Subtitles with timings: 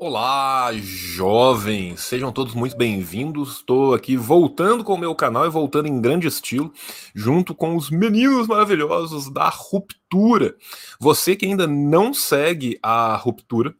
[0.00, 2.02] Olá, jovens!
[2.02, 3.56] Sejam todos muito bem-vindos.
[3.56, 6.72] Estou aqui voltando com o meu canal e voltando em grande estilo,
[7.12, 10.54] junto com os meninos maravilhosos da Ruptura.
[11.00, 13.74] Você que ainda não segue a Ruptura,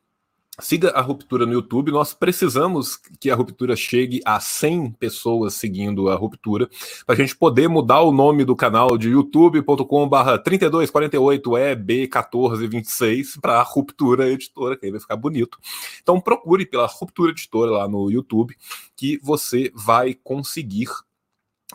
[0.60, 1.92] Siga a Ruptura no YouTube.
[1.92, 6.68] Nós precisamos que a Ruptura chegue a 100 pessoas seguindo a Ruptura,
[7.06, 14.76] para a gente poder mudar o nome do canal de youtube.com/barra 3248EB1426 para Ruptura Editora,
[14.76, 15.58] que aí vai ficar bonito.
[16.02, 18.56] Então procure pela Ruptura Editora lá no YouTube,
[18.96, 20.88] que você vai conseguir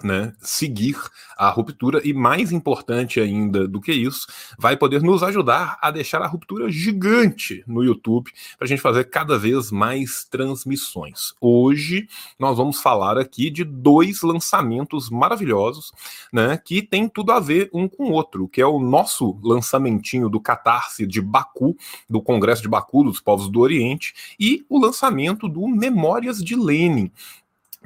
[0.02, 0.96] né, seguir
[1.38, 4.26] a ruptura e mais importante ainda do que isso,
[4.58, 9.06] vai poder nos ajudar a deixar a ruptura gigante no YouTube para a gente fazer
[9.06, 11.34] cada vez mais transmissões.
[11.40, 12.08] Hoje
[12.40, 15.92] nós vamos falar aqui de dois lançamentos maravilhosos,
[16.32, 20.28] né, que tem tudo a ver um com o outro, que é o nosso lançamentinho
[20.28, 21.78] do Catarse de Baku,
[22.10, 27.12] do Congresso de Baku dos Povos do Oriente, e o lançamento do Memórias de Lenin,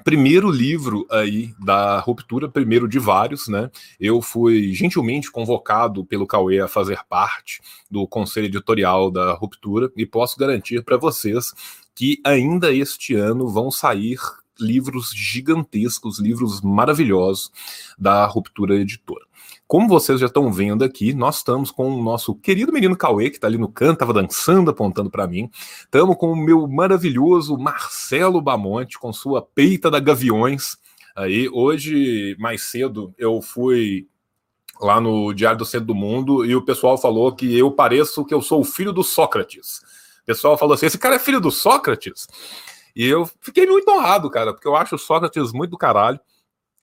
[0.03, 3.69] primeiro livro aí da ruptura, primeiro de vários, né?
[3.99, 10.05] Eu fui gentilmente convocado pelo Cauê a fazer parte do conselho editorial da ruptura e
[10.05, 11.53] posso garantir para vocês
[11.93, 14.19] que ainda este ano vão sair
[14.59, 17.51] livros gigantescos, livros maravilhosos
[17.97, 19.26] da ruptura editora.
[19.67, 23.35] Como vocês já estão vendo aqui, nós estamos com o nosso querido menino Cauê, que
[23.35, 25.49] está ali no canto, estava dançando, apontando para mim.
[25.81, 30.77] Estamos com o meu maravilhoso Marcelo Bamonte, com sua peita da Gaviões.
[31.13, 34.07] Aí, hoje, mais cedo, eu fui
[34.79, 38.33] lá no Diário do Centro do Mundo e o pessoal falou que eu pareço que
[38.33, 39.79] eu sou o filho do Sócrates.
[40.21, 42.25] O pessoal falou assim: esse cara é filho do Sócrates?
[42.95, 46.19] E eu fiquei muito honrado, cara, porque eu acho o Sócrates muito do caralho.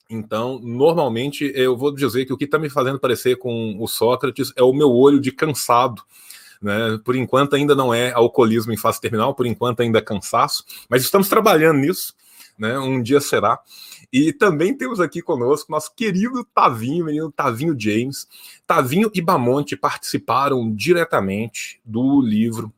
[0.08, 4.52] Então, normalmente, eu vou dizer que o que está me fazendo parecer com o Sócrates
[4.56, 6.02] é o meu olho de cansado.
[6.60, 6.98] Né?
[7.04, 11.02] Por enquanto, ainda não é alcoolismo em fase terminal, por enquanto, ainda é cansaço, mas
[11.02, 12.14] estamos trabalhando nisso.
[12.58, 12.78] Né?
[12.78, 13.58] Um dia será.
[14.12, 18.28] E também temos aqui conosco nosso querido Tavinho, menino Tavinho James.
[18.66, 22.72] Tavinho e Bamonte participaram diretamente do livro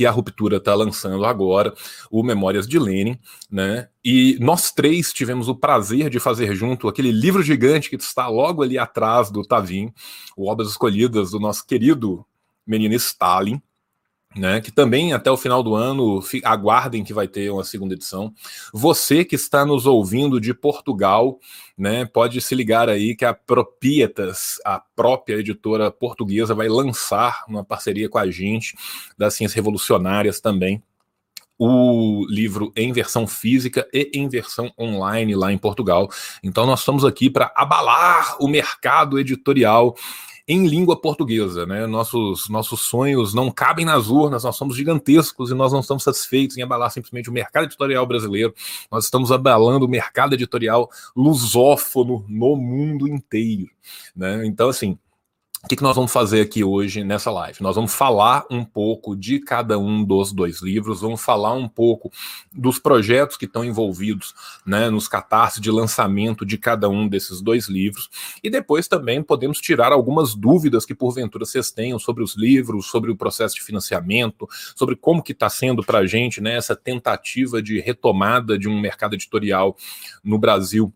[0.00, 1.74] que a Ruptura está lançando agora,
[2.10, 3.18] o Memórias de Lenin,
[3.50, 3.90] né?
[4.02, 8.62] E nós três tivemos o prazer de fazer junto aquele livro gigante que está logo
[8.62, 9.92] ali atrás do Tavim,
[10.34, 12.24] o Obras Escolhidas do nosso querido
[12.66, 13.60] menino Stalin,
[14.36, 18.32] né, que também até o final do ano aguardem que vai ter uma segunda edição.
[18.72, 21.38] Você que está nos ouvindo de Portugal,
[21.76, 27.64] né, pode se ligar aí que a Propietas, a própria editora portuguesa, vai lançar uma
[27.64, 28.76] parceria com a gente
[29.18, 30.82] das Ciências Revolucionárias também
[31.62, 36.08] o livro em versão física e em versão online lá em Portugal.
[36.42, 39.94] Então nós estamos aqui para abalar o mercado editorial
[40.50, 41.64] em língua portuguesa.
[41.64, 41.86] Né?
[41.86, 46.58] Nossos, nossos sonhos não cabem nas urnas, nós somos gigantescos e nós não estamos satisfeitos
[46.58, 48.52] em abalar simplesmente o mercado editorial brasileiro,
[48.90, 53.70] nós estamos abalando o mercado editorial lusófono no mundo inteiro.
[54.16, 54.44] Né?
[54.44, 54.98] Então, assim,
[55.62, 57.58] o que, que, nós vamos fazer aqui hoje nessa live?
[57.60, 62.10] Nós vamos falar um pouco de cada um dos dois livros, vamos falar um pouco
[62.50, 64.34] dos projetos que estão envolvidos
[64.64, 68.08] né, nos catarses de lançamento de cada um desses dois livros,
[68.42, 73.10] e depois também podemos tirar algumas dúvidas que porventura vocês tenham sobre os livros, sobre
[73.10, 77.62] o processo de financiamento, sobre como que está sendo para a gente né, essa tentativa
[77.62, 79.76] de retomada de um mercado editorial
[80.24, 80.90] no Brasil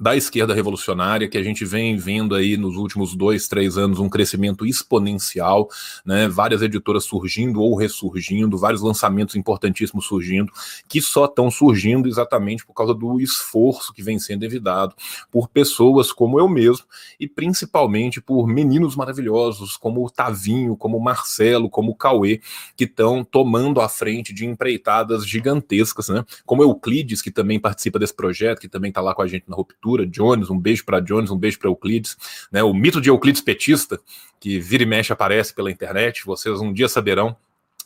[0.00, 4.08] da esquerda revolucionária, que a gente vem vendo aí nos últimos dois, três anos um
[4.08, 5.68] crescimento exponencial,
[6.02, 6.26] né?
[6.28, 10.50] várias editoras surgindo ou ressurgindo, vários lançamentos importantíssimos surgindo,
[10.88, 14.94] que só estão surgindo exatamente por causa do esforço que vem sendo evitado
[15.30, 16.86] por pessoas como eu mesmo,
[17.20, 22.40] e principalmente por meninos maravilhosos como o Tavinho, como o Marcelo, como o Cauê,
[22.76, 26.24] que estão tomando a frente de empreitadas gigantescas, né?
[26.46, 29.54] como Euclides, que também participa desse projeto, que também está lá com a gente na
[29.54, 32.16] ruptura leitura, Jones, um beijo para Jones, um beijo para Euclides,
[32.50, 32.62] né?
[32.62, 34.00] O mito de Euclides petista,
[34.38, 37.36] que vira e mexe aparece pela internet, vocês um dia saberão.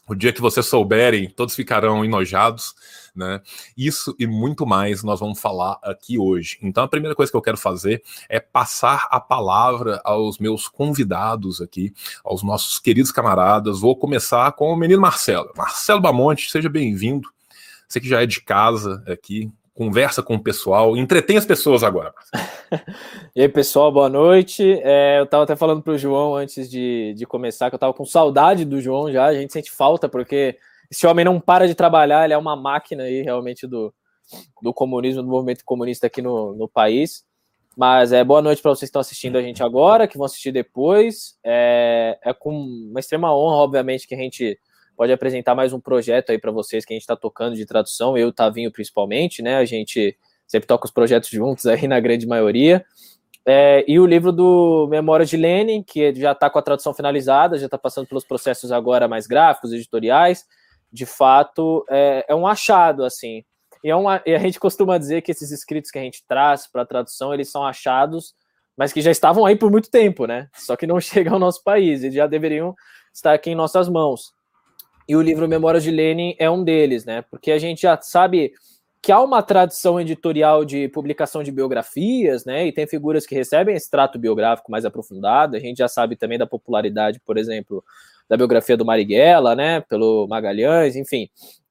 [0.09, 2.77] O dia que vocês souberem, todos ficarão enojados,
[3.13, 3.41] né?
[3.77, 6.59] Isso e muito mais nós vamos falar aqui hoje.
[6.63, 11.61] Então, a primeira coisa que eu quero fazer é passar a palavra aos meus convidados
[11.61, 11.93] aqui,
[12.25, 13.81] aos nossos queridos camaradas.
[13.81, 15.51] Vou começar com o menino Marcelo.
[15.57, 17.29] Marcelo Bamonte, seja bem-vindo.
[17.89, 22.15] Você que já é de casa aqui, conversa com o pessoal, entretém as pessoas agora.
[23.37, 24.81] e aí, pessoal, boa noite.
[24.83, 27.93] É, eu estava até falando para o João antes de, de começar que eu estava
[27.93, 30.57] com saudade do João já, a gente sente falta, porque
[30.91, 33.93] esse homem não para de trabalhar, ele é uma máquina aí realmente do,
[34.63, 37.23] do comunismo, do movimento comunista aqui no, no país.
[37.77, 40.53] Mas é boa noite para vocês que estão assistindo a gente agora, que vão assistir
[40.53, 41.37] depois.
[41.45, 44.59] É, é com uma extrema honra, obviamente, que a gente
[44.97, 48.17] pode apresentar mais um projeto aí para vocês que a gente está tocando de tradução,
[48.17, 49.57] eu e o Tavinho principalmente, né?
[49.57, 50.17] A gente
[50.47, 52.85] sempre toca os projetos juntos aí na grande maioria.
[53.45, 57.59] É, e o livro do Memórias de Lenin, que já está com a tradução finalizada,
[57.59, 60.45] já está passando pelos processos agora mais gráficos, editoriais.
[60.91, 63.45] De fato, é, é um achado, assim.
[63.85, 66.67] E, é uma, e a gente costuma dizer que esses escritos que a gente traz
[66.67, 68.35] para a tradução, eles são achados,
[68.77, 70.49] mas que já estavam aí por muito tempo, né?
[70.55, 72.75] Só que não chegam ao nosso país, eles já deveriam
[73.15, 74.36] estar aqui em nossas mãos.
[75.09, 77.23] E o livro Memórias de Lenin é um deles, né?
[77.31, 78.53] Porque a gente já sabe
[79.01, 82.67] que há uma tradição editorial de publicação de biografias, né?
[82.67, 83.89] E tem figuras que recebem esse
[84.19, 85.57] biográfico mais aprofundado.
[85.57, 87.85] A gente já sabe também da popularidade, por exemplo,
[88.29, 89.81] da biografia do Marighella, né?
[89.83, 91.29] Pelo Magalhães, enfim.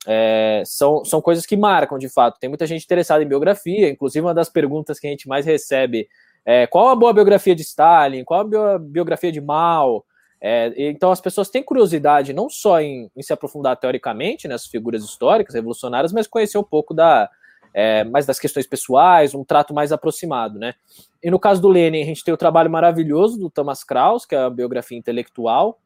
[0.07, 2.39] É, são, são coisas que marcam de fato.
[2.39, 6.07] Tem muita gente interessada em biografia, inclusive uma das perguntas que a gente mais recebe
[6.45, 10.05] é qual a boa biografia de Stalin, qual a biografia de Mao.
[10.47, 15.03] É, então as pessoas têm curiosidade não só em, em, se aprofundar teoricamente nessas figuras
[15.03, 17.27] históricas, revolucionárias, mas conhecer um pouco da,
[17.73, 20.75] é, mais das questões pessoais, um trato mais aproximado, né?
[21.23, 24.35] E no caso do Lenin, a gente tem o trabalho maravilhoso do Thomas Kraus, que
[24.35, 25.79] é a biografia intelectual,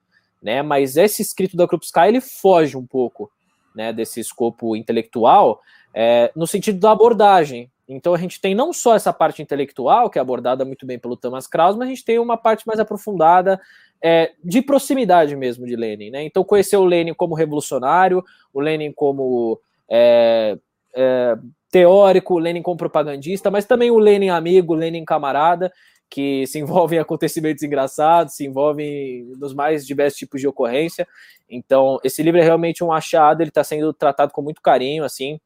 [0.44, 0.62] né?
[0.62, 3.32] Mas esse escrito da Krupskaya, ele foge um pouco,
[3.74, 5.62] né, desse escopo intelectual,
[5.94, 7.72] é, no sentido da abordagem.
[7.88, 11.16] Então a gente tem não só essa parte intelectual, que é abordada muito bem pelo
[11.16, 13.60] Thomas Kraus, mas a gente tem uma parte mais aprofundada
[14.02, 16.10] é, de proximidade mesmo de Lenin.
[16.10, 16.24] Né?
[16.24, 18.24] Então, conhecer o Lenin como revolucionário,
[18.54, 19.60] o Lenin como
[19.90, 20.58] é,
[20.96, 21.38] é,
[21.72, 25.72] teórico, o Lenin como propagandista, mas também o Lenin amigo, o Lenin camarada,
[26.10, 31.08] que se envolve em acontecimentos engraçados, se envolve nos mais diversos tipos de ocorrência.
[31.50, 35.40] Então, esse livro é realmente um achado, ele está sendo tratado com muito carinho, assim.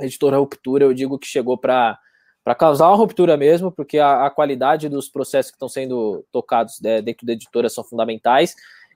[0.00, 1.98] Editora Ruptura, eu digo que chegou para
[2.44, 6.80] para causar uma ruptura mesmo, porque a, a, qualidade dos processos que estão sendo tocados
[6.80, 8.54] né, dentro da editora são fundamentais.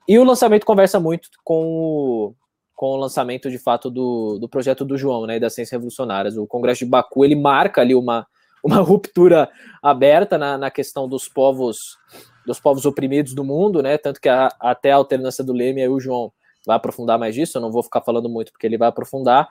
[0.09, 2.35] E o lançamento conversa muito com o,
[2.75, 6.37] com o lançamento de fato do, do projeto do João, né, das Ciências Revolucionárias.
[6.37, 8.27] O Congresso de Baku ele marca ali uma,
[8.65, 9.49] uma ruptura
[9.83, 11.97] aberta na, na questão dos povos
[12.45, 13.99] dos povos oprimidos do mundo, né?
[13.99, 16.33] Tanto que a, até a alternância do Leme aí o João
[16.65, 17.59] vai aprofundar mais disso.
[17.59, 19.49] Eu não vou ficar falando muito porque ele vai aprofundar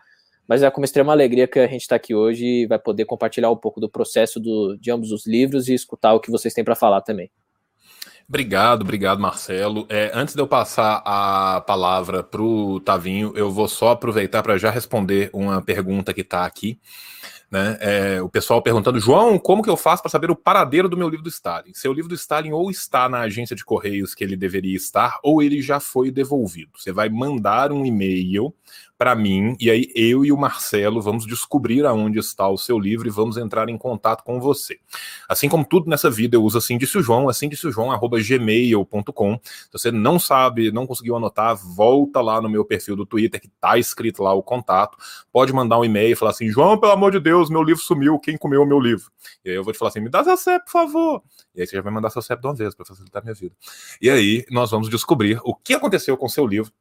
[0.47, 3.49] mas é com extrema alegria que a gente está aqui hoje e vai poder compartilhar
[3.49, 6.63] um pouco do processo do, de ambos os livros e escutar o que vocês têm
[6.63, 7.29] para falar também.
[8.27, 9.85] Obrigado, obrigado, Marcelo.
[9.87, 14.57] É, antes de eu passar a palavra para o Tavinho, eu vou só aproveitar para
[14.57, 16.79] já responder uma pergunta que está aqui.
[17.51, 17.77] Né?
[17.79, 21.07] É, o pessoal perguntando, João, como que eu faço para saber o paradeiro do meu
[21.07, 21.73] livro do Stalin?
[21.73, 25.43] Seu livro do Stalin ou está na agência de correios que ele deveria estar, ou
[25.43, 26.71] ele já foi devolvido.
[26.75, 28.53] Você vai mandar um e-mail
[28.97, 33.07] para mim, e aí eu e o Marcelo vamos descobrir aonde está o seu livro
[33.07, 34.79] e vamos entrar em contato com você.
[35.27, 37.91] Assim como tudo nessa vida, eu uso assim disse o João, assim disse o João,
[37.91, 39.39] arroba gmail.com.
[39.43, 43.49] Se você não sabe, não conseguiu anotar, volta lá no meu perfil do Twitter, que
[43.59, 44.97] tá escrito lá o contato.
[45.31, 48.17] Pode mandar um e-mail e falar assim: João, pelo amor de Deus, meu livro sumiu,
[48.17, 49.11] quem comeu o meu livro?
[49.43, 51.23] E aí eu vou te falar assim: me dá seu CEP, por favor.
[51.53, 53.35] E aí você já vai mandar seu CEP de uma vez para facilitar a minha
[53.35, 53.53] vida.
[54.01, 56.71] E aí nós vamos descobrir o que aconteceu com o seu livro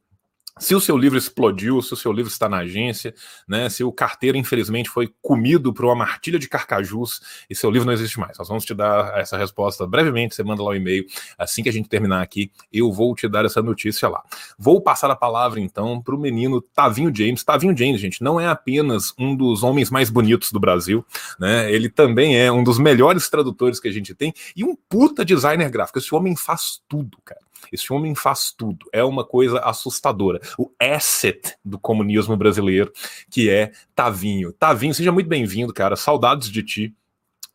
[0.58, 3.12] se o seu livro explodiu, se o seu livro está na agência,
[3.46, 7.20] né, se o carteiro, infelizmente, foi comido por uma martilha de carcajus
[7.50, 8.38] e seu livro não existe mais.
[8.38, 10.34] Nós vamos te dar essa resposta brevemente.
[10.34, 11.04] Você manda lá o um e-mail.
[11.36, 14.22] Assim que a gente terminar aqui, eu vou te dar essa notícia lá.
[14.56, 17.42] Vou passar a palavra, então, para o menino Tavinho James.
[17.42, 21.04] Tavinho James, gente, não é apenas um dos homens mais bonitos do Brasil,
[21.38, 21.73] né?
[21.73, 25.68] Ele também é um dos melhores tradutores que a gente tem e um puta designer
[25.68, 25.99] gráfico.
[25.99, 27.40] Esse homem faz tudo, cara.
[27.73, 28.87] Esse homem faz tudo.
[28.92, 30.40] É uma coisa assustadora.
[30.59, 32.92] O asset do comunismo brasileiro,
[33.30, 34.52] que é Tavinho.
[34.52, 35.97] Tavinho, seja muito bem-vindo, cara.
[35.97, 36.94] Saudades de ti.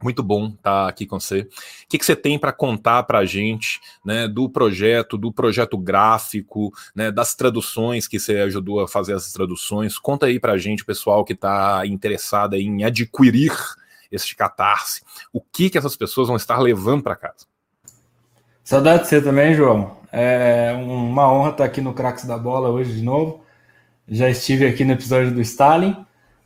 [0.02, 1.42] Muito bom estar aqui com você.
[1.42, 1.48] O
[1.90, 6.72] que, que você tem para contar para a gente né, do projeto, do projeto gráfico,
[6.96, 10.00] né, das traduções que você ajudou a fazer essas traduções?
[10.00, 13.52] Conta aí para a gente, pessoal que está interessado em adquirir
[14.10, 15.02] este catarse.
[15.34, 17.46] O que, que essas pessoas vão estar levando para casa?
[18.64, 19.99] Saudade de você também, João.
[20.12, 23.44] É uma honra estar aqui no Cracks da Bola hoje de novo.
[24.08, 25.96] Já estive aqui no episódio do Stalin,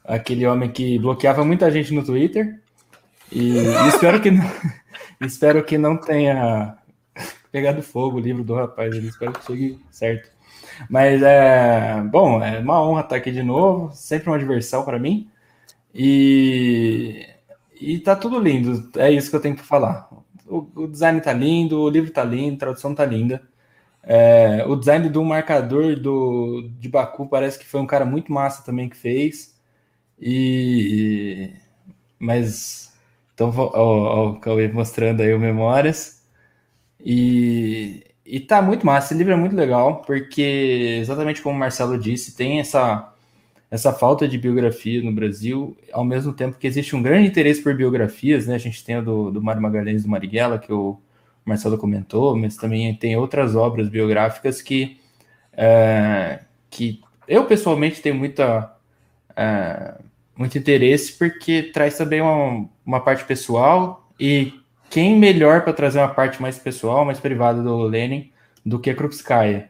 [0.03, 2.59] aquele homem que bloqueava muita gente no Twitter.
[3.31, 4.51] E, espero que não,
[5.21, 6.77] espero que não tenha
[7.51, 8.95] pegado fogo o livro do rapaz.
[8.95, 10.29] Espero que chegue certo.
[10.89, 13.91] Mas é bom, é uma honra estar aqui de novo.
[13.93, 15.29] Sempre uma diversão para mim.
[15.93, 17.27] E
[17.83, 18.89] e tá tudo lindo.
[18.97, 20.09] É isso que eu tenho para falar.
[20.47, 23.41] O, o, design tá lindo, o livro tá lindo, a tradução tá linda.
[24.03, 28.63] É, o design do marcador do, de Baku parece que foi um cara muito massa
[28.63, 29.55] também que fez.
[30.19, 31.51] E.
[32.19, 32.93] Mas.
[33.33, 36.23] Então, ó, ó, o Cauê mostrando aí o Memórias.
[36.99, 41.97] E, e tá muito massa, esse livro é muito legal, porque exatamente como o Marcelo
[41.97, 43.13] disse, tem essa,
[43.69, 47.75] essa falta de biografia no Brasil, ao mesmo tempo que existe um grande interesse por
[47.75, 48.55] biografias, né?
[48.55, 50.97] A gente tem a do, do Mário Magalhães do Marighella, que o
[51.45, 54.99] Marcelo comentou, mas também tem outras obras biográficas que,
[55.51, 58.75] é, que eu pessoalmente tenho muita,
[59.35, 59.95] é,
[60.35, 64.53] muito interesse, porque traz também uma, uma parte pessoal e
[64.89, 68.31] quem melhor para trazer uma parte mais pessoal, mais privada do Lenin
[68.65, 69.69] do que a Krupskaya?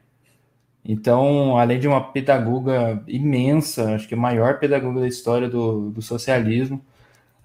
[0.85, 6.01] Então, além de uma pedagoga imensa, acho que a maior pedagoga da história do, do
[6.01, 6.83] socialismo,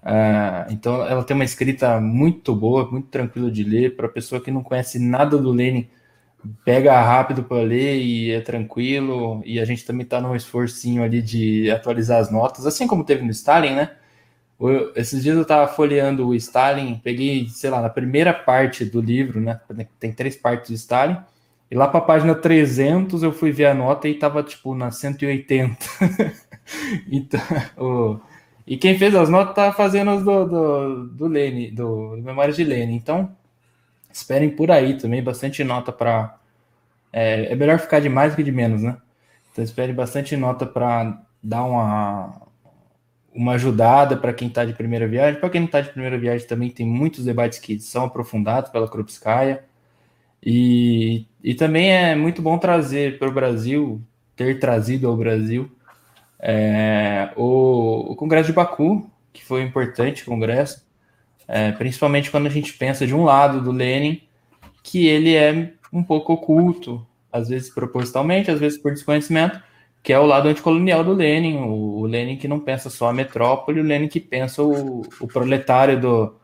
[0.03, 4.51] uh, então ela tem uma escrita muito boa, muito tranquila de ler, para pessoa que
[4.51, 5.87] não conhece nada do Lenin,
[6.63, 11.21] pega rápido para ler e é tranquilo, e a gente também está num esforcinho ali
[11.21, 13.91] de atualizar as notas, assim como teve no Stalin, né?
[14.59, 18.99] Eu, esses dias eu estava folheando o Stalin, peguei, sei lá, na primeira parte do
[18.99, 19.59] livro, né?
[19.99, 21.17] Tem três partes do Stalin.
[21.71, 24.91] E lá para a página 300 eu fui ver a nota e estava tipo na
[24.91, 25.77] 180.
[27.09, 28.21] então,
[28.69, 32.55] e quem fez as notas tá fazendo as do, do, do Lene, do, do Memórias
[32.55, 32.93] de Lene.
[32.93, 33.35] Então,
[34.13, 36.37] esperem por aí também, bastante nota para.
[37.11, 38.95] É, é melhor ficar de mais que de menos, né?
[39.51, 42.43] Então, esperem bastante nota para dar uma,
[43.33, 45.39] uma ajudada para quem está de primeira viagem.
[45.39, 48.87] Para quem não está de primeira viagem, também tem muitos debates que são aprofundados pela
[48.87, 49.63] Krupskaya.
[50.45, 53.99] E, e também é muito bom trazer para o Brasil,
[54.35, 55.71] ter trazido ao Brasil,
[56.39, 60.87] é, o, o, Congresso de Baku, que foi um importante congresso,
[61.47, 64.21] é, principalmente quando a gente pensa de um lado do Lenin,
[64.81, 69.61] que ele é um pouco oculto, às vezes propositalmente, às vezes por desconhecimento,
[70.01, 73.13] que é o lado anticolonial do Lenin, o, o Lenin que não pensa só a
[73.13, 76.35] metrópole, o Lenin que pensa o, o proletário do,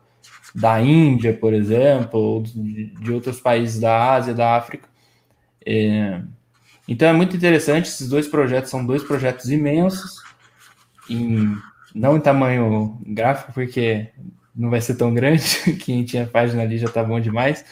[0.53, 4.89] da Índia, por exemplo, ou de, de outros países da Ásia, da África.
[5.65, 6.21] É,
[6.87, 10.21] então é muito interessante, esses dois projetos são dois projetos imensos,
[11.09, 11.55] em,
[11.93, 14.09] não em tamanho gráfico, porque
[14.55, 15.43] não vai ser tão grande,
[15.83, 17.65] quem tinha página ali já está bom demais,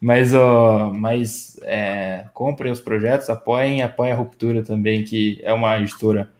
[0.00, 5.78] mas, ó, mas é, comprem os projetos, apoiem, apoiem a Ruptura também, que é uma
[5.78, 6.30] editora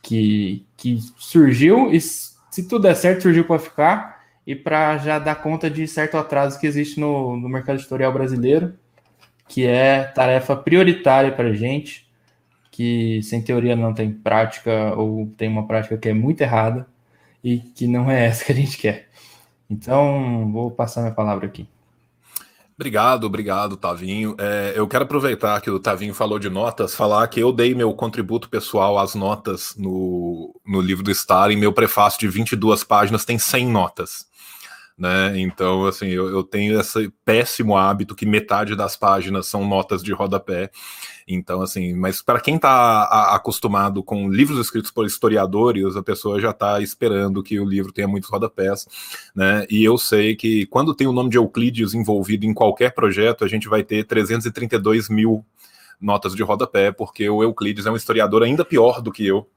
[0.00, 5.36] que, que surgiu e se tudo der certo, surgiu para ficar e para já dar
[5.36, 8.74] conta de certo atraso que existe no, no mercado editorial brasileiro,
[9.48, 12.06] que é tarefa prioritária para a gente,
[12.70, 16.86] que sem teoria não tem prática ou tem uma prática que é muito errada
[17.42, 19.08] e que não é essa que a gente quer.
[19.70, 21.68] Então, vou passar minha palavra aqui.
[22.76, 24.34] Obrigado, obrigado, Tavinho.
[24.36, 27.94] É, eu quero aproveitar que o Tavinho falou de notas, falar que eu dei meu
[27.94, 31.56] contributo pessoal às notas no, no livro do Stalin.
[31.56, 34.26] Meu prefácio de 22 páginas tem 100 notas.
[34.96, 35.40] Né?
[35.40, 40.12] Então, assim, eu, eu tenho esse péssimo hábito que metade das páginas são notas de
[40.12, 40.70] rodapé.
[41.26, 46.50] Então, assim, mas para quem está acostumado com livros escritos por historiadores, a pessoa já
[46.50, 48.86] está esperando que o livro tenha muitos rodapés,
[49.34, 49.66] né?
[49.70, 53.48] E eu sei que quando tem o nome de Euclides envolvido em qualquer projeto, a
[53.48, 55.44] gente vai ter 332 mil
[56.00, 59.48] notas de rodapé, porque o Euclides é um historiador ainda pior do que eu,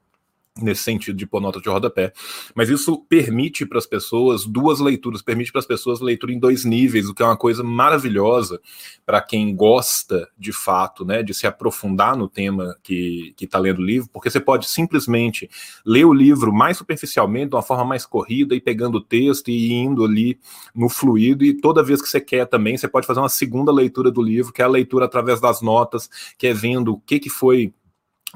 [0.60, 2.12] nesse sentido de pôr nota de rodapé.
[2.54, 6.64] Mas isso permite para as pessoas duas leituras, permite para as pessoas leitura em dois
[6.64, 8.60] níveis, o que é uma coisa maravilhosa
[9.06, 13.84] para quem gosta de fato, né, de se aprofundar no tema que está lendo o
[13.84, 15.48] livro, porque você pode simplesmente
[15.84, 19.72] ler o livro mais superficialmente, de uma forma mais corrida, e pegando o texto e
[19.72, 20.38] indo ali
[20.74, 24.10] no fluido, e toda vez que você quer também, você pode fazer uma segunda leitura
[24.10, 27.30] do livro, que é a leitura através das notas, que é vendo o que, que
[27.30, 27.72] foi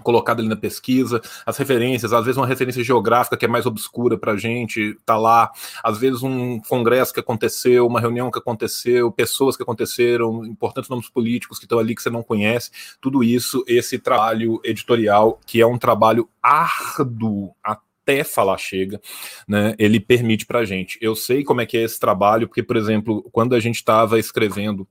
[0.03, 4.17] colocado ali na pesquisa, as referências, às vezes uma referência geográfica que é mais obscura
[4.17, 5.51] para a gente, tá lá,
[5.83, 11.09] às vezes um congresso que aconteceu, uma reunião que aconteceu, pessoas que aconteceram, importantes nomes
[11.09, 12.71] políticos que estão ali que você não conhece,
[13.01, 19.01] tudo isso, esse trabalho editorial, que é um trabalho árduo até falar chega,
[19.47, 19.75] né?
[19.79, 20.99] Ele permite para a gente.
[21.01, 24.19] Eu sei como é que é esse trabalho, porque, por exemplo, quando a gente estava
[24.19, 24.87] escrevendo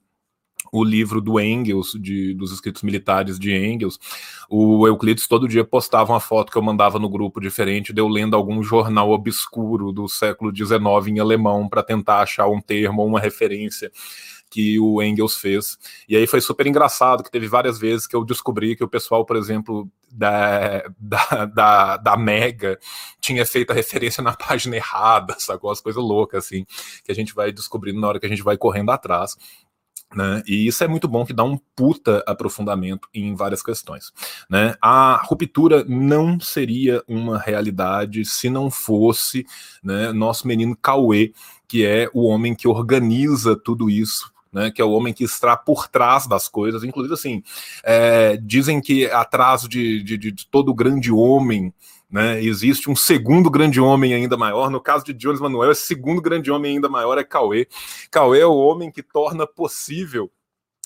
[0.71, 3.99] o livro do Engels, de, dos escritos militares de Engels,
[4.49, 8.07] o Euclides todo dia postava uma foto que eu mandava no grupo diferente, de eu
[8.07, 13.07] lendo algum jornal obscuro do século XIX em alemão para tentar achar um termo ou
[13.07, 13.91] uma referência
[14.51, 15.77] que o Engels fez.
[16.07, 19.25] E aí foi super engraçado, que teve várias vezes que eu descobri que o pessoal,
[19.25, 22.77] por exemplo, da, da, da, da Mega
[23.21, 25.71] tinha feito a referência na página errada, sacou?
[25.71, 26.65] As coisas loucas, assim,
[27.03, 29.37] que a gente vai descobrindo na hora que a gente vai correndo atrás.
[30.13, 30.43] Né?
[30.45, 34.11] E isso é muito bom que dá um puta aprofundamento em várias questões.
[34.49, 34.75] Né?
[34.81, 39.45] A ruptura não seria uma realidade se não fosse
[39.81, 41.33] né, nosso menino Cauê,
[41.67, 45.55] que é o homem que organiza tudo isso né, que é o homem que está
[45.55, 46.83] por trás das coisas.
[46.83, 47.43] Inclusive, assim,
[47.83, 51.73] é, dizem que atrás de, de, de todo grande homem
[52.11, 54.69] né, existe um segundo grande homem ainda maior.
[54.69, 57.67] No caso de Jones Manuel, esse segundo grande homem ainda maior é Cauê.
[58.11, 60.29] Cauê é o homem que torna possível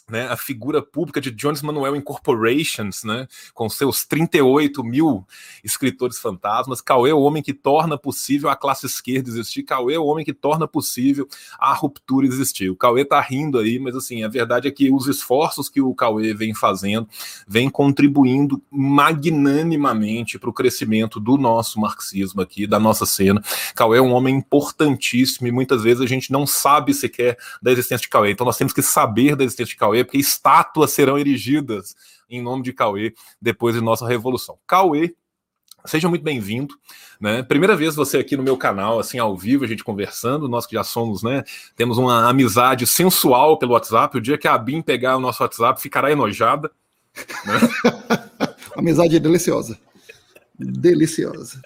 [0.10, 5.26] né, a figura pública de Jones Manuel Incorporations, né, com seus 38 mil
[5.64, 6.80] escritores fantasmas.
[6.80, 9.64] Cauê é o homem que torna possível a classe esquerda existir.
[9.64, 12.70] Cauê é o homem que torna possível a ruptura existir.
[12.70, 15.96] O Cauê tá rindo aí, mas assim, a verdade é que os esforços que o
[15.96, 17.08] Cauê vem fazendo
[17.48, 23.42] vem contribuindo magnanimamente para o crescimento do nosso marxismo aqui, da nossa cena.
[23.74, 28.04] Cauê é um homem importantíssimo e muitas vezes a gente não sabe sequer da existência
[28.04, 28.32] de Cauê.
[28.32, 31.96] Então nós temos que saber da existência de Cauê Cauê, porque estátuas serão erigidas
[32.30, 34.58] em nome de Cauê depois de nossa revolução.
[34.68, 35.16] Cauê,
[35.86, 36.76] seja muito bem-vindo.
[37.20, 37.44] Né?
[37.44, 40.74] Primeira vez você aqui no meu canal, assim, ao vivo, a gente conversando, nós que
[40.74, 41.44] já somos, né?
[41.76, 44.18] Temos uma amizade sensual pelo WhatsApp.
[44.18, 46.70] O dia que a Bim pegar o nosso WhatsApp, ficará enojada.
[47.46, 47.60] Né?
[48.76, 49.80] amizade deliciosa.
[50.60, 51.62] Deliciosa.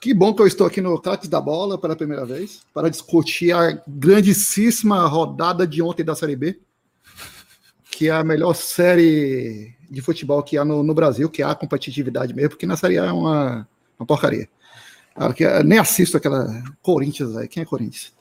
[0.00, 3.52] Que bom que eu estou aqui no Craques da Bola pela primeira vez para discutir
[3.52, 6.60] a grandíssima rodada de ontem da Série B,
[7.90, 12.34] que é a melhor série de futebol que há no, no Brasil, que há competitividade
[12.34, 13.66] mesmo, porque na Série A é uma,
[13.98, 14.48] uma porcaria.
[15.64, 17.48] Nem assisto aquela Corinthians aí.
[17.48, 18.12] Quem é Corinthians?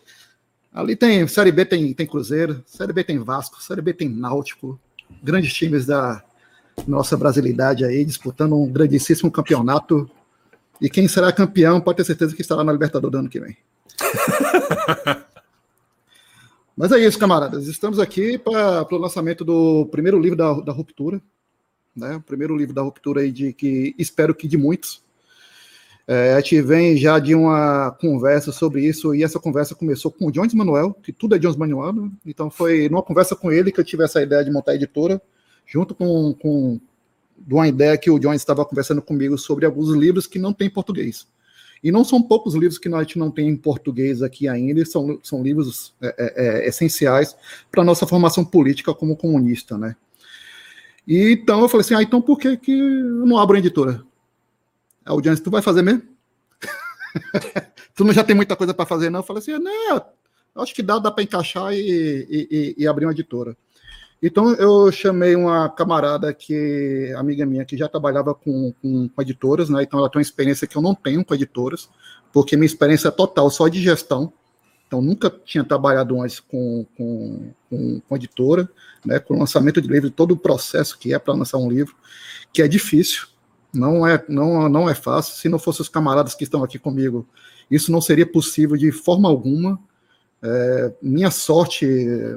[0.73, 4.79] Ali tem Série B tem, tem Cruzeiro, Série B tem Vasco, Série B tem Náutico,
[5.21, 6.23] grandes times da
[6.87, 10.09] nossa brasilidade aí disputando um grandíssimo campeonato
[10.81, 13.57] e quem será campeão pode ter certeza que estará na Libertadores do ano que vem.
[16.75, 17.67] Mas é isso, camaradas.
[17.67, 21.21] Estamos aqui para o lançamento do primeiro livro da, da Ruptura.
[21.95, 22.17] Né?
[22.17, 25.01] O primeiro livro da Ruptura aí de que espero que de muitos.
[26.07, 30.27] É, a gente vem já de uma conversa sobre isso, e essa conversa começou com
[30.27, 32.11] o Jones Manuel, que tudo é Jones Manuel, né?
[32.23, 35.19] então foi numa conversa com ele que eu tive essa ideia de montar a editora,
[35.65, 36.79] junto com, com
[37.37, 40.67] de uma ideia que o John estava conversando comigo sobre alguns livros que não tem
[40.67, 41.27] em português.
[41.83, 45.43] E não são poucos livros que nós não tem em português aqui ainda, são, são
[45.43, 47.35] livros é, é, é essenciais
[47.71, 49.95] para a nossa formação política como comunista, né?
[51.07, 54.03] E, então eu falei assim, ah, então por que, que eu não abro a editora?
[55.07, 56.01] O John tu vai fazer mesmo?
[57.93, 59.19] tu não já tem muita coisa para fazer, não?
[59.19, 60.05] Eu falei assim, não,
[60.55, 63.55] acho que dá, dá para encaixar e, e, e, e abrir uma editora.
[64.21, 69.69] Então eu chamei uma camarada que, amiga minha, que já trabalhava com, com, com, editoras,
[69.69, 69.83] né?
[69.83, 71.89] Então ela tem uma experiência que eu não tenho com editoras,
[72.31, 74.31] porque minha experiência é total só de gestão.
[74.87, 78.69] Então nunca tinha trabalhado antes com, com, com, com editora,
[79.05, 79.19] né?
[79.19, 81.95] Com lançamento de livro, todo o processo que é para lançar um livro,
[82.53, 83.27] que é difícil,
[83.73, 85.35] não é, não, não é fácil.
[85.35, 87.27] Se não fossem os camaradas que estão aqui comigo,
[87.69, 89.79] isso não seria possível de forma alguma.
[90.41, 91.87] É, minha sorte,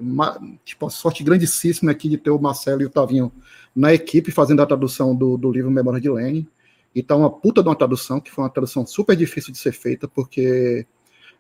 [0.01, 3.33] uma, tipo, a sorte grandíssima aqui de ter o Marcelo e o Tavinho
[3.75, 6.49] na equipe fazendo a tradução do, do livro Memória de Lene.
[6.95, 9.73] E tá uma puta de uma tradução, que foi uma tradução super difícil de ser
[9.73, 10.87] feita, porque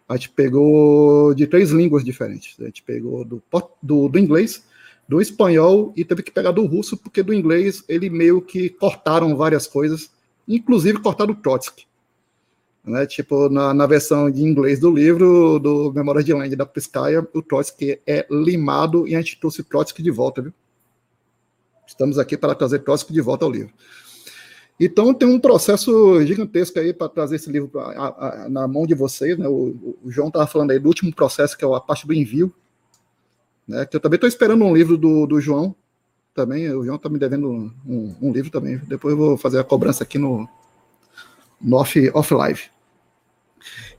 [0.08, 2.56] a gente pegou de três línguas diferentes.
[2.60, 3.42] A gente pegou do,
[3.82, 4.64] do, do inglês,
[5.08, 9.36] do espanhol e teve que pegar do russo, porque do inglês ele meio que cortaram
[9.36, 10.10] várias coisas,
[10.46, 11.86] inclusive cortaram o Trotsky.
[12.88, 13.06] Né?
[13.06, 17.42] Tipo, na, na versão de inglês do livro, do Memórias de Land da Piscaia, o
[17.42, 20.52] Trotsky é limado e a gente trouxe Trotsky de volta, viu?
[21.86, 23.72] Estamos aqui para trazer Trotsky de volta ao livro.
[24.80, 28.86] Então tem um processo gigantesco aí para trazer esse livro pra, a, a, na mão
[28.86, 29.48] de vocês, né?
[29.48, 32.54] O, o João estava falando aí do último processo, que é a parte do envio,
[33.66, 33.84] né?
[33.86, 35.74] Que eu também estou esperando um livro do, do João,
[36.38, 38.78] também, o João está me devendo um, um, um, livro também.
[38.86, 40.48] Depois eu vou fazer a cobrança aqui no,
[41.60, 42.62] no off, off live.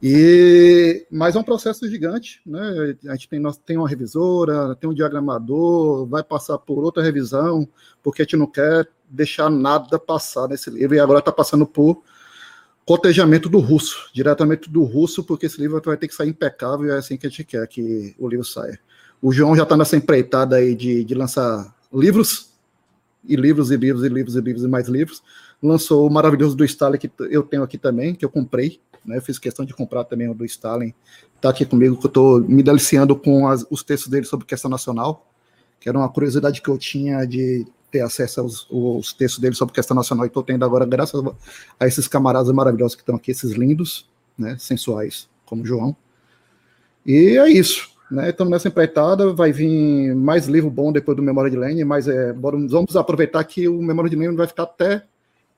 [0.01, 2.95] E, mas é um processo gigante, né?
[3.07, 7.67] A gente tem, nós tem uma revisora, tem um diagramador, vai passar por outra revisão,
[8.03, 12.03] porque a gente não quer deixar nada passar nesse livro, e agora está passando por
[12.85, 16.89] cotejamento do russo, diretamente do russo, porque esse livro vai ter que sair impecável, e
[16.91, 18.79] é assim que a gente quer que o livro saia.
[19.21, 22.49] O João já está nessa empreitada aí de, de lançar livros,
[23.23, 25.21] e livros, e livros, e livros, e livros, e mais livros.
[25.61, 29.17] Lançou o maravilhoso do Stalin, que eu tenho aqui também, que eu comprei, né?
[29.17, 30.93] Eu fiz questão de comprar também o do Stalin.
[31.35, 34.69] Está aqui comigo, que eu estou me deliciando com as, os textos dele sobre questão
[34.69, 35.25] nacional,
[35.79, 39.95] que era uma curiosidade que eu tinha de ter acesso aos, textos dele sobre questão
[39.95, 41.21] nacional, e estou tendo agora, graças
[41.79, 44.07] a esses camaradas maravilhosos que estão aqui, esses lindos,
[44.37, 45.95] né, sensuais, como o João.
[47.05, 47.89] E é isso.
[48.11, 52.07] Né, estamos nessa empreitada, vai vir mais livro bom depois do Memória de Lane, mas
[52.07, 55.03] é, vamos aproveitar que o Memória de Lane vai ficar até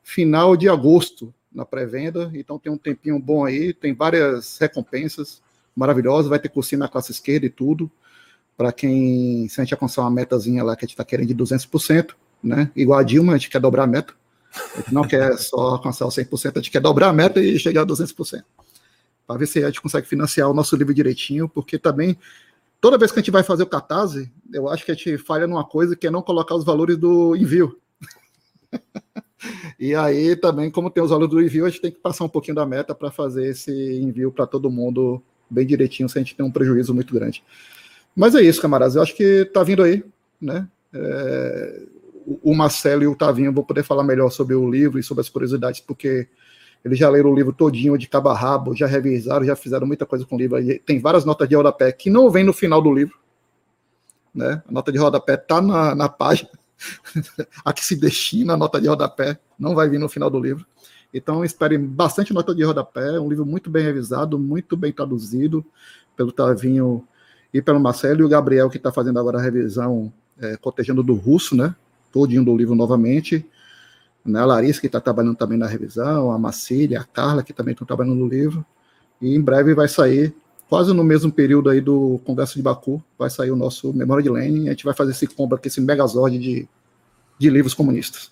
[0.03, 5.41] final de agosto, na pré-venda, então tem um tempinho bom aí, tem várias recompensas
[5.75, 7.91] maravilhosas, vai ter cursinho na classe esquerda e tudo,
[8.57, 11.35] para quem, se a gente alcançar uma metazinha lá que a gente está querendo de
[11.35, 12.71] 200%, né?
[12.75, 14.13] Igual a Dilma, a gente quer dobrar a meta.
[14.75, 17.57] A gente não quer só alcançar o 100%, a gente quer dobrar a meta e
[17.57, 18.43] chegar a 200%.
[19.25, 22.17] Para ver se a gente consegue financiar o nosso livro direitinho, porque também,
[22.81, 25.47] toda vez que a gente vai fazer o catarse, eu acho que a gente falha
[25.47, 27.79] numa coisa que é não colocar os valores do envio.
[29.79, 32.29] e aí também, como tem os valores do envio, a gente tem que passar um
[32.29, 36.35] pouquinho da meta para fazer esse envio para todo mundo bem direitinho, sem a gente
[36.35, 37.43] ter um prejuízo muito grande.
[38.15, 38.95] Mas é isso, camaradas.
[38.95, 40.03] Eu acho que tá vindo aí,
[40.39, 40.67] né?
[40.93, 41.83] É,
[42.43, 45.29] o Marcelo e o Tavinho vão poder falar melhor sobre o livro e sobre as
[45.29, 46.27] curiosidades, porque
[46.83, 50.05] eles já leram o livro todinho de cabo a rabo, já revisaram, já fizeram muita
[50.05, 50.57] coisa com o livro.
[50.85, 53.19] Tem várias notas de rodapé que não vem no final do livro.
[54.33, 54.61] Né?
[54.67, 56.49] A nota de rodapé está na, na página.
[57.63, 60.65] a que se destina a nota de rodapé não vai vir no final do livro.
[61.13, 63.19] Então, esperem bastante nota de rodapé.
[63.19, 65.65] Um livro muito bem revisado, muito bem traduzido
[66.15, 67.05] pelo Tavinho
[67.53, 71.13] e pelo Marcelo e o Gabriel, que está fazendo agora a revisão, é, cotejando do
[71.13, 71.75] russo, né?
[72.11, 73.45] Todinho do livro novamente.
[74.23, 77.73] Né, a Larissa, que está trabalhando também na revisão, a Macília, a Carla, que também
[77.73, 78.65] estão trabalhando no livro.
[79.21, 80.33] E em breve vai sair,
[80.71, 84.29] quase no mesmo período aí do Congresso de Baku, vai sair o nosso Memória de
[84.29, 84.67] Lenin.
[84.67, 86.65] A gente vai fazer esse combo aqui, esse megazord de,
[87.37, 88.31] de livros comunistas.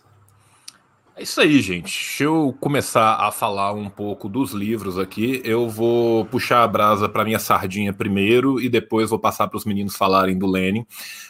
[1.17, 1.91] É isso aí, gente.
[1.91, 5.41] Deixa eu começar a falar um pouco dos livros aqui.
[5.43, 9.65] Eu vou puxar a brasa para minha sardinha primeiro e depois vou passar para os
[9.65, 10.86] meninos falarem do Lenin,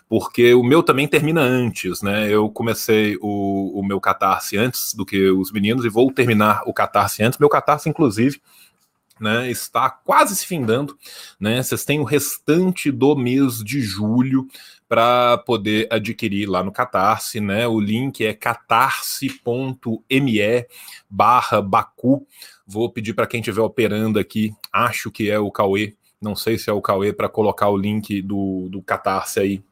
[0.07, 2.31] porque o meu também termina antes, né?
[2.31, 6.73] Eu comecei o, o meu catarse antes do que os meninos e vou terminar o
[6.73, 7.39] catarse antes.
[7.39, 8.39] Meu catarse, inclusive,
[9.19, 10.97] né, está quase se findando,
[11.39, 11.61] né?
[11.61, 14.47] Vocês têm o restante do mês de julho
[14.87, 17.67] para poder adquirir lá no Catarse, né?
[17.67, 19.39] O link é catarse.me
[21.09, 22.25] barra Baku.
[22.65, 26.69] Vou pedir para quem estiver operando aqui, acho que é o Cauê, não sei se
[26.69, 29.63] é o Cauê, para colocar o link do, do Catarse aí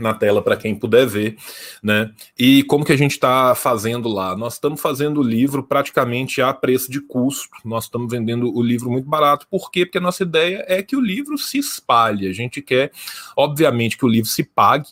[0.00, 1.36] na tela para quem puder ver,
[1.82, 2.10] né?
[2.38, 4.36] E como que a gente está fazendo lá?
[4.36, 7.48] Nós estamos fazendo o livro praticamente a preço de custo.
[7.64, 9.46] Nós estamos vendendo o livro muito barato.
[9.48, 9.84] Por quê?
[9.84, 12.28] Porque a nossa ideia é que o livro se espalhe.
[12.28, 12.90] A gente quer,
[13.36, 14.88] obviamente, que o livro se pague.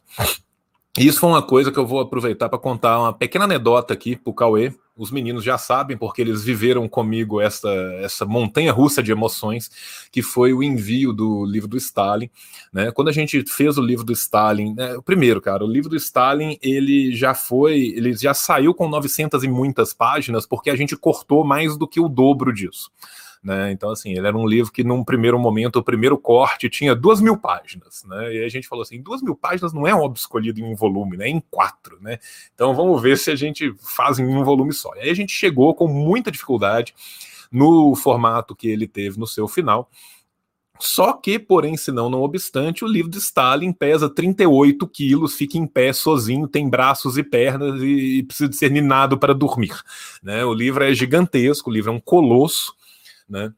[0.98, 4.30] Isso foi uma coisa que eu vou aproveitar para contar uma pequena anedota aqui para
[4.30, 7.68] o Cauê, os meninos já sabem, porque eles viveram comigo essa,
[8.02, 9.70] essa montanha russa de emoções,
[10.10, 12.28] que foi o envio do livro do Stalin.
[12.72, 12.90] Né?
[12.90, 16.58] Quando a gente fez o livro do Stalin, né, primeiro, cara, o livro do Stalin,
[16.60, 21.44] ele já foi, ele já saiu com 900 e muitas páginas, porque a gente cortou
[21.44, 22.90] mais do que o dobro disso.
[23.42, 23.70] Né?
[23.70, 27.20] Então, assim, ele era um livro que, num primeiro momento, o primeiro corte tinha duas
[27.20, 28.34] mil páginas, né?
[28.34, 30.74] E a gente falou assim: duas mil páginas não é um óbvio escolhido em um
[30.74, 31.26] volume, né?
[31.26, 32.18] É em quatro, né?
[32.54, 34.94] Então vamos ver se a gente faz em um volume só.
[34.96, 36.94] E aí a gente chegou com muita dificuldade
[37.50, 39.88] no formato que ele teve no seu final.
[40.80, 45.58] Só que, porém, se não, não obstante, o livro de Stalin pesa 38 quilos, fica
[45.58, 49.74] em pé sozinho, tem braços e pernas e, precisa de ser ninado para dormir.
[50.22, 50.44] Né?
[50.44, 52.72] O livro é gigantesco, o livro é um colosso,
[53.28, 53.52] né?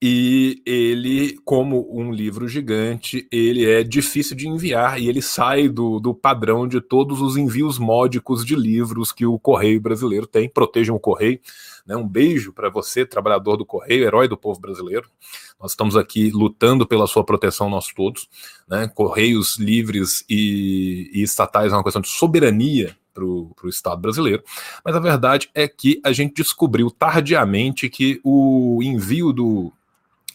[0.00, 5.98] E ele, como um livro gigante, ele é difícil de enviar e ele sai do,
[5.98, 10.48] do padrão de todos os envios módicos de livros que o Correio brasileiro tem.
[10.48, 11.40] Protejam o Correio.
[11.84, 11.96] Né?
[11.96, 15.10] Um beijo para você, trabalhador do Correio, herói do povo brasileiro.
[15.60, 18.28] Nós estamos aqui lutando pela sua proteção, nós todos.
[18.68, 18.86] Né?
[18.94, 24.42] Correios livres e, e estatais é uma questão de soberania para o Estado brasileiro,
[24.84, 29.72] mas a verdade é que a gente descobriu tardiamente que o envio do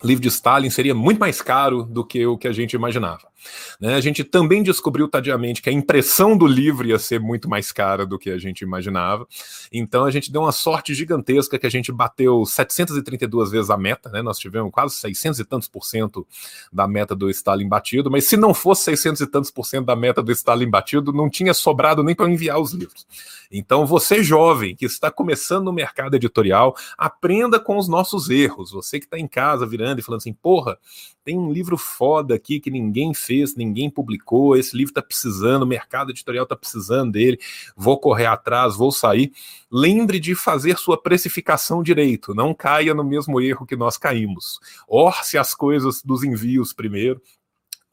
[0.04, 3.33] livro de Stalin seria muito mais caro do que o que a gente imaginava.
[3.80, 3.96] Né?
[3.96, 8.06] A gente também descobriu tardiamente que a impressão do livro ia ser muito mais cara
[8.06, 9.28] do que a gente imaginava.
[9.72, 14.10] Então a gente deu uma sorte gigantesca que a gente bateu 732 vezes a meta,
[14.10, 14.22] né?
[14.22, 16.26] Nós tivemos quase 600 e tantos por cento
[16.72, 19.96] da meta do Stalin batido, mas se não fosse 600 e tantos por cento da
[19.96, 23.06] meta do Stalin batido, não tinha sobrado nem para enviar os livros.
[23.52, 28.72] Então você jovem que está começando no mercado editorial, aprenda com os nossos erros.
[28.72, 30.78] Você que está em casa virando e falando assim, porra,
[31.24, 35.68] tem um livro foda aqui que ninguém fez, ninguém publicou, esse livro está precisando, o
[35.68, 37.40] mercado editorial está precisando dele,
[37.76, 39.32] vou correr atrás, vou sair.
[39.72, 44.60] Lembre de fazer sua precificação direito, não caia no mesmo erro que nós caímos.
[44.88, 47.22] Orce as coisas dos envios primeiro,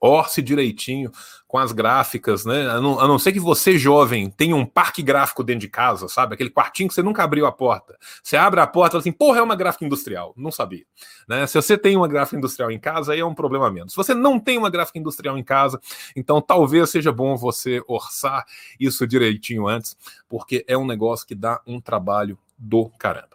[0.00, 1.10] orce direitinho
[1.46, 2.68] com as gráficas, né?
[2.70, 6.08] A não, a não, ser que você, jovem, tenha um parque gráfico dentro de casa,
[6.08, 6.34] sabe?
[6.34, 7.98] Aquele quartinho que você nunca abriu a porta.
[8.22, 10.32] Você abre a porta assim, porra, é uma gráfica industrial.
[10.36, 10.84] Não sabia.
[11.28, 11.46] Né?
[11.48, 13.92] Se você tem uma gráfica industrial em casa, aí é um problema menos.
[13.92, 15.80] Se você não tem uma gráfica industrial em casa,
[16.14, 18.44] então talvez seja bom você orçar
[18.78, 19.96] isso direitinho antes,
[20.28, 23.30] porque é um negócio que dá um trabalho do caramba.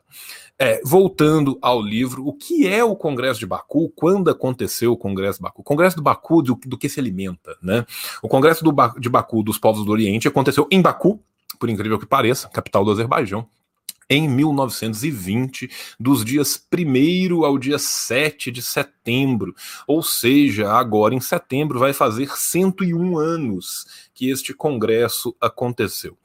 [0.58, 3.92] É, voltando ao livro, o que é o Congresso de Baku?
[3.94, 5.62] Quando aconteceu o Congresso de Baku?
[5.62, 7.86] O Congresso do Baku, do, do que se alimenta, né?
[8.22, 11.20] O Congresso do, de Baku dos povos do Oriente aconteceu em Baku,
[11.60, 13.46] por incrível que pareça, capital do Azerbaijão,
[14.10, 19.56] em 1920, dos dias 1 ao dia 7 de setembro.
[19.88, 26.18] Ou seja, agora em setembro vai fazer 101 anos que este congresso aconteceu.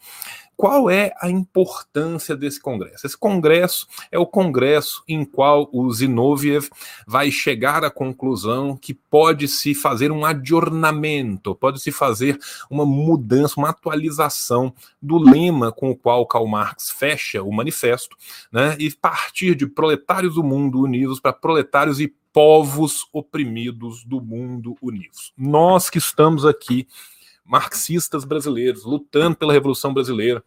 [0.60, 3.06] Qual é a importância desse congresso?
[3.06, 6.68] Esse congresso é o congresso em qual o Zinoviev
[7.06, 14.70] vai chegar à conclusão que pode-se fazer um adornamento, pode-se fazer uma mudança, uma atualização
[15.00, 18.14] do lema com o qual Karl Marx fecha o manifesto,
[18.52, 24.76] né, e partir de proletários do mundo unidos para proletários e povos oprimidos do mundo
[24.82, 25.32] unidos.
[25.38, 26.86] Nós que estamos aqui
[27.50, 30.42] marxistas brasileiros, lutando pela Revolução Brasileira,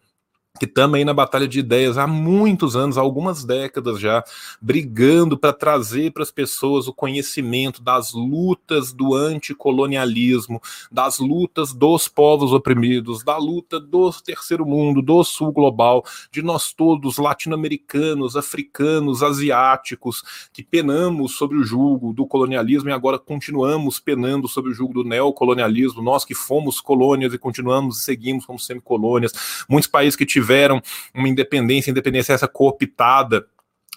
[0.59, 4.23] que também na batalha de ideias há muitos anos, há algumas décadas já,
[4.61, 10.61] brigando para trazer para as pessoas o conhecimento das lutas do anticolonialismo,
[10.91, 16.71] das lutas dos povos oprimidos, da luta do terceiro mundo, do sul global, de nós
[16.71, 24.47] todos, latino-americanos, africanos, asiáticos, que penamos sobre o jugo do colonialismo e agora continuamos penando
[24.47, 29.65] sobre o jugo do neocolonialismo, nós que fomos colônias e continuamos e seguimos como semicolônias,
[29.67, 30.81] muitos países que tiveram tiveram
[31.13, 33.47] uma independência, independência essa cooptada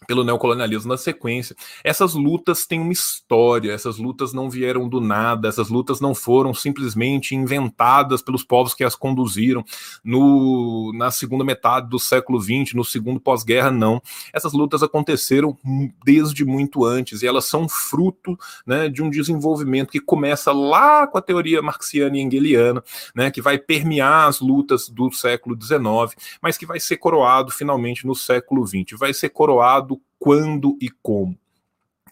[0.07, 1.57] pelo neocolonialismo na sequência.
[1.83, 6.53] Essas lutas têm uma história, essas lutas não vieram do nada, essas lutas não foram
[6.53, 9.65] simplesmente inventadas pelos povos que as conduziram
[10.05, 14.03] no, na segunda metade do século XX, no segundo pós-guerra, não.
[14.33, 15.57] Essas lutas aconteceram
[16.05, 21.17] desde muito antes e elas são fruto né, de um desenvolvimento que começa lá com
[21.17, 22.83] a teoria marxiana e engeliana,
[23.15, 28.07] né, que vai permear as lutas do século XIX, mas que vai ser coroado finalmente
[28.07, 28.99] no século XX.
[28.99, 29.86] Vai ser coroado
[30.27, 31.39] quando e como.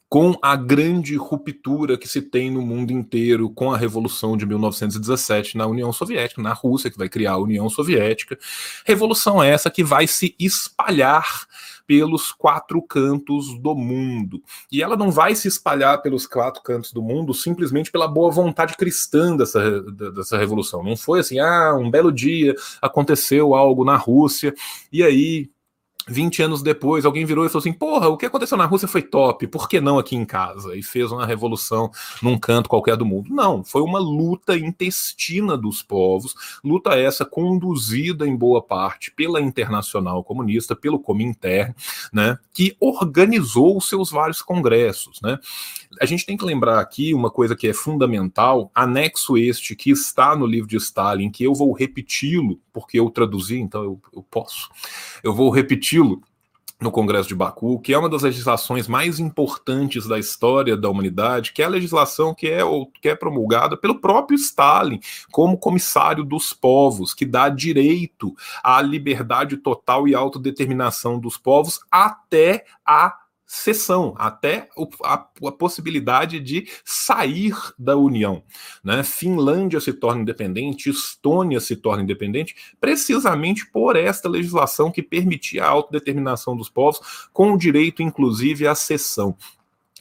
[0.08, 5.58] Com a grande ruptura que se tem no mundo inteiro com a Revolução de 1917
[5.58, 8.38] na União Soviética, na Rússia, que vai criar a União Soviética.
[8.86, 11.44] Revolução essa que vai se espalhar
[11.88, 14.40] pelos quatro cantos do mundo.
[14.70, 18.76] E ela não vai se espalhar pelos quatro cantos do mundo simplesmente pela boa vontade
[18.76, 19.80] cristã dessa,
[20.12, 20.84] dessa revolução.
[20.84, 24.54] Não foi assim, ah, um belo dia aconteceu algo na Rússia
[24.92, 25.50] e aí
[26.08, 29.02] 20 anos depois, alguém virou e falou assim: Porra, o que aconteceu na Rússia foi
[29.02, 30.76] top, por que não aqui em casa?
[30.76, 31.90] E fez uma revolução
[32.22, 33.32] num canto qualquer do mundo.
[33.32, 40.22] Não, foi uma luta intestina dos povos, luta essa conduzida em boa parte pela Internacional
[40.22, 41.74] Comunista, pelo Comintern,
[42.12, 45.20] né, que organizou os seus vários congressos.
[45.22, 45.38] Né.
[46.00, 50.36] A gente tem que lembrar aqui uma coisa que é fundamental, anexo este que está
[50.36, 54.70] no livro de Stalin, que eu vou repeti-lo, porque eu traduzi, então eu, eu posso.
[55.22, 56.22] Eu vou repetir lo
[56.80, 61.52] no Congresso de Baku, que é uma das legislações mais importantes da história da humanidade,
[61.52, 62.60] que é a legislação que é,
[63.00, 65.00] que é promulgada pelo próprio Stalin,
[65.32, 72.64] como comissário dos povos, que dá direito à liberdade total e autodeterminação dos povos até
[72.84, 73.23] a
[73.54, 74.68] cessão, até
[75.02, 78.42] a, a, possibilidade de sair da União.
[78.82, 79.04] Né?
[79.04, 85.68] Finlândia se torna independente, Estônia se torna independente, precisamente por esta legislação que permitia a
[85.68, 89.36] autodeterminação dos povos, com o direito, inclusive, à cessão.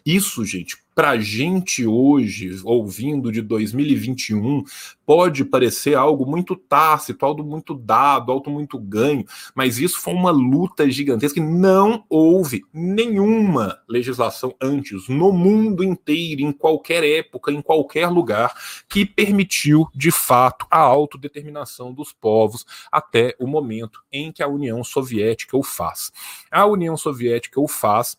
[0.06, 4.64] Isso, gente, para a gente hoje, ouvindo de 2021,
[5.06, 10.32] pode parecer algo muito tácito, algo muito dado, algo muito ganho, mas isso foi uma
[10.32, 17.62] luta gigantesca e não houve nenhuma legislação antes no mundo inteiro, em qualquer época, em
[17.62, 18.54] qualquer lugar,
[18.88, 24.84] que permitiu de fato a autodeterminação dos povos até o momento em que a União
[24.84, 26.12] Soviética o faz.
[26.52, 28.18] A União Soviética o faz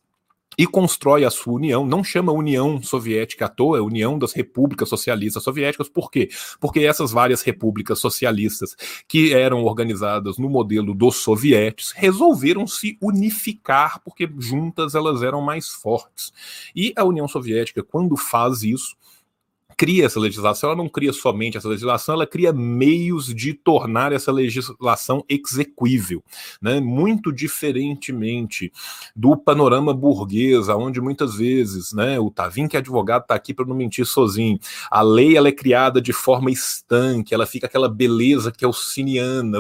[0.59, 4.89] e constrói a sua união, não chama União Soviética à toa, é União das Repúblicas
[4.89, 6.29] Socialistas Soviéticas, por quê?
[6.61, 8.77] Porque essas várias repúblicas socialistas
[9.09, 15.69] que eram organizadas no modelo dos sovietes resolveram se unificar porque juntas elas eram mais
[15.69, 16.33] fortes.
[16.75, 18.97] E a União Soviética, quando faz isso,
[19.77, 24.33] cria essa legislação, ela não cria somente essa legislação, ela cria meios de tornar essa
[24.33, 26.23] legislação exequível,
[26.61, 26.81] né?
[26.81, 28.73] Muito diferentemente
[29.15, 33.67] do panorama burguês, onde muitas vezes, né, o Tavim que é advogado está aqui para
[33.67, 34.59] não mentir sozinho.
[34.91, 38.73] A lei ela é criada de forma estanque, ela fica aquela beleza que é o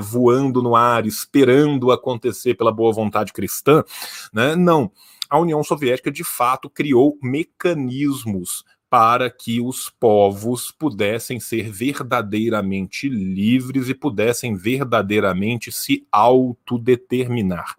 [0.02, 3.82] voando no ar, esperando acontecer pela boa vontade cristã,
[4.32, 4.54] né?
[4.56, 4.90] Não
[5.28, 13.88] a União Soviética de fato criou mecanismos para que os povos pudessem ser verdadeiramente livres
[13.88, 17.74] e pudessem verdadeiramente se autodeterminar.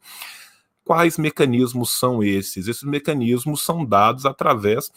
[0.84, 2.68] quais mecanismos são esses?
[2.68, 4.92] Esses mecanismos são dados através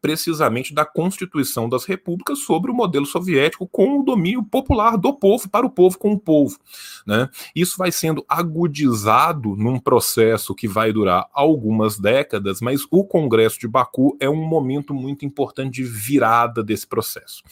[0.00, 5.48] precisamente da constituição das repúblicas sobre o modelo soviético com o domínio popular do povo
[5.48, 6.58] para o povo com o povo.
[7.06, 7.28] Né?
[7.54, 13.68] Isso vai sendo agudizado num processo que vai durar algumas décadas, mas o Congresso de
[13.68, 17.42] Baku é um momento muito importante de virada desse processo.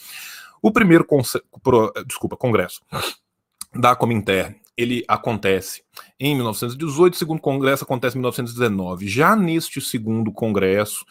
[0.61, 1.05] O primeiro
[1.61, 2.81] pro, desculpa, Congresso
[3.73, 5.83] da Comintern ele acontece
[6.19, 9.07] em 1918, o segundo congresso acontece em 1919.
[9.07, 11.05] Já neste segundo congresso,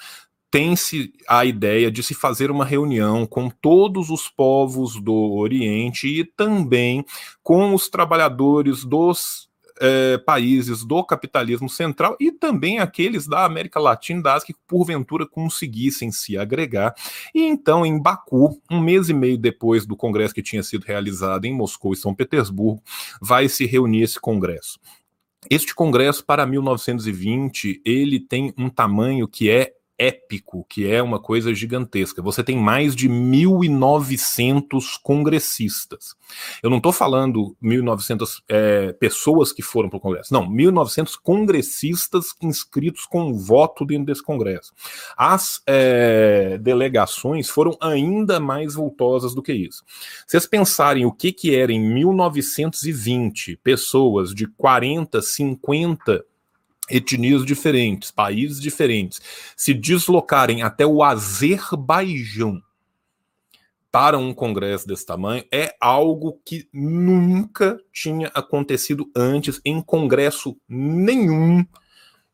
[0.54, 6.22] tem-se a ideia de se fazer uma reunião com todos os povos do Oriente e
[6.24, 7.04] também
[7.42, 9.48] com os trabalhadores dos
[9.80, 15.26] é, países do capitalismo central e também aqueles da América Latina da Ásia que porventura
[15.26, 16.94] conseguissem se agregar.
[17.34, 21.46] E então, em Baku, um mês e meio depois do congresso que tinha sido realizado
[21.46, 22.80] em Moscou e São Petersburgo,
[23.20, 24.78] vai se reunir esse congresso.
[25.50, 31.54] Este congresso para 1920, ele tem um tamanho que é épico, que é uma coisa
[31.54, 32.20] gigantesca.
[32.22, 36.14] Você tem mais de 1.900 congressistas.
[36.62, 42.34] Eu não estou falando 1.900 é, pessoas que foram para o Congresso, não, 1.900 congressistas
[42.42, 44.72] inscritos com voto dentro desse Congresso.
[45.16, 49.84] As é, delegações foram ainda mais voltosas do que isso.
[50.26, 56.24] Vocês pensarem o que, que era em 1920 pessoas de 40, 50
[56.90, 59.20] etnias diferentes, países diferentes,
[59.56, 62.62] se deslocarem até o Azerbaijão
[63.90, 71.64] para um congresso desse tamanho é algo que nunca tinha acontecido antes em congresso nenhum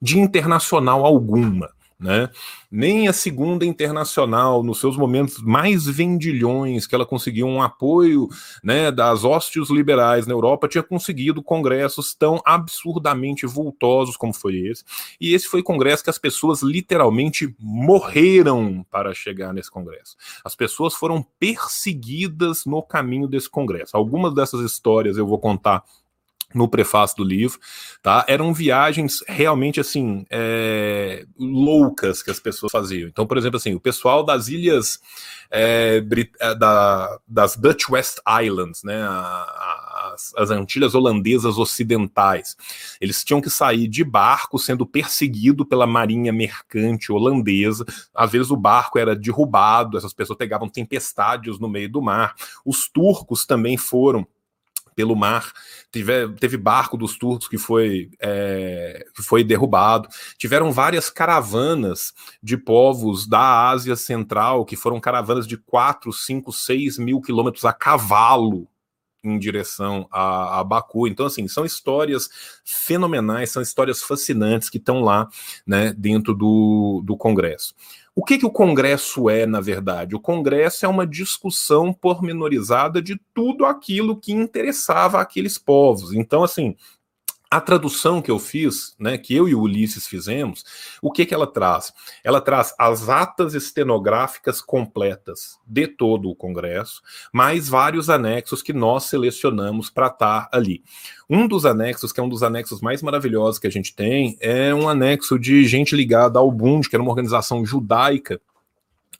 [0.00, 2.30] de internacional alguma né?
[2.70, 8.28] Nem a segunda internacional, nos seus momentos mais vendilhões, que ela conseguiu um apoio
[8.64, 14.84] né, das hóstios liberais na Europa, tinha conseguido congressos tão absurdamente vultosos como foi esse.
[15.20, 20.16] E esse foi o congresso que as pessoas literalmente morreram para chegar nesse congresso.
[20.44, 23.96] As pessoas foram perseguidas no caminho desse congresso.
[23.96, 25.84] Algumas dessas histórias eu vou contar
[26.54, 27.58] no prefácio do livro,
[28.02, 28.24] tá?
[28.28, 33.08] Eram viagens realmente assim é, loucas que as pessoas faziam.
[33.08, 34.98] Então, por exemplo, assim, o pessoal das ilhas
[35.50, 36.02] é,
[36.40, 39.00] é da, das Dutch West Islands, né?
[40.12, 42.56] As, as Antilhas holandesas ocidentais,
[43.00, 47.84] eles tinham que sair de barco sendo perseguido pela marinha mercante holandesa.
[48.14, 52.34] Às vezes o barco era derrubado, essas pessoas pegavam tempestades no meio do mar.
[52.64, 54.26] Os turcos também foram
[54.94, 55.52] pelo mar.
[55.92, 60.08] Tive, teve barco dos turcos que foi, é, que foi derrubado.
[60.38, 66.98] Tiveram várias caravanas de povos da Ásia Central, que foram caravanas de 4, 5, 6
[66.98, 68.68] mil quilômetros a cavalo
[69.22, 71.06] em direção a, a, Baku.
[71.06, 72.28] Então, assim, são histórias
[72.64, 75.28] fenomenais, são histórias fascinantes que estão lá
[75.66, 77.74] né, dentro do, do Congresso.
[78.14, 80.16] O que, que o Congresso é, na verdade?
[80.16, 86.12] O Congresso é uma discussão pormenorizada de tudo aquilo que interessava aqueles povos.
[86.12, 86.76] Então, assim,
[87.50, 90.64] a tradução que eu fiz, né, que eu e o Ulisses fizemos,
[91.02, 91.92] o que que ela traz?
[92.22, 99.04] Ela traz as atas estenográficas completas de todo o Congresso, mais vários anexos que nós
[99.04, 100.84] selecionamos para estar tá ali.
[101.28, 104.72] Um dos anexos, que é um dos anexos mais maravilhosos que a gente tem, é
[104.72, 108.40] um anexo de gente ligada ao Bund, que era uma organização judaica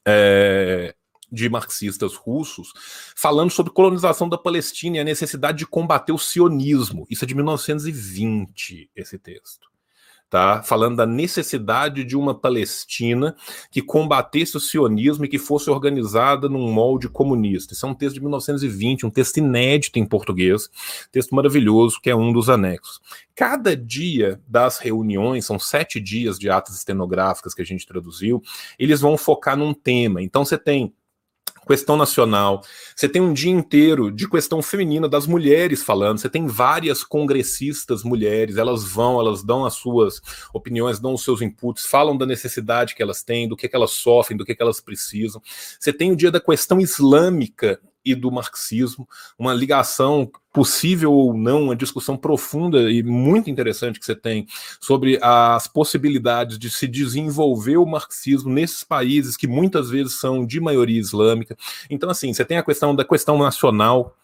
[0.07, 0.95] é,
[1.31, 2.73] de marxistas russos
[3.17, 7.07] falando sobre colonização da Palestina e a necessidade de combater o sionismo.
[7.11, 9.71] Isso é de 1920, esse texto.
[10.31, 10.63] Tá?
[10.63, 13.35] Falando da necessidade de uma Palestina
[13.69, 17.75] que combatesse o sionismo e que fosse organizada num molde comunista.
[17.75, 20.71] Isso é um texto de 1920, um texto inédito em português,
[21.11, 23.01] texto maravilhoso, que é um dos anexos.
[23.35, 28.41] Cada dia das reuniões, são sete dias de atas estenográficas que a gente traduziu,
[28.79, 30.23] eles vão focar num tema.
[30.23, 30.95] Então você tem
[31.67, 32.63] questão nacional,
[32.95, 38.03] você tem um dia inteiro de questão feminina das mulheres falando, você tem várias congressistas
[38.03, 40.21] mulheres, elas vão, elas dão as suas
[40.53, 43.93] opiniões, dão os seus inputs, falam da necessidade que elas têm, do que, que elas
[43.93, 45.41] sofrem, do que, que elas precisam.
[45.79, 51.65] Você tem o dia da questão islâmica e do marxismo, uma ligação possível ou não,
[51.65, 54.47] uma discussão profunda e muito interessante que você tem
[54.81, 60.61] sobre as possibilidades de se desenvolver o marxismo nesses países que muitas vezes são de
[60.61, 61.57] maioria islâmica.
[61.89, 64.17] Então, assim, você tem a questão da questão nacional,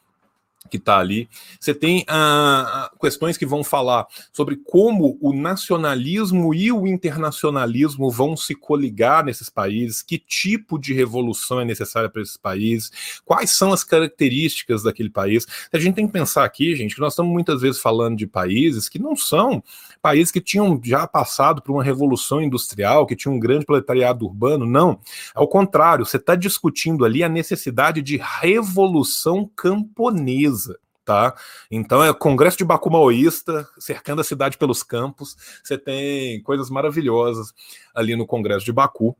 [0.67, 1.29] que está ali.
[1.61, 8.37] Você tem ah, questões que vão falar sobre como o nacionalismo e o internacionalismo vão
[8.37, 13.73] se coligar nesses países, que tipo de revolução é necessária para esses países, quais são
[13.73, 15.47] as características daquele país.
[15.73, 18.89] A gente tem que pensar aqui, gente, que nós estamos muitas vezes falando de países
[18.89, 19.63] que não são
[20.07, 24.65] países que tinham já passado por uma revolução industrial, que tinham um grande proletariado urbano.
[24.65, 25.01] Não.
[25.35, 31.37] Ao contrário, você está discutindo ali a necessidade de revolução camponesa tá?
[31.71, 35.37] Então é Congresso de Baku Maoísta, cercando a cidade pelos campos.
[35.63, 37.53] Você tem coisas maravilhosas
[37.95, 39.17] ali no Congresso de Baku.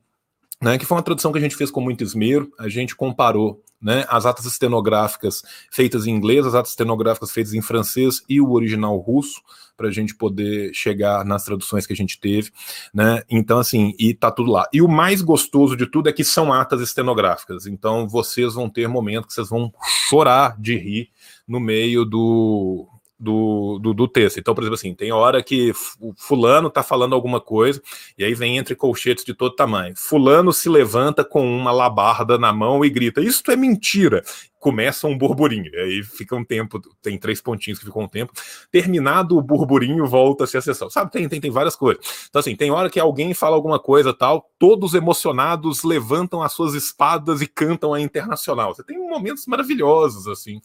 [0.61, 2.51] Né, que foi uma tradução que a gente fez com muito esmero.
[2.59, 7.63] A gente comparou né, as atas estenográficas feitas em inglês, as atas estenográficas feitas em
[7.63, 9.41] francês e o original russo,
[9.77, 12.51] para a gente poder chegar nas traduções que a gente teve.
[12.93, 13.23] Né?
[13.31, 14.69] Então, assim, e tá tudo lá.
[14.73, 17.65] E o mais gostoso de tudo é que são atas estenográficas.
[17.65, 19.73] Então, vocês vão ter momentos que vocês vão
[20.09, 21.11] chorar de rir
[21.47, 22.89] no meio do,
[23.19, 24.39] do, do, do, texto.
[24.39, 27.83] Então, por exemplo, assim, tem hora que o fulano tá falando alguma coisa,
[28.17, 29.95] e aí vem entre colchetes de todo tamanho.
[29.97, 34.23] Fulano se levanta com uma labarda na mão e grita: Isso é mentira!
[34.59, 35.71] Começa um burburinho.
[35.79, 38.33] Aí fica um tempo, tem três pontinhos que ficam um tempo.
[38.71, 40.91] Terminado o burburinho, volta-se a sessão.
[40.91, 42.27] Sabe, tem, tem, tem várias coisas.
[42.29, 46.75] Então, assim, tem hora que alguém fala alguma coisa tal, todos emocionados levantam as suas
[46.75, 48.75] espadas e cantam a internacional.
[48.75, 50.61] Você tem momentos maravilhosos, assim,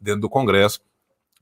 [0.00, 0.80] dentro do Congresso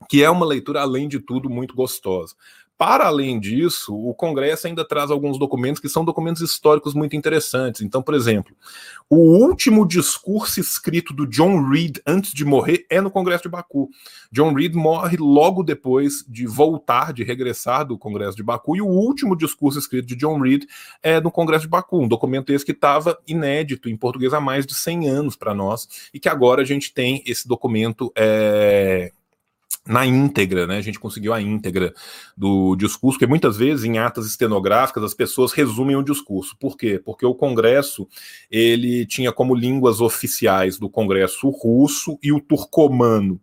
[0.09, 2.35] que é uma leitura, além de tudo, muito gostosa.
[2.75, 7.81] Para além disso, o Congresso ainda traz alguns documentos que são documentos históricos muito interessantes.
[7.81, 8.53] Então, por exemplo,
[9.07, 13.89] o último discurso escrito do John Reed antes de morrer é no Congresso de Baku.
[14.31, 18.87] John Reed morre logo depois de voltar, de regressar do Congresso de Baku, e o
[18.87, 20.63] último discurso escrito de John Reed
[21.03, 24.65] é no Congresso de Baku, um documento esse que estava inédito em português há mais
[24.65, 28.11] de 100 anos para nós, e que agora a gente tem esse documento.
[28.15, 29.11] É
[29.85, 30.77] na íntegra, né?
[30.77, 31.93] A gente conseguiu a íntegra
[32.37, 36.55] do discurso, porque muitas vezes em atas estenográficas as pessoas resumem o discurso.
[36.57, 37.01] Por quê?
[37.03, 38.07] Porque o Congresso
[38.49, 43.39] ele tinha como línguas oficiais do Congresso o russo e o turcomano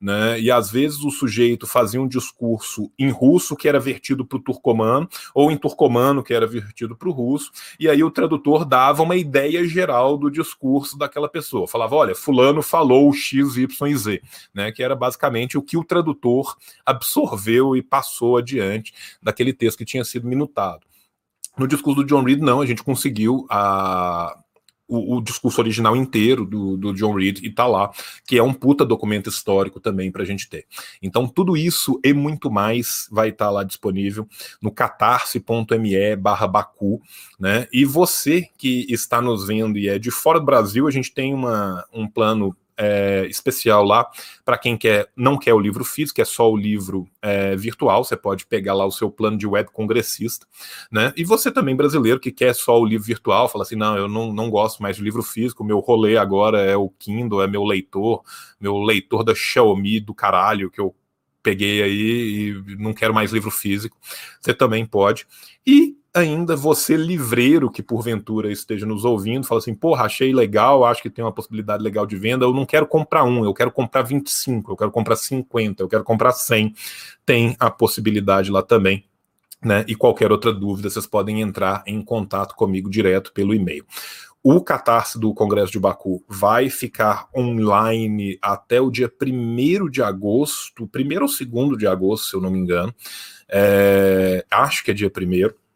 [0.00, 0.40] né?
[0.40, 4.42] E às vezes o sujeito fazia um discurso em russo que era vertido para o
[4.42, 9.02] turcomano, ou em turcomano que era vertido para o russo, e aí o tradutor dava
[9.02, 11.68] uma ideia geral do discurso daquela pessoa.
[11.68, 14.22] Falava, olha, fulano falou X, Y e Z,
[14.54, 14.72] né?
[14.72, 20.04] Que era basicamente o que o tradutor absorveu e passou adiante daquele texto que tinha
[20.04, 20.86] sido minutado.
[21.58, 24.38] No discurso do John Reed, não, a gente conseguiu a
[24.90, 27.90] o, o, discurso original inteiro do, do John Reed e tá lá,
[28.26, 30.66] que é um puta documento histórico também para a gente ter.
[31.00, 34.26] Então, tudo isso e muito mais vai estar tá lá disponível
[34.60, 37.00] no catarse.me barra Baku,
[37.38, 37.66] né?
[37.72, 41.32] E você que está nos vendo e é de fora do Brasil, a gente tem
[41.32, 44.10] uma, um plano é, especial lá
[44.42, 48.02] para quem quer não quer o livro físico, é só o livro é, virtual.
[48.02, 50.46] Você pode pegar lá o seu plano de web congressista,
[50.90, 51.12] né?
[51.14, 54.32] E você também brasileiro que quer só o livro virtual, fala assim, não, eu não,
[54.32, 55.62] não gosto mais de livro físico.
[55.62, 58.22] Meu rolê agora é o Kindle, é meu leitor,
[58.58, 60.94] meu leitor da Xiaomi do caralho que eu
[61.42, 63.96] peguei aí e não quero mais livro físico.
[64.40, 65.26] Você também pode.
[65.66, 71.02] E ainda você, livreiro, que porventura esteja nos ouvindo, fala assim: porra, achei legal, acho
[71.02, 72.44] que tem uma possibilidade legal de venda.
[72.44, 76.04] Eu não quero comprar um, eu quero comprar 25, eu quero comprar 50, eu quero
[76.04, 76.74] comprar 100.
[77.24, 79.04] Tem a possibilidade lá também.
[79.62, 79.84] Né?
[79.86, 83.84] E qualquer outra dúvida, vocês podem entrar em contato comigo direto pelo e-mail.
[84.42, 90.84] O catarse do Congresso de Baku vai ficar online até o dia 1 de agosto,
[90.84, 92.94] 1 ou 2 de agosto, se eu não me engano.
[93.46, 95.69] É, acho que é dia 1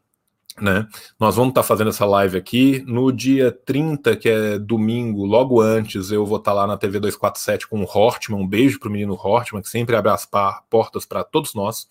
[0.61, 0.87] né?
[1.19, 5.61] Nós vamos estar tá fazendo essa live aqui no dia 30, que é domingo, logo
[5.61, 8.41] antes, eu vou estar tá lá na TV 247 com o Hortman.
[8.41, 10.29] Um beijo para o menino Hortman, que sempre abre as
[10.71, 11.89] portas para todos nós.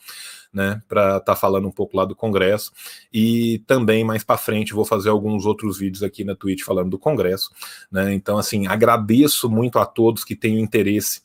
[0.54, 2.72] Né, para estar tá falando um pouco lá do Congresso
[3.12, 7.00] e também mais para frente vou fazer alguns outros vídeos aqui na Twitch falando do
[7.00, 7.50] Congresso,
[7.92, 8.14] né?
[8.14, 11.24] Então assim agradeço muito a todos que têm interesse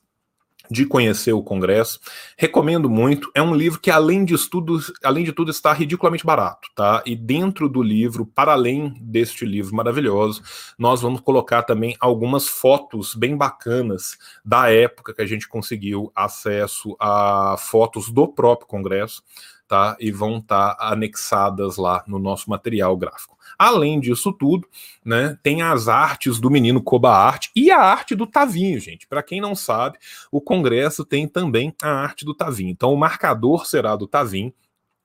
[0.70, 2.00] de conhecer o Congresso.
[2.36, 3.30] Recomendo muito.
[3.34, 7.02] É um livro que, além de tudo, além de tudo, está ridiculamente barato, tá?
[7.06, 10.42] E dentro do livro, para além deste livro maravilhoso,
[10.78, 16.96] nós vamos colocar também algumas fotos bem bacanas da época que a gente conseguiu acesso
[16.98, 19.22] a fotos do próprio Congresso,
[19.66, 19.96] tá?
[19.98, 23.37] E vão estar tá anexadas lá no nosso material gráfico.
[23.58, 24.68] Além disso tudo,
[25.04, 29.06] né, tem as artes do menino Koba Arte e a arte do Tavinho, gente.
[29.06, 29.98] Para quem não sabe,
[30.30, 32.70] o Congresso tem também a arte do Tavinho.
[32.70, 34.52] Então, o marcador será do Tavinho.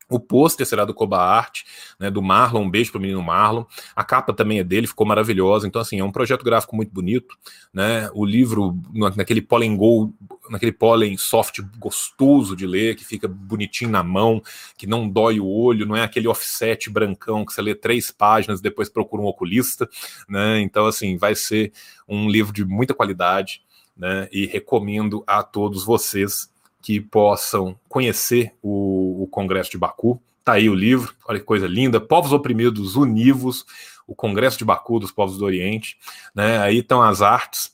[0.09, 1.61] O pôster será do Koba Art,
[1.99, 3.63] né, do Marlon, um beijo pro menino Marlon.
[3.95, 5.67] A capa também é dele, ficou maravilhosa.
[5.67, 7.35] Então, assim, é um projeto gráfico muito bonito,
[7.73, 8.09] né?
[8.13, 8.79] O livro,
[9.15, 10.13] naquele pólen gold,
[10.49, 14.41] naquele pólen soft gostoso de ler, que fica bonitinho na mão,
[14.77, 18.59] que não dói o olho, não é aquele offset brancão que você lê três páginas
[18.59, 19.89] e depois procura um oculista,
[20.27, 20.59] né?
[20.61, 21.71] Então, assim, vai ser
[22.07, 23.61] um livro de muita qualidade,
[23.95, 24.27] né?
[24.31, 26.52] E recomendo a todos vocês
[26.83, 30.21] que possam conhecer o, o Congresso de Baku.
[30.43, 33.65] Tá aí o livro, olha que coisa linda, Povos Oprimidos Univos,
[34.05, 35.97] o Congresso de Baku dos Povos do Oriente,
[36.35, 36.59] né?
[36.59, 37.73] Aí estão as artes.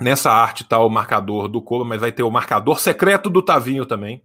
[0.00, 3.86] Nessa arte está o marcador do Koba, mas vai ter o marcador secreto do Tavinho
[3.86, 4.20] também,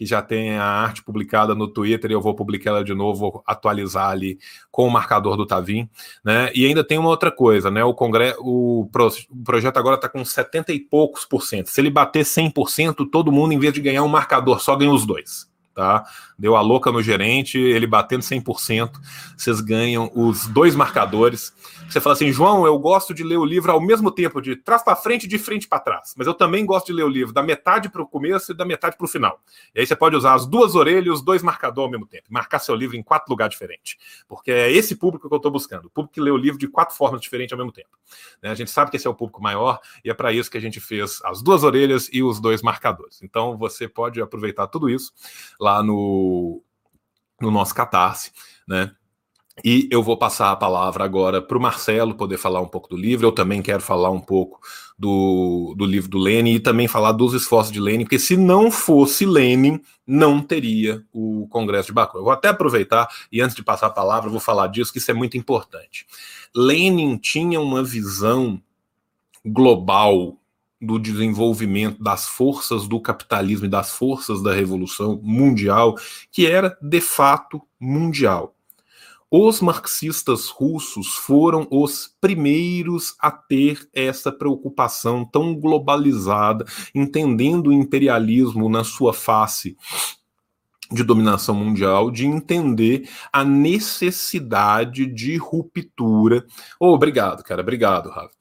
[0.00, 3.20] que já tem a arte publicada no Twitter, e eu vou publicar ela de novo,
[3.20, 4.38] vou atualizar ali
[4.70, 5.90] com o marcador do Tavim,
[6.24, 6.50] né?
[6.54, 7.84] E ainda tem uma outra coisa, né?
[7.84, 11.68] O congresso, o, pro, o projeto agora está com 70 e poucos por cento.
[11.68, 15.04] Se ele bater 100%, todo mundo, em vez de ganhar um marcador, só ganha os
[15.04, 15.49] dois
[15.80, 16.04] tá?
[16.38, 18.92] Deu a louca no gerente, ele batendo 100%,
[19.34, 21.54] vocês ganham os dois marcadores.
[21.88, 24.82] Você fala assim, João, eu gosto de ler o livro ao mesmo tempo, de trás
[24.82, 27.32] para frente e de frente para trás, mas eu também gosto de ler o livro
[27.32, 29.40] da metade para o começo e da metade para o final.
[29.74, 32.24] E aí você pode usar as duas orelhas e os dois marcadores ao mesmo tempo,
[32.28, 33.96] marcar seu livro em quatro lugares diferentes,
[34.28, 36.68] porque é esse público que eu estou buscando, o público que lê o livro de
[36.68, 37.99] quatro formas diferentes ao mesmo tempo.
[38.42, 38.50] Né?
[38.50, 40.60] A gente sabe que esse é o público maior e é para isso que a
[40.60, 43.22] gente fez as duas orelhas e os dois marcadores.
[43.22, 45.12] Então você pode aproveitar tudo isso
[45.58, 46.62] lá no,
[47.40, 48.32] no nosso Catarse,
[48.66, 48.94] né?
[49.64, 52.96] E eu vou passar a palavra agora para o Marcelo poder falar um pouco do
[52.96, 53.26] livro.
[53.26, 54.60] Eu também quero falar um pouco
[54.98, 58.70] do, do livro do Lenin e também falar dos esforços de Lenin, porque se não
[58.70, 62.18] fosse Lenin, não teria o Congresso de Baku.
[62.18, 65.10] Eu vou até aproveitar e antes de passar a palavra, vou falar disso, que isso
[65.10, 66.06] é muito importante.
[66.54, 68.60] Lenin tinha uma visão
[69.44, 70.36] global
[70.80, 75.94] do desenvolvimento das forças do capitalismo e das forças da revolução mundial,
[76.32, 78.54] que era de fato mundial.
[79.30, 86.64] Os marxistas russos foram os primeiros a ter essa preocupação tão globalizada,
[86.94, 89.76] entendendo o imperialismo na sua face
[90.90, 96.44] de dominação mundial, de entender a necessidade de ruptura.
[96.80, 98.34] Oh, obrigado, cara, obrigado, Rafa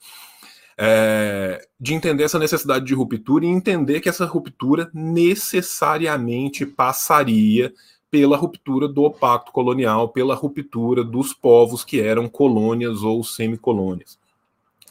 [0.82, 7.74] é, de entender essa necessidade de ruptura e entender que essa ruptura necessariamente passaria
[8.12, 14.18] pela ruptura do pacto colonial, pela ruptura dos povos que eram colônias ou semicolônias.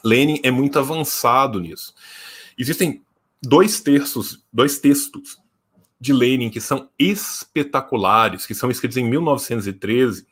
[0.03, 1.93] Lenin é muito avançado nisso.
[2.57, 3.01] Existem
[3.41, 5.37] dois terços, dois textos
[5.99, 10.25] de Lenin que são espetaculares, que são escritos em 1913,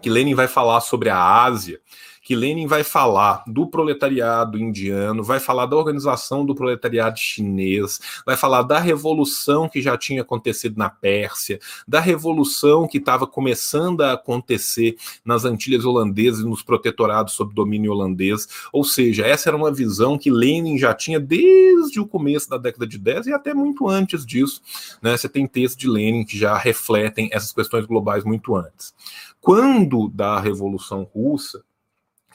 [0.00, 1.80] que Lenin vai falar sobre a Ásia
[2.24, 8.34] que Lenin vai falar do proletariado indiano, vai falar da organização do proletariado chinês, vai
[8.34, 14.14] falar da revolução que já tinha acontecido na Pérsia, da revolução que estava começando a
[14.14, 18.48] acontecer nas Antilhas holandesas e nos protetorados sob domínio holandês.
[18.72, 22.86] Ou seja, essa era uma visão que Lenin já tinha desde o começo da década
[22.86, 24.62] de 10 e até muito antes disso.
[25.02, 25.14] Né?
[25.14, 28.94] Você tem textos de Lenin que já refletem essas questões globais muito antes.
[29.42, 31.62] Quando da Revolução Russa,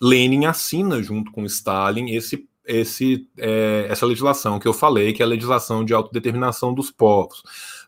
[0.02, 5.26] Lenin assina junto com Stalin esse, esse, é, essa legislação que eu falei, que é
[5.26, 7.44] a legislação de autodeterminação dos povos.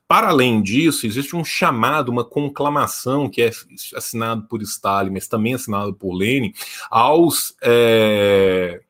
[0.07, 3.51] Para além disso, existe um chamado, uma conclamação que é
[3.95, 6.51] assinado por Stalin, mas também assinado por Lenin,
[6.89, 8.82] aos é,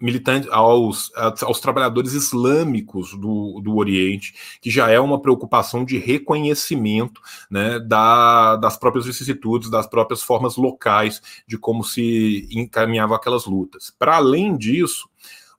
[0.00, 1.10] militantes, aos,
[1.42, 7.20] aos trabalhadores islâmicos do, do Oriente, que já é uma preocupação de reconhecimento
[7.50, 13.92] né, da, das próprias vicissitudes, das próprias formas locais de como se encaminhavam aquelas lutas.
[13.98, 15.08] Para além disso,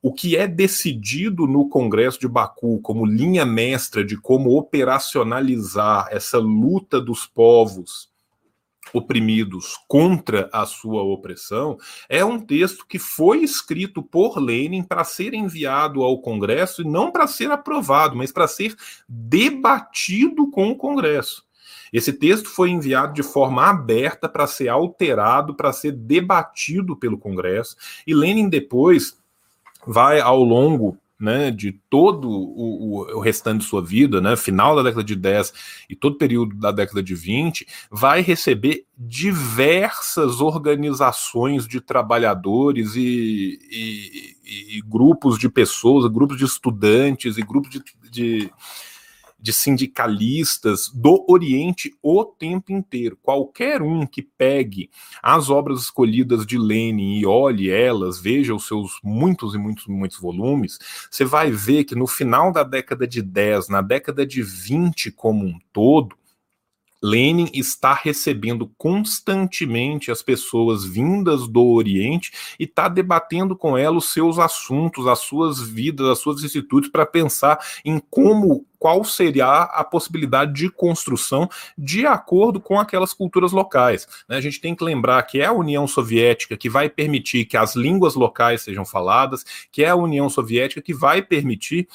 [0.01, 6.37] o que é decidido no Congresso de Baku como linha mestra de como operacionalizar essa
[6.37, 8.09] luta dos povos
[8.93, 11.77] oprimidos contra a sua opressão,
[12.07, 17.11] é um texto que foi escrito por Lenin para ser enviado ao Congresso e não
[17.11, 18.75] para ser aprovado, mas para ser
[19.07, 21.45] debatido com o Congresso.
[21.91, 27.75] Esse texto foi enviado de forma aberta para ser alterado, para ser debatido pelo Congresso,
[28.05, 29.17] e Lenin depois
[29.85, 34.83] vai ao longo né, de todo o, o, restante de sua vida, né, final da
[34.83, 35.53] década de 10
[35.89, 43.59] e todo o período da década de 20, vai receber diversas organizações de trabalhadores e,
[43.71, 48.51] e, e grupos de pessoas, grupos de estudantes e grupos de, de
[49.39, 53.17] de sindicalistas do Oriente o tempo inteiro.
[53.21, 54.89] Qualquer um que pegue
[55.21, 60.19] as obras escolhidas de Lenin e olhe elas, veja os seus muitos e muitos, muitos
[60.19, 60.79] volumes,
[61.09, 65.45] você vai ver que no final da década de 10, na década de 20 como
[65.45, 66.15] um todo,
[67.01, 74.13] Lenin está recebendo constantemente as pessoas vindas do Oriente e está debatendo com elas os
[74.13, 79.83] seus assuntos, as suas vidas, as suas institutos, para pensar em como, qual seria a
[79.83, 84.07] possibilidade de construção de acordo com aquelas culturas locais.
[84.27, 84.37] Né?
[84.37, 87.75] A gente tem que lembrar que é a União Soviética que vai permitir que as
[87.75, 91.87] línguas locais sejam faladas, que é a União Soviética que vai permitir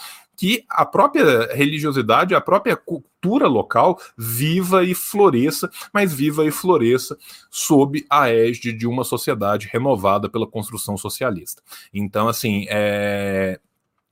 [0.43, 7.17] que a própria religiosidade, a própria cultura local viva e floresça, mas viva e floresça
[7.49, 11.63] sob a égide de uma sociedade renovada pela construção socialista.
[11.95, 13.61] Então, assim, é,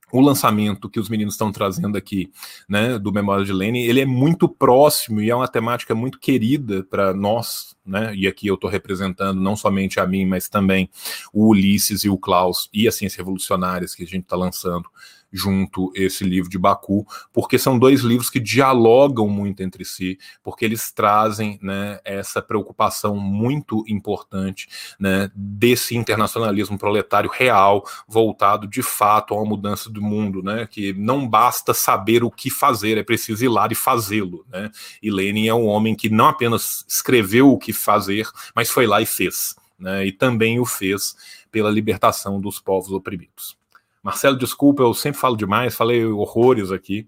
[0.09, 2.31] o lançamento que os meninos estão trazendo aqui,
[2.65, 6.81] né, do Memória de Lenin, ele é muito próximo e é uma temática muito querida
[6.89, 10.89] para nós, né, e aqui eu estou representando não somente a mim, mas também
[11.33, 14.89] o Ulisses e o Klaus e as Ciências Revolucionárias que a gente está lançando
[15.31, 20.65] junto esse livro de Baku, porque são dois livros que dialogam muito entre si, porque
[20.65, 24.67] eles trazem né, essa preocupação muito importante
[24.99, 31.27] né, desse internacionalismo proletário real, voltado de fato uma mudança do mundo, né, que não
[31.27, 34.45] basta saber o que fazer, é preciso ir lá e fazê-lo.
[34.49, 34.69] Né?
[35.01, 39.01] E Lenin é um homem que não apenas escreveu o que fazer, mas foi lá
[39.01, 39.55] e fez.
[39.79, 41.15] Né, e também o fez
[41.51, 43.60] pela libertação dos povos oprimidos.
[44.03, 47.07] Marcelo, desculpa, eu sempre falo demais, falei horrores aqui.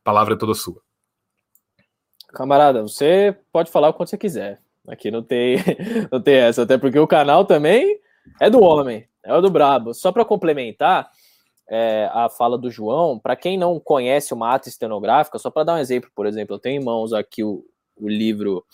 [0.00, 0.80] A palavra é toda sua.
[2.28, 4.60] Camarada, você pode falar o quanto você quiser.
[4.86, 5.56] Aqui não tem,
[6.12, 7.98] não tem essa, até porque o canal também
[8.40, 9.94] é do homem, é do brabo.
[9.94, 11.10] Só para complementar
[11.68, 15.74] é, a fala do João, para quem não conhece uma ata estenográfica, só para dar
[15.74, 17.64] um exemplo, por exemplo, eu tenho em mãos aqui o,
[17.96, 18.64] o livro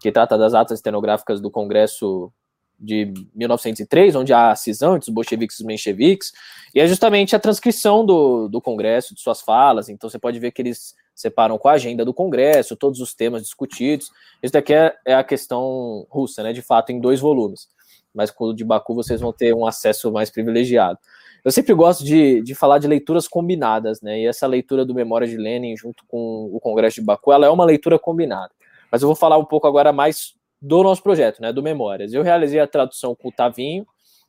[0.00, 2.30] que trata das atas estenográficas do Congresso
[2.78, 6.32] de 1903, onde há a cisão entre os bolcheviques e os mencheviques,
[6.74, 10.52] e é justamente a transcrição do, do Congresso, de suas falas, então você pode ver
[10.52, 14.10] que eles separam com a agenda do Congresso, todos os temas discutidos,
[14.42, 17.68] isso daqui é, é a questão russa, né, de fato, em dois volumes,
[18.14, 20.98] mas com o de Baku vocês vão ter um acesso mais privilegiado.
[21.42, 25.26] Eu sempre gosto de, de falar de leituras combinadas, né, e essa leitura do Memória
[25.26, 28.50] de Lenin junto com o Congresso de Baku, ela é uma leitura combinada,
[28.92, 30.34] mas eu vou falar um pouco agora mais
[30.66, 32.12] do nosso projeto, né, do Memórias.
[32.12, 33.86] Eu realizei a tradução com o Tavinho,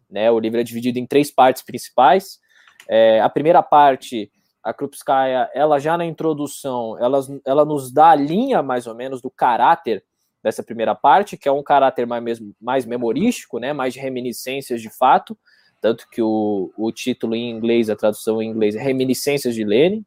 [0.10, 2.40] né, o livro é dividido em três partes principais.
[2.88, 4.32] É, a primeira parte,
[4.64, 9.20] a Krupskaya, ela já na introdução, ela, ela nos dá a linha mais ou menos
[9.20, 10.04] do caráter
[10.44, 14.96] dessa primeira parte, que é um caráter mais, mais memorístico, né, mais de reminiscências de
[14.96, 15.36] fato,
[15.82, 20.06] tanto que o, o título em inglês, a tradução em inglês é Reminiscências de Lenin,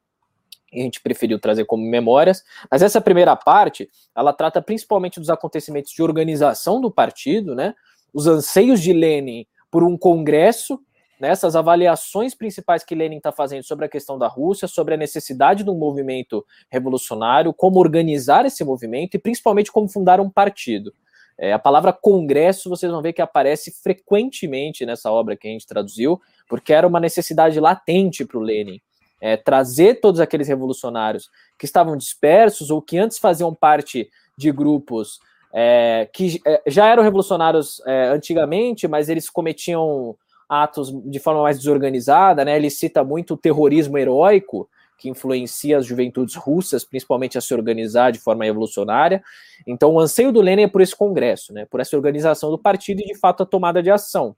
[0.72, 5.92] a gente preferiu trazer como memórias, mas essa primeira parte, ela trata principalmente dos acontecimentos
[5.92, 7.74] de organização do partido, né,
[8.12, 10.80] os anseios de Lenin por um congresso,
[11.20, 14.96] nessas né, avaliações principais que Lenin está fazendo sobre a questão da Rússia, sobre a
[14.96, 20.92] necessidade de um movimento revolucionário, como organizar esse movimento e principalmente como fundar um partido.
[21.38, 25.66] É, a palavra congresso vocês vão ver que aparece frequentemente nessa obra que a gente
[25.66, 28.80] traduziu, porque era uma necessidade latente para o Lenin
[29.20, 35.20] é, trazer todos aqueles revolucionários que estavam dispersos ou que antes faziam parte de grupos
[35.52, 40.16] é, que é, já eram revolucionários é, antigamente, mas eles cometiam
[40.48, 42.56] atos de forma mais desorganizada, né?
[42.56, 48.12] Ele cita muito o terrorismo heróico que influencia as juventudes russas, principalmente a se organizar
[48.12, 49.22] de forma revolucionária.
[49.66, 51.64] Então, o anseio do Lenin é por esse congresso, né?
[51.64, 54.36] Por essa organização do partido e, de fato, a tomada de ação.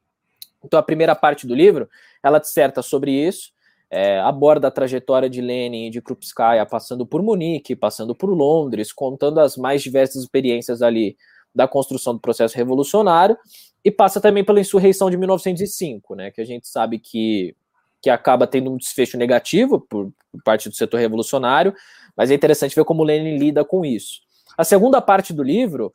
[0.64, 1.88] Então, a primeira parte do livro,
[2.22, 3.50] ela disserta sobre isso,
[3.94, 8.90] é, aborda a trajetória de Lenin e de Krupskaya, passando por Munique, passando por Londres,
[8.90, 11.14] contando as mais diversas experiências ali
[11.54, 13.36] da construção do processo revolucionário,
[13.84, 17.54] e passa também pela insurreição de 1905, né, que a gente sabe que,
[18.00, 21.74] que acaba tendo um desfecho negativo por, por parte do setor revolucionário,
[22.16, 24.22] mas é interessante ver como Lenin lida com isso.
[24.56, 25.92] A segunda parte do livro,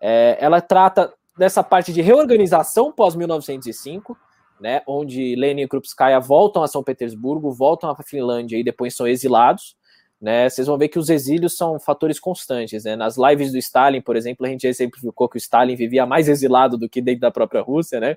[0.00, 4.16] é, ela trata dessa parte de reorganização pós-1905,
[4.60, 9.06] né, onde Lenin e Krupskaya voltam a São Petersburgo, voltam à Finlândia e depois são
[9.06, 9.76] exilados.
[10.20, 12.84] Né, vocês vão ver que os exílios são fatores constantes.
[12.84, 12.96] Né?
[12.96, 16.78] Nas lives do Stalin, por exemplo, a gente exemplificou que o Stalin vivia mais exilado
[16.78, 18.16] do que dentro da própria Rússia, né?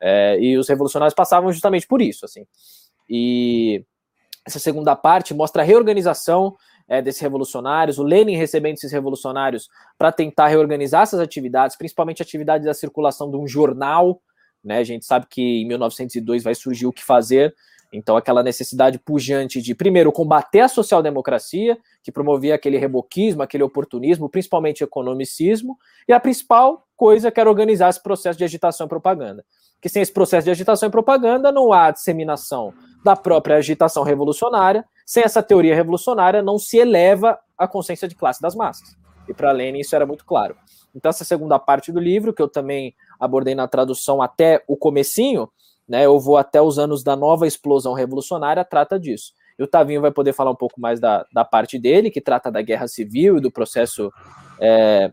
[0.00, 2.24] É, e os revolucionários passavam justamente por isso.
[2.24, 2.44] Assim.
[3.08, 3.84] E
[4.44, 6.56] essa segunda parte mostra a reorganização
[6.86, 12.66] é, desses revolucionários, o Lenin recebendo esses revolucionários para tentar reorganizar essas atividades, principalmente atividades
[12.66, 14.20] da circulação de um jornal
[14.64, 14.78] né?
[14.78, 17.54] A gente sabe que em 1902 vai surgir o que fazer,
[17.92, 24.28] então aquela necessidade pujante de, primeiro, combater a social-democracia, que promovia aquele reboquismo, aquele oportunismo,
[24.28, 29.44] principalmente economicismo, e a principal coisa que era organizar esse processo de agitação e propaganda.
[29.80, 34.84] Que sem esse processo de agitação e propaganda não há disseminação da própria agitação revolucionária,
[35.06, 38.96] sem essa teoria revolucionária não se eleva a consciência de classe das massas.
[39.28, 40.56] e para Lenin isso era muito claro.
[40.94, 42.94] Então essa segunda parte do livro, que eu também
[43.24, 45.48] abordei na tradução até o comecinho,
[45.88, 49.32] né, eu vou até os anos da nova explosão revolucionária, trata disso.
[49.58, 52.50] E o Tavinho vai poder falar um pouco mais da, da parte dele, que trata
[52.50, 54.12] da guerra civil e do processo.
[54.60, 55.10] É,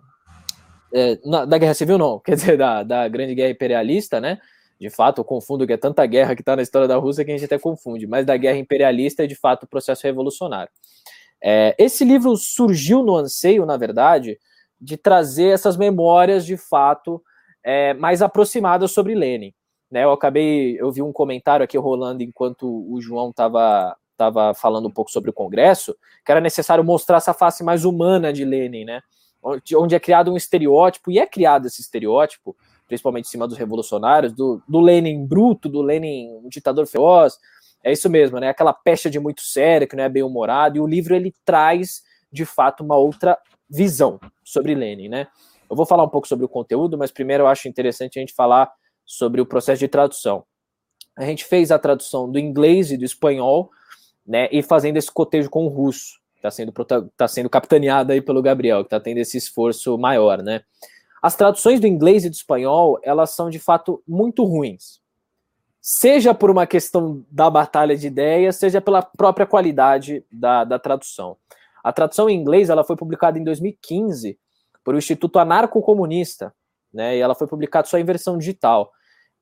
[0.94, 4.40] é, na, da guerra civil, não, quer dizer, da, da grande guerra imperialista, né?
[4.80, 7.30] De fato, eu confundo que é tanta guerra que está na história da Rússia que
[7.30, 10.72] a gente até confunde, mas da guerra imperialista é de fato o processo revolucionário.
[11.44, 14.40] É, esse livro surgiu no anseio, na verdade,
[14.80, 17.22] de trazer essas memórias de fato
[17.64, 19.54] é, mais aproximadas sobre Lenin.
[19.90, 24.88] Né, eu acabei, eu vi um comentário aqui rolando enquanto o João estava estava falando
[24.88, 28.86] um pouco sobre o Congresso, que era necessário mostrar essa face mais humana de Lenin,
[28.86, 29.02] né?
[29.76, 32.56] Onde é criado um estereótipo, e é criado esse estereótipo,
[32.88, 37.38] principalmente em cima dos revolucionários, do, do Lenin bruto, do Lenin um ditador feroz.
[37.84, 38.50] É isso mesmo, né?
[38.50, 42.04] Aquela pecha de muito séria, que não é bem humorado, e o livro ele traz,
[42.32, 43.38] de fato, uma outra
[43.68, 45.28] visão sobre Lenin, né?
[45.72, 48.34] Eu vou falar um pouco sobre o conteúdo, mas primeiro eu acho interessante a gente
[48.34, 48.70] falar
[49.06, 50.44] sobre o processo de tradução.
[51.18, 53.72] A gente fez a tradução do inglês e do espanhol
[54.28, 56.74] né, e fazendo esse cotejo com o russo, está sendo,
[57.16, 60.62] tá sendo capitaneado aí pelo Gabriel, que está tendo esse esforço maior, né.
[61.22, 65.00] As traduções do inglês e do espanhol, elas são de fato muito ruins.
[65.80, 71.38] Seja por uma questão da batalha de ideias, seja pela própria qualidade da, da tradução.
[71.82, 74.38] A tradução em inglês ela foi publicada em 2015
[74.84, 76.54] por o Instituto Anarco-Comunista,
[76.94, 78.92] né, e ela foi publicada só em versão digital.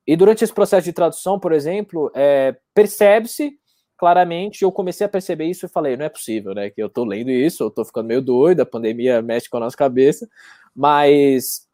[0.06, 3.58] E durante esse processo de tradução, por exemplo, é, percebe-se
[4.00, 6.70] claramente eu comecei a perceber isso e falei, não é possível, né?
[6.70, 9.60] Que eu tô lendo isso, eu tô ficando meio doido, a pandemia mexe com a
[9.60, 10.26] nossa cabeça,
[10.74, 11.68] mas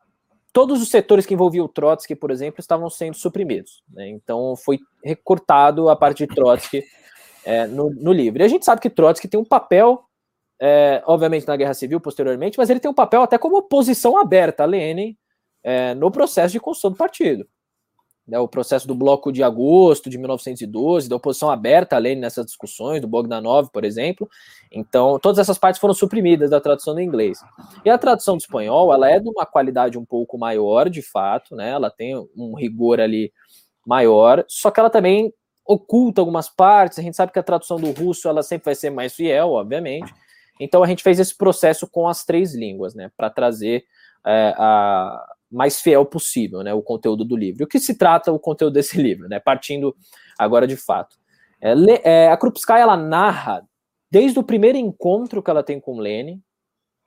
[0.53, 3.85] todos os setores que envolviam o Trotsky, por exemplo, estavam sendo suprimidos.
[3.89, 4.09] Né?
[4.09, 6.83] Então foi recortado a parte de Trotsky
[7.45, 8.43] é, no, no, livro.
[8.43, 10.03] E a gente sabe que Trotsky tem um papel,
[10.61, 14.63] é, obviamente, na Guerra Civil posteriormente, mas ele tem um papel até como oposição aberta
[14.63, 15.17] a Lenin
[15.63, 17.47] é, no processo de construção do partido
[18.27, 22.45] né, o processo do bloco de agosto de 1912, da oposição aberta a Lenin nessas
[22.45, 24.29] discussões, do Bogdanov, por exemplo.
[24.73, 27.39] Então, todas essas partes foram suprimidas da tradução do inglês.
[27.85, 31.55] E a tradução do espanhol, ela é de uma qualidade um pouco maior, de fato,
[31.55, 31.71] né?
[31.71, 33.33] Ela tem um rigor ali
[33.87, 35.33] maior, só que ela também
[35.65, 36.99] oculta algumas partes.
[36.99, 40.13] A gente sabe que a tradução do russo, ela sempre vai ser mais fiel, obviamente.
[40.61, 43.85] Então, a gente fez esse processo com as três línguas, né, para trazer
[44.25, 47.65] é, a mais fiel possível, né, o conteúdo do livro.
[47.65, 49.95] O que se trata o conteúdo desse livro, né, partindo
[50.39, 51.17] agora de fato.
[51.61, 51.73] É,
[52.05, 53.67] é, a Krupskaya, ela narra
[54.11, 56.43] desde o primeiro encontro que ela tem com Lenin,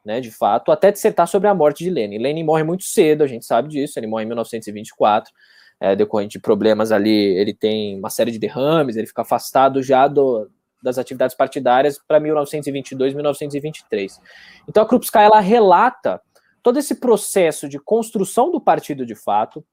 [0.06, 2.18] né, de fato, até dissertar sobre a morte de Lenin.
[2.18, 5.32] Lenin morre muito cedo, a gente sabe disso, ele morre em 1924,
[5.80, 10.08] é, decorrente de problemas ali, ele tem uma série de derrames, ele fica afastado já
[10.08, 10.50] do,
[10.82, 14.20] das atividades partidárias para 1922, 1923.
[14.68, 16.22] Então a Krupskaya, ela relata
[16.62, 19.64] todo esse processo de construção do partido de fato.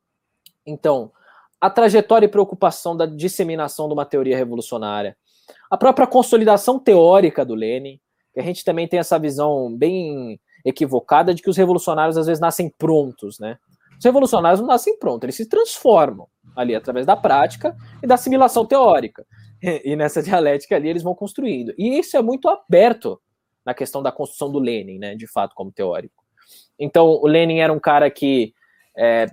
[0.64, 1.12] Então,
[1.61, 5.16] a trajetória e preocupação da disseminação de uma teoria revolucionária,
[5.70, 8.00] a própria consolidação teórica do Lenin,
[8.32, 12.40] que a gente também tem essa visão bem equivocada de que os revolucionários às vezes
[12.40, 13.57] nascem prontos, né?
[13.98, 18.66] Os revolucionários não nascem prontos, eles se transformam ali através da prática e da assimilação
[18.66, 19.26] teórica.
[19.84, 21.74] E nessa dialética ali eles vão construindo.
[21.78, 23.20] E isso é muito aberto
[23.64, 26.24] na questão da construção do Lenin, né, de fato, como teórico.
[26.78, 28.54] Então, o Lenin era um cara que
[28.96, 29.26] é,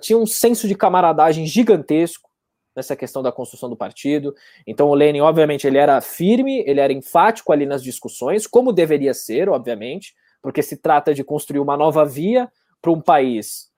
[0.00, 2.30] tinha um senso de camaradagem gigantesco
[2.74, 4.34] nessa questão da construção do partido.
[4.66, 9.12] Então, o Lenin, obviamente, ele era firme, ele era enfático ali nas discussões, como deveria
[9.12, 13.70] ser, obviamente, porque se trata de construir uma nova via para um país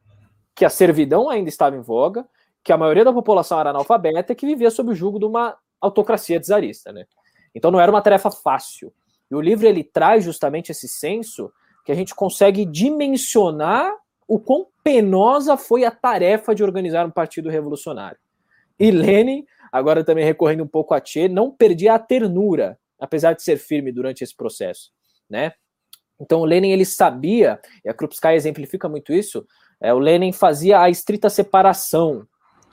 [0.55, 2.27] que a servidão ainda estava em voga,
[2.65, 5.57] que a maioria da população era analfabeta e que vivia sob o jugo de uma
[5.81, 7.07] autocracia czarista, né?
[7.55, 8.93] Então não era uma tarefa fácil.
[9.31, 11.53] E o livro ele traz justamente esse senso
[11.85, 13.93] que a gente consegue dimensionar
[14.29, 18.19] o quão penosa foi a tarefa de organizar um partido revolucionário.
[18.79, 23.43] E Lenin, agora também recorrendo um pouco a Che, não perdia a ternura, apesar de
[23.43, 24.91] ser firme durante esse processo,
[25.29, 25.53] né?
[26.21, 29.45] Então o Lenin ele sabia, e a Krupskaya exemplifica muito isso,
[29.81, 32.27] é, o Lenin fazia a estrita separação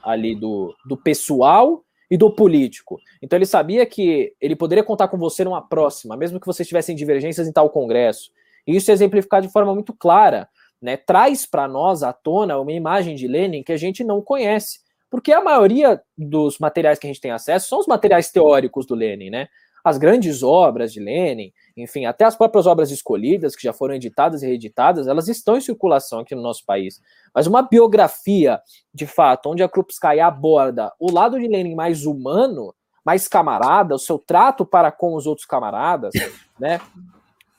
[0.03, 2.99] ali do, do pessoal e do político.
[3.21, 6.95] Então ele sabia que ele poderia contar com você numa próxima, mesmo que vocês tivessem
[6.95, 8.31] divergências em tal congresso.
[8.65, 10.49] E isso é exemplificado de forma muito clara,
[10.81, 10.97] né?
[10.97, 14.79] Traz para nós à tona uma imagem de Lenin que a gente não conhece,
[15.09, 18.95] porque a maioria dos materiais que a gente tem acesso são os materiais teóricos do
[18.95, 19.47] Lenin, né?
[19.83, 21.51] As grandes obras de Lenin,
[21.81, 25.61] enfim, até as próprias obras escolhidas, que já foram editadas e reeditadas, elas estão em
[25.61, 27.01] circulação aqui no nosso país.
[27.33, 28.61] Mas uma biografia,
[28.93, 32.73] de fato, onde a Krupskaya aborda o lado de Lenin mais humano,
[33.03, 36.13] mais camarada, o seu trato para com os outros camaradas,
[36.59, 36.79] né?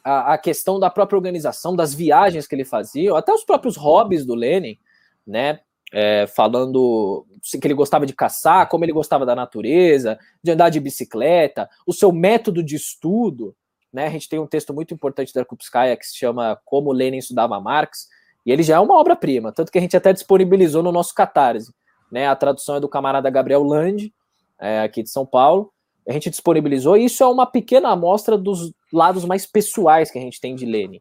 [0.05, 4.25] a, a, questão da própria organização, das viagens que ele fazia, até os próprios hobbies
[4.25, 4.79] do Lenin,
[5.27, 5.61] né?
[5.93, 10.79] É, falando que ele gostava de caçar, como ele gostava da natureza, de andar de
[10.79, 13.57] bicicleta, o seu método de estudo,
[13.93, 14.07] né?
[14.07, 17.61] A gente tem um texto muito importante da Kupskaya que se chama Como Lenin estudava
[17.61, 18.09] Marx,
[18.45, 21.73] e ele já é uma obra-prima, tanto que a gente até disponibilizou no nosso Catarse,
[22.11, 22.29] né?
[22.29, 24.13] A tradução é do camarada Gabriel Land,
[24.59, 25.73] é, aqui de São Paulo,
[26.09, 30.23] a gente disponibilizou, e isso é uma pequena amostra dos lados mais pessoais que a
[30.23, 31.01] gente tem de Lenin,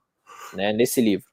[0.53, 1.29] né, nesse livro.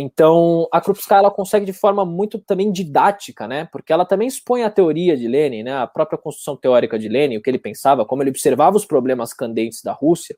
[0.00, 3.68] Então, a Krupskaya ela consegue de forma muito também didática, né?
[3.72, 5.76] Porque ela também expõe a teoria de Lenin, né?
[5.76, 9.32] A própria construção teórica de Lenin, o que ele pensava, como ele observava os problemas
[9.32, 10.36] candentes da Rússia.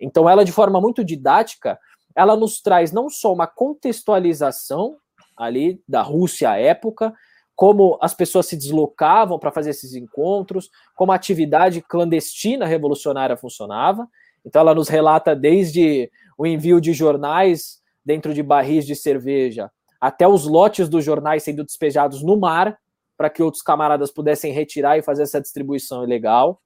[0.00, 1.78] Então, ela de forma muito didática,
[2.14, 4.96] ela nos traz não só uma contextualização
[5.36, 7.12] ali da Rússia à época,
[7.56, 14.08] como as pessoas se deslocavam para fazer esses encontros, como a atividade clandestina revolucionária funcionava.
[14.44, 19.70] Então, ela nos relata desde o envio de jornais dentro de barris de cerveja,
[20.00, 22.78] até os lotes dos jornais sendo despejados no mar,
[23.16, 26.60] para que outros camaradas pudessem retirar e fazer essa distribuição ilegal.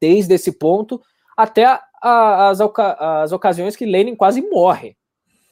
[0.00, 1.00] Desde esse ponto
[1.36, 4.96] até a, as, as ocasiões que Lenin quase morre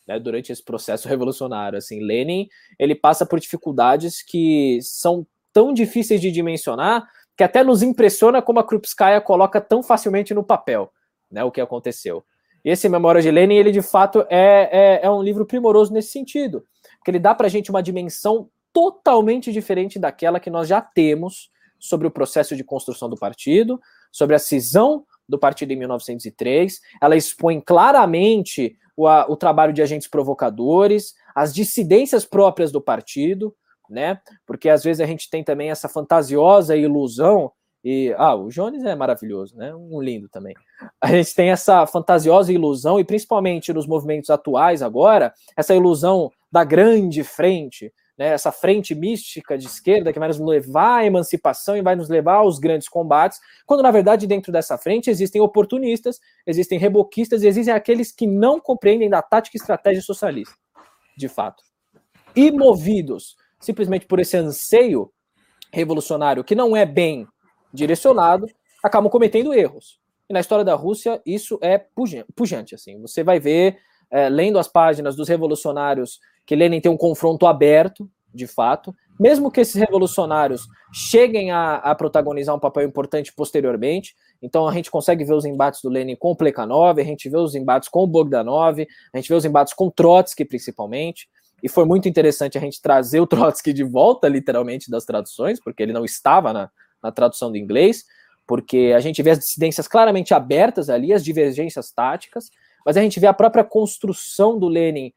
[0.06, 1.78] né, durante esse processo revolucionário.
[1.78, 7.82] Assim, Lenin ele passa por dificuldades que são tão difíceis de dimensionar que até nos
[7.82, 10.92] impressiona como a Krupskaya coloca tão facilmente no papel
[11.30, 12.24] né, o que aconteceu.
[12.64, 16.12] E esse Memória de Lenin, ele de fato é, é, é um livro primoroso nesse
[16.12, 16.64] sentido,
[17.04, 21.50] que ele dá para a gente uma dimensão totalmente diferente daquela que nós já temos
[21.78, 23.80] sobre o processo de construção do partido,
[24.12, 26.80] sobre a cisão do partido em 1903.
[27.00, 33.54] Ela expõe claramente o, a, o trabalho de agentes provocadores, as dissidências próprias do partido,
[33.88, 34.20] né?
[34.46, 37.50] Porque às vezes a gente tem também essa fantasiosa ilusão
[37.84, 39.74] e ah, o Jones é maravilhoso, né?
[39.74, 40.54] Um lindo também.
[41.00, 46.62] A gente tem essa fantasiosa ilusão e principalmente nos movimentos atuais agora, essa ilusão da
[46.62, 47.92] grande frente,
[48.22, 52.08] né, essa frente mística de esquerda que vai nos levar à emancipação e vai nos
[52.08, 57.48] levar aos grandes combates, quando na verdade dentro dessa frente existem oportunistas, existem reboquistas e
[57.48, 60.54] existem aqueles que não compreendem da tática e estratégia socialista,
[61.16, 61.64] de fato.
[62.36, 65.10] E movidos simplesmente por esse anseio
[65.72, 67.26] revolucionário que não é bem
[67.72, 68.46] direcionado,
[68.82, 70.00] acabam cometendo erros.
[70.28, 71.78] E na história da Rússia isso é
[72.34, 73.00] pujante, assim.
[73.00, 73.78] Você vai ver
[74.12, 79.50] é, lendo as páginas dos revolucionários que Lenin tem um confronto aberto, de fato, mesmo
[79.50, 84.14] que esses revolucionários cheguem a, a, protagonizar um papel importante posteriormente.
[84.40, 87.36] Então a gente consegue ver os embates do Lenin com o Plekhanov, a gente vê
[87.36, 88.80] os embates com o Bogdanov,
[89.12, 91.28] a gente vê os embates com Trotsky principalmente.
[91.62, 95.82] E foi muito interessante a gente trazer o Trotsky de volta, literalmente, das traduções, porque
[95.82, 96.70] ele não estava na,
[97.02, 98.04] na tradução do inglês,
[98.46, 102.50] porque a gente vê as dissidências claramente abertas ali, as divergências táticas,
[102.84, 105.12] mas a gente vê a própria construção do Lenin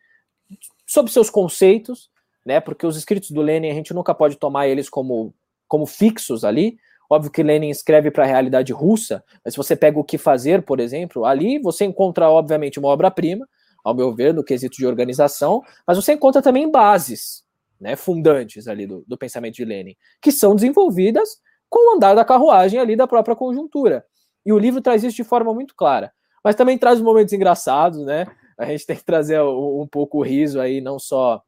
[0.85, 2.09] sobre seus conceitos,
[2.45, 2.59] né?
[2.59, 5.33] Porque os escritos do Lenin a gente nunca pode tomar eles como,
[5.67, 6.77] como fixos ali.
[7.09, 10.63] Óbvio que Lenin escreve para a realidade russa, mas se você pega o que fazer,
[10.63, 13.47] por exemplo, ali você encontra obviamente uma obra-prima,
[13.83, 17.45] ao meu ver, no quesito de organização, mas você encontra também bases,
[17.79, 21.39] né, fundantes ali do, do pensamento de Lenin, que são desenvolvidas
[21.69, 24.03] com o andar da carruagem ali da própria conjuntura.
[24.43, 26.11] E o livro traz isso de forma muito clara.
[26.45, 28.27] Mas também traz momentos engraçados, né?
[28.57, 31.41] a gente tem que trazer um, pouco o riso aí, não só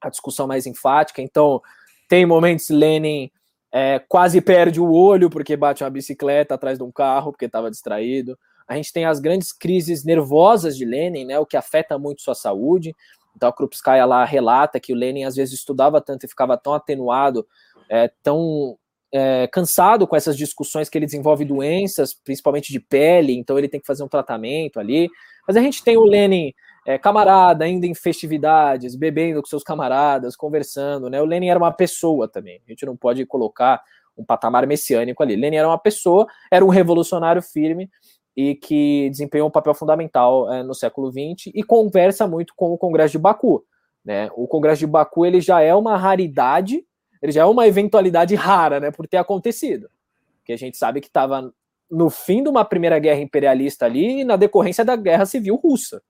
[0.00, 1.22] a discussão mais enfática.
[1.22, 1.62] Então,
[2.08, 3.30] tem momentos Lenin
[3.72, 7.70] é, quase perde o olho porque bate uma bicicleta atrás de um carro porque estava
[7.70, 8.38] distraído.
[8.68, 12.34] A gente tem as grandes crises nervosas de Lenin, né, o que afeta muito sua
[12.34, 12.94] saúde.
[13.34, 16.74] Então a Krupskaya lá relata que o Lenin às vezes estudava tanto e ficava tão
[16.74, 17.46] atenuado,
[17.88, 18.76] é, tão
[19.14, 23.78] é, cansado com essas discussões que ele desenvolve doenças, principalmente de pele, então ele tem
[23.78, 25.08] que fazer um tratamento ali.
[25.46, 26.52] Mas a gente tem o Lenin
[26.84, 31.22] é, camarada, ainda em festividades, bebendo com seus camaradas, conversando, né?
[31.22, 32.60] O Lenin era uma pessoa também.
[32.66, 33.80] A gente não pode colocar
[34.18, 35.36] um patamar messiânico ali.
[35.36, 37.88] Lenin era uma pessoa, era um revolucionário firme
[38.36, 42.78] e que desempenhou um papel fundamental é, no século XX e conversa muito com o
[42.78, 43.64] Congresso de Baku.
[44.04, 44.28] Né?
[44.34, 46.84] O Congresso de Baku ele já é uma raridade,
[47.24, 49.88] ele já é uma eventualidade rara, né, por ter acontecido.
[50.36, 51.50] Porque a gente sabe que estava
[51.90, 56.02] no fim de uma primeira guerra imperialista ali e na decorrência da guerra civil russa.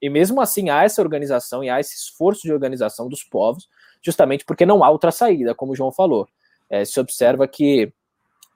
[0.00, 3.68] E mesmo assim há essa organização e há esse esforço de organização dos povos,
[4.00, 6.28] justamente porque não há outra saída, como o João falou.
[6.70, 7.92] É, se observa que,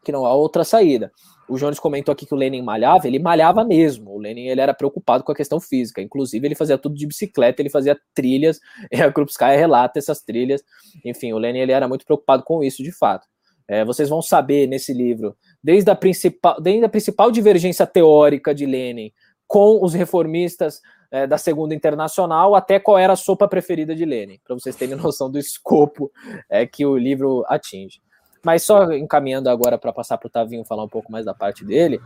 [0.04, 1.10] que não há outra saída.
[1.48, 4.10] O Jones comentou aqui que o Lenin malhava, ele malhava mesmo.
[4.10, 6.02] O Lenin ele era preocupado com a questão física.
[6.02, 10.62] Inclusive, ele fazia tudo de bicicleta, ele fazia trilhas, e a Krupskaya relata essas trilhas.
[11.04, 13.26] Enfim, o Lenin ele era muito preocupado com isso, de fato.
[13.66, 18.64] É, vocês vão saber nesse livro, desde a, principal, desde a principal divergência teórica de
[18.64, 19.12] Lenin
[19.46, 20.80] com os reformistas
[21.10, 24.94] é, da Segunda Internacional, até qual era a sopa preferida de Lenin, para vocês terem
[24.96, 26.10] noção do escopo
[26.48, 28.00] é, que o livro atinge.
[28.44, 31.64] Mas só encaminhando agora para passar para o Tavinho falar um pouco mais da parte
[31.64, 32.00] dele,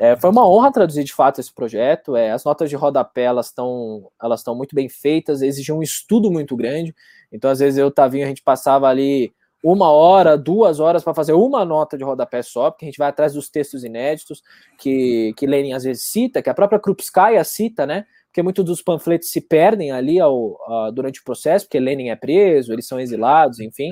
[0.00, 2.16] é, foi uma honra traduzir de fato esse projeto.
[2.16, 6.30] É, as notas de rodapé elas estão elas estão muito bem feitas, exigem um estudo
[6.30, 6.94] muito grande.
[7.30, 9.32] Então, às vezes, eu Tavinho, a gente passava ali
[9.64, 13.08] uma hora, duas horas para fazer uma nota de rodapé só, porque a gente vai
[13.08, 14.42] atrás dos textos inéditos
[14.78, 18.04] que, que Lenin às vezes cita, que a própria Krupskaya cita, né?
[18.26, 20.58] Porque muitos dos panfletos se perdem ali ao,
[20.92, 23.90] durante o processo, porque Lenin é preso, eles são exilados, enfim.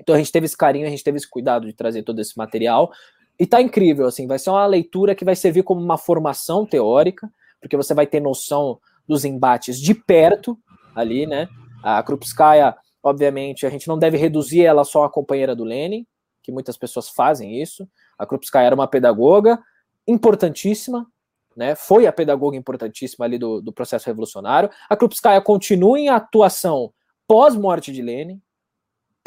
[0.00, 2.36] Então a gente teve esse carinho, a gente teve esse cuidado de trazer todo esse
[2.36, 2.90] material.
[3.38, 7.30] E tá incrível, assim, vai ser uma leitura que vai servir como uma formação teórica,
[7.60, 10.58] porque você vai ter noção dos embates de perto
[10.94, 11.48] ali, né?
[11.82, 16.06] A Krupskaya Obviamente, a gente não deve reduzir ela só a companheira do Lenin,
[16.42, 17.88] que muitas pessoas fazem isso.
[18.18, 19.62] A Krupskaya era uma pedagoga
[20.06, 21.06] importantíssima,
[21.56, 21.74] né?
[21.74, 24.70] Foi a pedagoga importantíssima ali do, do processo revolucionário.
[24.88, 26.92] A Krupskaya continua em atuação
[27.26, 28.40] pós-morte de Lenin,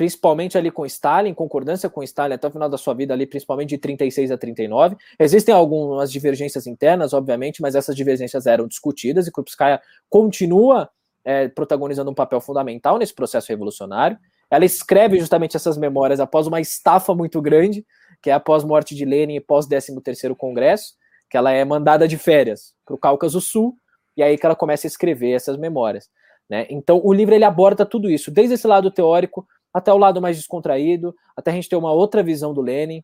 [0.01, 3.69] principalmente ali com Stalin, concordância com Stalin até o final da sua vida ali, principalmente
[3.69, 4.97] de 36 a 39.
[5.19, 9.79] Existem algumas divergências internas, obviamente, mas essas divergências eram discutidas e Krupskaya
[10.09, 10.89] continua
[11.23, 14.17] é, protagonizando um papel fundamental nesse processo revolucionário.
[14.49, 17.85] Ela escreve justamente essas memórias após uma estafa muito grande,
[18.23, 20.95] que é após morte de Lenin e pós 13º Congresso,
[21.29, 23.75] que ela é mandada de férias para o Cáucaso Sul,
[24.17, 26.09] e aí que ela começa a escrever essas memórias.
[26.49, 26.65] Né?
[26.71, 30.38] Então o livro ele aborda tudo isso, desde esse lado teórico até o lado mais
[30.38, 33.03] descontraído, até a gente ter uma outra visão do Lenin,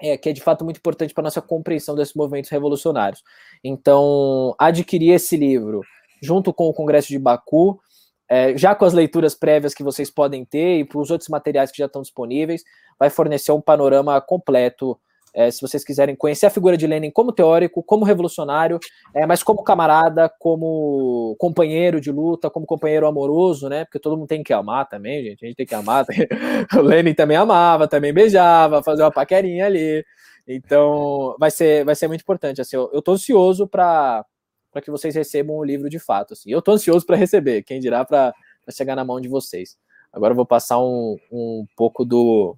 [0.00, 3.22] é, que é de fato muito importante para nossa compreensão desses movimentos revolucionários.
[3.62, 5.82] Então, adquirir esse livro
[6.22, 7.80] junto com o Congresso de Baku,
[8.28, 11.70] é, já com as leituras prévias que vocês podem ter e para os outros materiais
[11.70, 12.62] que já estão disponíveis,
[12.98, 14.98] vai fornecer um panorama completo.
[15.34, 18.78] É, se vocês quiserem conhecer a figura de Lenin como teórico, como revolucionário,
[19.14, 23.84] é, mas como camarada, como companheiro de luta, como companheiro amoroso, né?
[23.84, 25.44] Porque todo mundo tem que amar também, gente.
[25.44, 26.04] A gente tem que amar.
[26.76, 30.04] o Lenin também amava, também beijava, fazer uma paquerinha ali.
[30.46, 32.60] Então, vai ser, vai ser muito importante.
[32.60, 34.24] Assim, eu, eu tô ansioso para
[34.82, 36.32] que vocês recebam o livro de fato.
[36.32, 36.50] Assim.
[36.50, 38.32] Eu estou ansioso para receber, quem dirá para
[38.70, 39.76] chegar na mão de vocês.
[40.12, 42.56] Agora eu vou passar um, um pouco do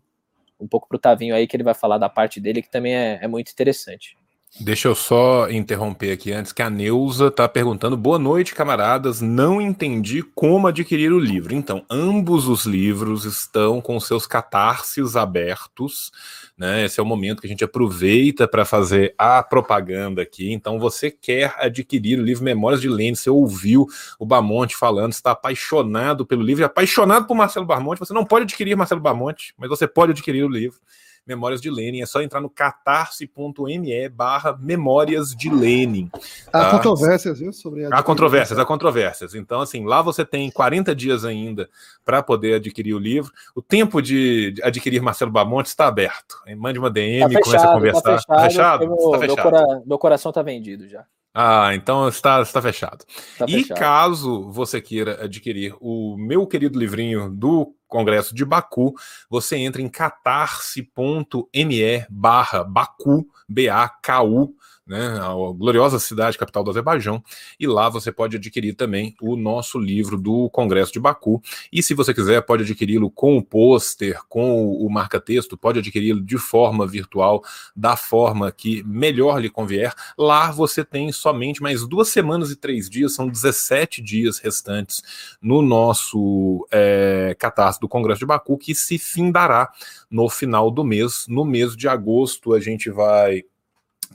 [0.60, 2.94] um pouco para o Tavinho aí, que ele vai falar da parte dele, que também
[2.94, 4.16] é, é muito interessante.
[4.58, 7.96] Deixa eu só interromper aqui antes que a Neuza está perguntando.
[7.96, 9.20] Boa noite, camaradas.
[9.20, 11.54] Não entendi como adquirir o livro.
[11.54, 16.10] Então, ambos os livros estão com seus catarses abertos.
[16.58, 16.84] Né?
[16.84, 20.52] Esse é o momento que a gente aproveita para fazer a propaganda aqui.
[20.52, 23.86] Então, você quer adquirir o livro Memórias de Lênin, você ouviu
[24.18, 28.00] o Bamonte falando, está apaixonado pelo livro, apaixonado por Marcelo Bamonte.
[28.00, 30.78] Você não pode adquirir Marcelo Bamonte, mas você pode adquirir o livro.
[31.26, 32.00] Memórias de Lenin.
[32.00, 36.10] É só entrar no catarse.me barra Memórias de Lenin.
[36.50, 36.68] Tá?
[36.68, 37.52] Há controvérsias, viu?
[37.52, 39.34] Sobre há controvérsias, há controvérsias.
[39.34, 41.68] Então, assim, lá você tem 40 dias ainda
[42.04, 43.32] para poder adquirir o livro.
[43.54, 46.36] O tempo de adquirir Marcelo Bamonte está aberto.
[46.56, 48.02] Mande uma DM, tá fechado, comece a conversar.
[48.02, 48.26] Tá fechado?
[48.26, 48.86] Tá fechado?
[48.86, 49.50] Meu, tá fechado.
[49.50, 51.04] Meu, cora meu coração está vendido já.
[51.32, 53.04] Ah, então está, está fechado.
[53.38, 53.78] Tá e fechado.
[53.78, 58.94] caso você queira adquirir o meu querido livrinho do Congresso de Baku,
[59.28, 60.86] você entra em catarse.me
[62.08, 64.54] barra Baku, B-A-K-U,
[64.90, 67.22] né, a gloriosa cidade capital do Azerbaijão,
[67.60, 71.40] e lá você pode adquirir também o nosso livro do Congresso de Baku.
[71.72, 76.36] E se você quiser, pode adquiri-lo com o pôster, com o marca-texto, pode adquiri-lo de
[76.36, 77.40] forma virtual,
[77.76, 79.94] da forma que melhor lhe convier.
[80.18, 85.00] Lá você tem somente mais duas semanas e três dias, são 17 dias restantes
[85.40, 87.36] no nosso é,
[87.80, 89.70] do Congresso de Baku, que se findará
[90.10, 91.26] no final do mês.
[91.28, 93.44] No mês de agosto, a gente vai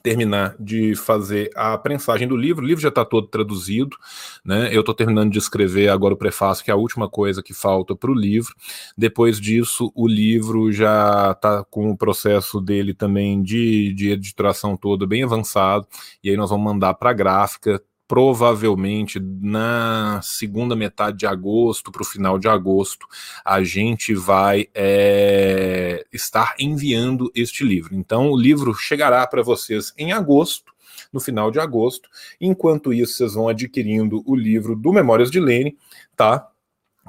[0.02, 2.64] terminar de fazer a prensagem do livro.
[2.64, 3.98] O livro já está todo traduzido,
[4.44, 4.70] né?
[4.72, 7.96] Eu estou terminando de escrever agora o prefácio, que é a última coisa que falta
[7.96, 8.54] para o livro.
[8.98, 15.08] Depois disso, o livro já está com o processo dele também de, de editoração todo
[15.08, 15.88] bem avançado,
[16.24, 22.04] e aí nós vamos mandar para a gráfica provavelmente na segunda metade de agosto para
[22.04, 23.08] o final de agosto
[23.44, 27.96] a gente vai é, estar enviando este livro.
[27.96, 30.74] Então o livro chegará para vocês em agosto,
[31.12, 32.10] no final de agosto.
[32.40, 35.78] Enquanto isso, vocês vão adquirindo o livro do Memórias de Lene,
[36.16, 36.48] tá?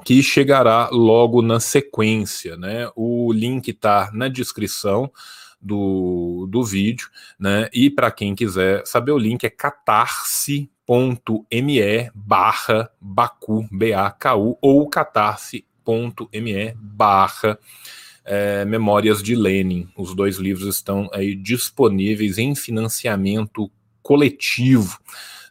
[0.03, 2.89] Que chegará logo na sequência, né?
[2.95, 5.11] O link está na descrição
[5.61, 7.07] do, do vídeo,
[7.39, 7.69] né?
[7.73, 16.73] E para quem quiser saber o link é catarse catarse.me barra Baku, B-A-K-U, ou catarse.me
[16.75, 17.59] barra
[18.25, 19.89] é, Memórias de Lenin.
[19.97, 23.69] Os dois livros estão aí disponíveis em financiamento
[24.01, 24.97] coletivo.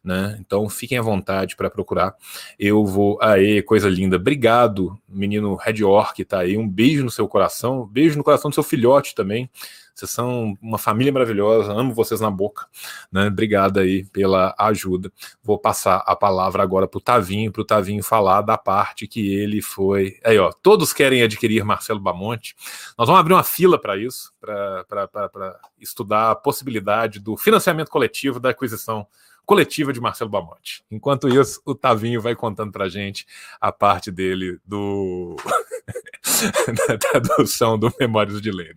[0.02, 0.38] Né?
[0.40, 2.14] Então fiquem à vontade para procurar.
[2.58, 3.18] Eu vou.
[3.20, 4.16] Aê, coisa linda.
[4.16, 6.56] Obrigado, menino Red Orc, tá aí.
[6.56, 9.50] Um beijo no seu coração, beijo no coração do seu filhote também.
[9.96, 12.66] Vocês são uma família maravilhosa, amo vocês na boca.
[13.10, 13.28] Né?
[13.28, 15.10] Obrigado aí pela ajuda.
[15.42, 19.34] Vou passar a palavra agora para o Tavinho, para o Tavinho falar da parte que
[19.34, 20.18] ele foi.
[20.22, 22.54] Aí, ó, todos querem adquirir Marcelo Bamonte.
[22.98, 28.50] Nós vamos abrir uma fila para isso, para estudar a possibilidade do financiamento coletivo da
[28.50, 29.06] aquisição
[29.46, 30.84] coletiva de Marcelo Bamonte.
[30.90, 33.26] Enquanto isso, o Tavinho vai contando para gente
[33.58, 35.36] a parte dele do
[36.86, 38.74] da tradução do Memórias de Lênin.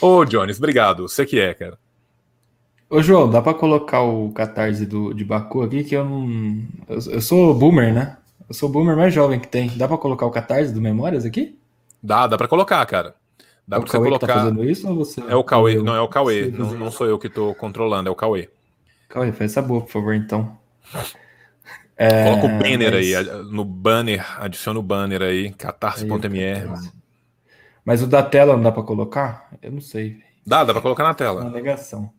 [0.00, 1.08] Ô, Jones, obrigado.
[1.08, 1.78] Você que é, cara.
[2.88, 6.28] Ô, João, dá para colocar o catarse do, de Baku aqui, que eu não.
[6.88, 8.16] Eu, eu, sou boomer, né?
[8.48, 9.68] Eu sou o boomer mais jovem que tem.
[9.76, 11.56] Dá para colocar o catarse do Memórias aqui?
[12.02, 13.14] Dá, dá para colocar, cara.
[13.66, 14.26] Dá é pra você colocar.
[14.26, 15.22] Tá fazendo isso ou você.
[15.28, 16.50] É o Cauê, não é o Cauê.
[16.50, 18.48] Não, não sou eu que tô controlando, é o Cauê.
[19.08, 20.58] Cauê, faz essa boa, por favor, então.
[21.96, 23.14] É, Coloca o banner mas...
[23.14, 26.40] aí, no banner, adiciona o banner aí, catarse.me.
[27.84, 29.48] Mas o da tela não dá para colocar?
[29.62, 30.18] Eu não sei.
[30.46, 31.42] Dá, dá para colocar na tela.
[31.42, 32.10] Uma negação.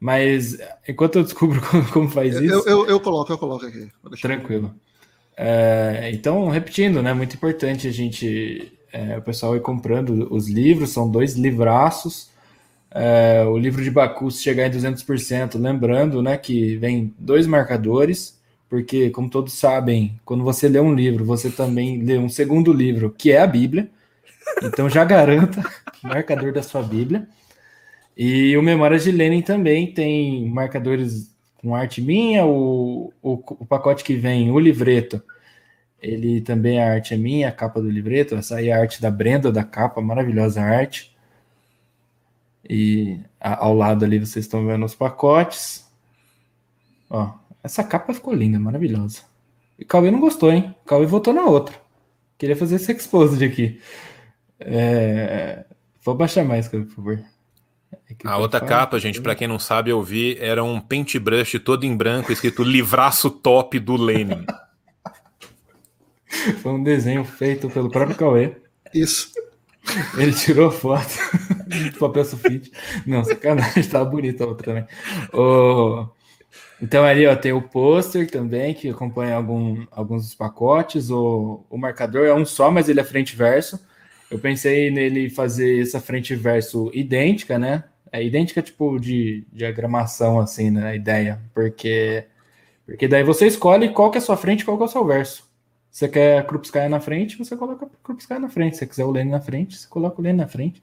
[0.00, 0.58] Mas
[0.88, 2.52] enquanto eu descubro como, como faz isso.
[2.52, 3.88] Eu, eu, eu, coloco, eu coloco aqui.
[4.20, 4.74] Tranquilo.
[5.36, 7.12] É, então, repetindo, né?
[7.12, 8.72] Muito importante a gente.
[8.92, 12.30] É, o pessoal ir comprando os livros, são dois livraços.
[12.94, 18.38] É, o livro de Baku se chegar em 200%, lembrando né, que vem dois marcadores,
[18.68, 23.10] porque, como todos sabem, quando você lê um livro, você também lê um segundo livro,
[23.10, 23.90] que é a Bíblia.
[24.62, 25.60] Então já garanta
[26.02, 27.26] o marcador da sua Bíblia.
[28.16, 34.04] E o Memórias de Lenin também tem marcadores com arte minha, o, o, o, pacote
[34.04, 35.22] que vem, o livreto,
[36.00, 39.00] ele também a arte é minha, a capa do livreto, essa aí é a arte
[39.00, 41.16] da Brenda da capa, maravilhosa arte.
[42.68, 45.90] E a, ao lado ali vocês estão vendo os pacotes.
[47.08, 47.32] Ó,
[47.62, 49.22] essa capa ficou linda, maravilhosa.
[49.78, 50.74] E Cauê não gostou, hein?
[50.84, 51.74] Cauê votou na outra.
[52.36, 53.80] Queria fazer esse exposed aqui.
[54.60, 55.64] É...
[56.04, 57.18] Vou baixar mais, por favor.
[58.08, 61.58] É a outra fala, capa, gente, para quem não sabe, eu vi, era um paintbrush
[61.60, 64.44] todo em branco, escrito livraço top do Lenin.
[66.60, 68.56] Foi um desenho feito pelo próprio Cauê.
[68.92, 69.30] Isso.
[70.18, 71.14] Ele tirou foto
[71.92, 72.72] do papel sulfite.
[73.06, 74.86] Não, sacanagem, tava bonita a outra também.
[75.32, 76.06] O...
[76.82, 81.10] Então ali ó, tem o pôster também, que acompanha algum, alguns dos pacotes.
[81.10, 83.78] O, o marcador é um só, mas ele é frente e verso.
[84.34, 87.84] Eu pensei nele fazer essa frente e verso idêntica, né?
[88.10, 90.88] É idêntica, tipo, de diagramação, assim, né?
[90.88, 91.40] A ideia.
[91.54, 92.26] Porque,
[92.84, 94.88] porque daí você escolhe qual que é a sua frente e qual que é o
[94.88, 95.48] seu verso.
[95.88, 98.76] Você quer a Krupskaya na frente, você coloca a Krupskaya na frente.
[98.76, 100.82] Você quiser o Lenin na frente, você coloca o Lenin na frente.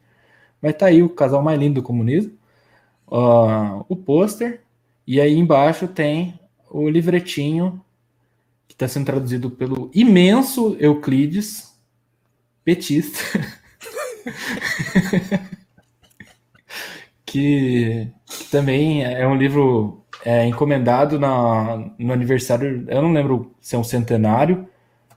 [0.63, 2.31] Estar tá aí o casal mais lindo do comunismo.
[3.05, 4.61] Uh, o pôster.
[5.05, 6.39] E aí embaixo tem
[6.69, 7.83] o livretinho
[8.65, 11.70] que está sendo traduzido pelo imenso Euclides,
[12.63, 13.19] petista.
[17.25, 23.75] que, que, também é um livro é, encomendado na, no aniversário, eu não lembro se
[23.75, 24.67] é um centenário,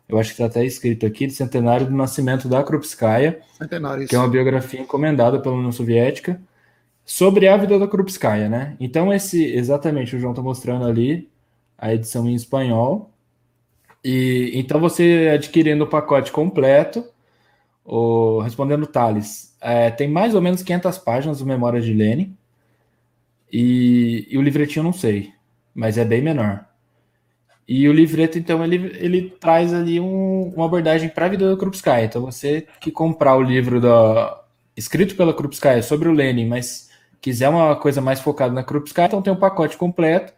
[0.08, 4.14] eu acho que está até escrito aqui, de centenário do nascimento da Krupskaya, centenário, que
[4.14, 6.40] é uma biografia encomendada pela União Soviética,
[7.04, 8.76] sobre a vida da Krupskaya, né?
[8.80, 11.28] Então, esse, exatamente, o João está mostrando ali
[11.76, 13.10] a edição em espanhol,
[14.02, 17.04] e então você adquirindo o pacote completo,
[17.84, 22.36] o, respondendo Thales, é, tem mais ou menos 500 páginas do Memória de Lenin.
[23.52, 25.32] E, e, o livretinho não sei,
[25.74, 26.66] mas é bem menor.
[27.66, 31.56] E o livreto, então, ele, ele traz ali um, uma abordagem para a vida da
[31.56, 32.04] Krupskaya.
[32.04, 34.44] Então, você que comprar o livro da,
[34.76, 39.22] escrito pela Krupskaya sobre o Lenin, mas quiser uma coisa mais focada na Krupskaya, então
[39.22, 40.32] tem um pacote completo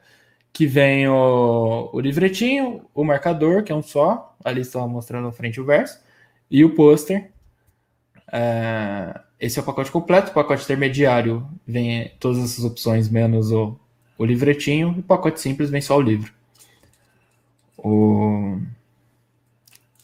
[0.53, 5.33] que vem o, o livretinho, o marcador, que é um só, ali está mostrando na
[5.33, 6.01] frente o verso,
[6.51, 7.31] e o pôster,
[8.33, 10.31] é, esse é o pacote completo.
[10.31, 13.79] O pacote intermediário vem todas essas opções menos o,
[14.19, 14.95] o livretinho.
[14.97, 16.33] E o pacote simples vem só o livro.
[17.77, 18.59] O...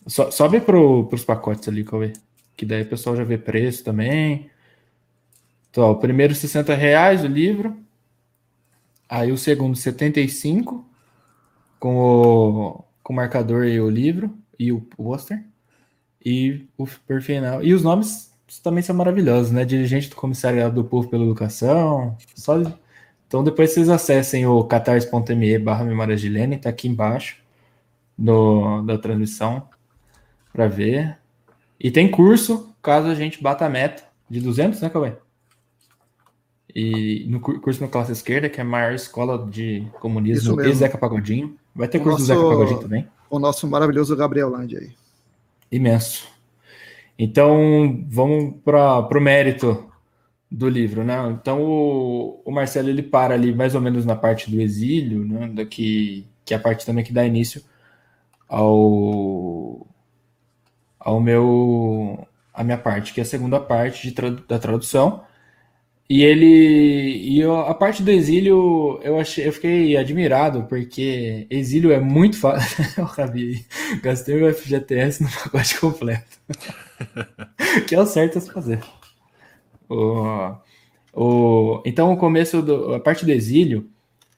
[0.07, 2.13] So, sobe para os pacotes ali, Cauê.
[2.57, 4.51] Que daí o pessoal já vê preço também.
[5.71, 7.77] Então, ó, o primeiro 60 reais o livro.
[9.09, 10.87] Aí o segundo 75
[11.79, 15.43] com o, com o marcador e o livro e o pôster.
[16.25, 17.63] E o por final.
[17.63, 18.33] E os nomes
[18.63, 19.65] também são maravilhosos, né?
[19.65, 22.17] Dirigente do Comissariado do Povo pela Educação.
[22.35, 22.61] Só...
[23.27, 27.39] Então depois vocês acessem o catarse.me barra Memórias de Lênin, tá aqui embaixo
[28.17, 29.69] do, da transmissão
[30.53, 31.19] para ver.
[31.81, 35.15] E tem curso, caso a gente bata a meta de 200, né, Cauê?
[36.75, 40.97] e no curso no classe esquerda, que é a maior escola de comunismo e Zeca
[40.97, 41.57] Pagodinho.
[41.75, 43.09] Vai ter o curso nosso, do Zeca Pagodinho também.
[43.29, 44.91] O nosso maravilhoso Gabriel Land aí.
[45.73, 46.29] Imenso.
[47.19, 49.91] Então, vamos para o mérito
[50.51, 51.17] do livro, né?
[51.31, 55.49] Então, o, o, Marcelo ele para ali mais ou menos na parte do exílio, né?
[55.49, 57.63] Da que, que é a parte também que dá início
[58.49, 59.87] ao,
[61.01, 65.25] ao meu a minha parte, que é a segunda parte de, da tradução.
[66.13, 66.45] E ele.
[66.47, 72.39] E eu, a parte do exílio, eu achei, eu fiquei admirado, porque exílio é muito
[72.39, 72.85] fácil.
[73.01, 76.39] eu gastei o FGTS no pacote completo.
[77.89, 78.79] que é o certo a se fazer.
[79.89, 80.55] O,
[81.15, 82.93] o, então, o começo do.
[82.95, 83.89] A parte do exílio,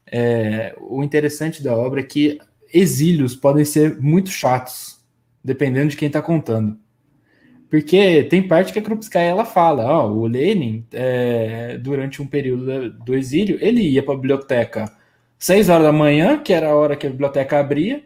[0.07, 2.39] é, o interessante da obra é que
[2.73, 5.01] exílios podem ser muito chatos,
[5.43, 6.79] dependendo de quem está contando.
[7.75, 12.91] Porque tem parte que a Krupskaya ela fala, ó, o Lenin, é, durante um período
[12.91, 14.97] do exílio, ele ia para a biblioteca
[15.37, 18.05] 6 horas da manhã, que era a hora que a biblioteca abria,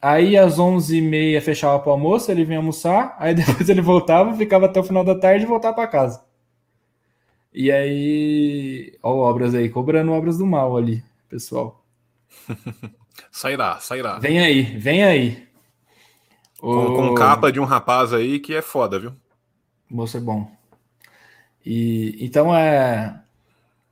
[0.00, 4.66] aí às 11h30 fechava para o almoço, ele vinha almoçar, aí depois ele voltava, ficava
[4.66, 6.22] até o final da tarde e voltava para casa.
[7.52, 11.84] E aí, ó, obras aí, cobrando obras do mal ali, pessoal.
[13.32, 14.20] sairá, sairá.
[14.20, 15.47] Vem aí, vem aí.
[16.60, 19.12] Com, com, capa de um rapaz aí que é foda, viu?
[19.88, 20.50] Moço é bom.
[21.64, 23.20] E então é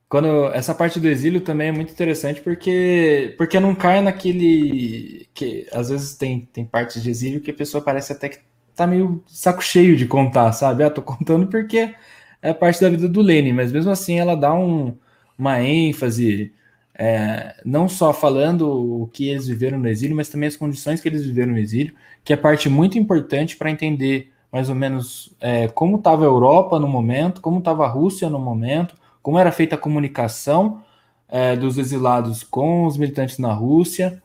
[0.09, 5.66] quando essa parte do exílio também é muito interessante porque porque não cai naquele que
[5.72, 8.38] às vezes tem tem partes de exílio que a pessoa parece até que
[8.74, 10.84] tá meio saco cheio de contar, sabe?
[10.84, 11.94] Ah, tô contando porque
[12.43, 14.97] é parte da vida do Lenin, mas mesmo assim ela dá um,
[15.38, 16.52] uma ênfase
[16.98, 21.09] é, não só falando o que eles viveram no exílio, mas também as condições que
[21.09, 21.94] eles viveram no exílio,
[22.26, 26.76] que é parte muito importante para entender mais ou menos é, como estava a Europa
[26.76, 30.82] no momento, como estava a Rússia no momento, como era feita a comunicação
[31.28, 34.20] é, dos exilados com os militantes na Rússia.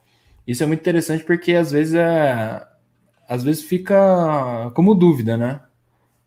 [0.47, 2.65] Isso é muito interessante porque às vezes é,
[3.29, 5.61] às vezes fica como dúvida, né?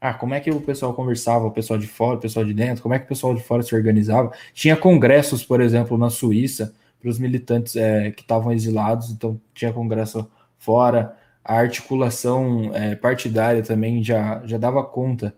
[0.01, 2.85] Ah, como é que o pessoal conversava, o pessoal de fora, o pessoal de dentro,
[2.85, 4.31] como é que o pessoal de fora se organizava?
[4.53, 9.73] Tinha congressos, por exemplo, na Suíça, para os militantes é, que estavam exilados, então tinha
[9.73, 11.17] congresso fora.
[11.45, 15.35] A articulação é, partidária também já, já dava conta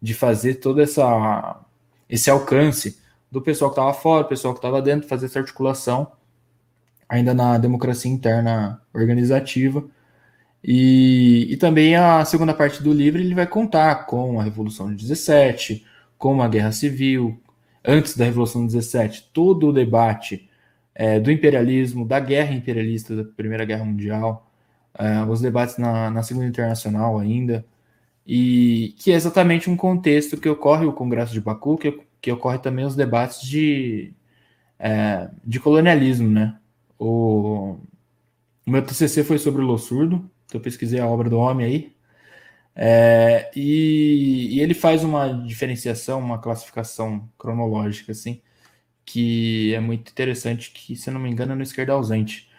[0.00, 1.60] de fazer todo essa,
[2.08, 2.98] esse alcance
[3.30, 6.12] do pessoal que estava fora, do pessoal que estava dentro, fazer essa articulação
[7.10, 9.84] ainda na democracia interna organizativa.
[10.62, 14.96] E, e também a segunda parte do livro ele vai contar com a Revolução de
[15.02, 15.84] 17,
[16.16, 17.40] com a Guerra Civil,
[17.84, 20.48] antes da Revolução de 17, todo o debate
[20.94, 24.49] é, do imperialismo, da guerra imperialista da Primeira Guerra Mundial,
[24.98, 27.64] é, os debates na, na Segunda Internacional ainda,
[28.26, 32.58] e que é exatamente um contexto que ocorre o Congresso de Baku, que, que ocorre
[32.58, 34.12] também os debates de,
[34.78, 36.58] é, de colonialismo, né?
[36.98, 37.76] O,
[38.66, 41.96] o meu TCC foi sobre o Lossurdo, então eu pesquisei a obra do homem aí.
[42.74, 48.40] É, e, e, ele faz uma diferenciação, uma classificação cronológica, assim,
[49.04, 52.49] que é muito interessante, que, se não me engano, é no Esquerda Ausente,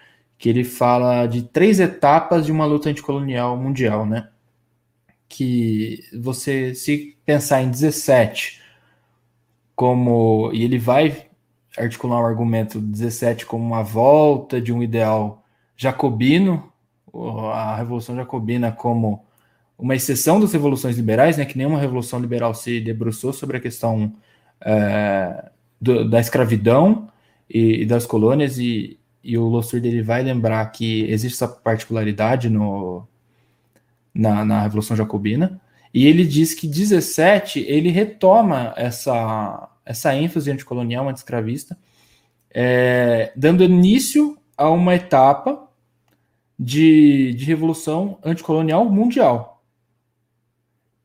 [0.41, 4.27] que ele fala de três etapas de uma luta anticolonial mundial, né?
[5.29, 8.59] Que você, se pensar em 17
[9.75, 10.49] como...
[10.51, 11.27] E ele vai
[11.77, 15.43] articular um argumento 17 como uma volta de um ideal
[15.77, 16.73] jacobino,
[17.53, 19.23] a Revolução Jacobina como
[19.77, 24.11] uma exceção das revoluções liberais, né, que nenhuma revolução liberal se debruçou sobre a questão
[24.59, 27.09] é, do, da escravidão
[27.47, 32.49] e, e, das colônias, e, e o Lossur dele vai lembrar que existe essa particularidade
[32.49, 33.07] no,
[34.13, 35.61] na, na Revolução Jacobina,
[35.93, 41.77] e ele diz que 17 ele retoma essa, essa ênfase anticolonial, anti-escravista,
[42.49, 45.69] é, dando início a uma etapa
[46.57, 49.63] de, de revolução anticolonial mundial.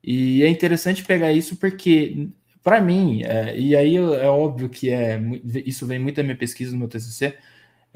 [0.03, 2.29] E é interessante pegar isso porque,
[2.63, 5.21] para mim, é, e aí é óbvio que é
[5.65, 7.37] isso vem muito da minha pesquisa no meu TCC,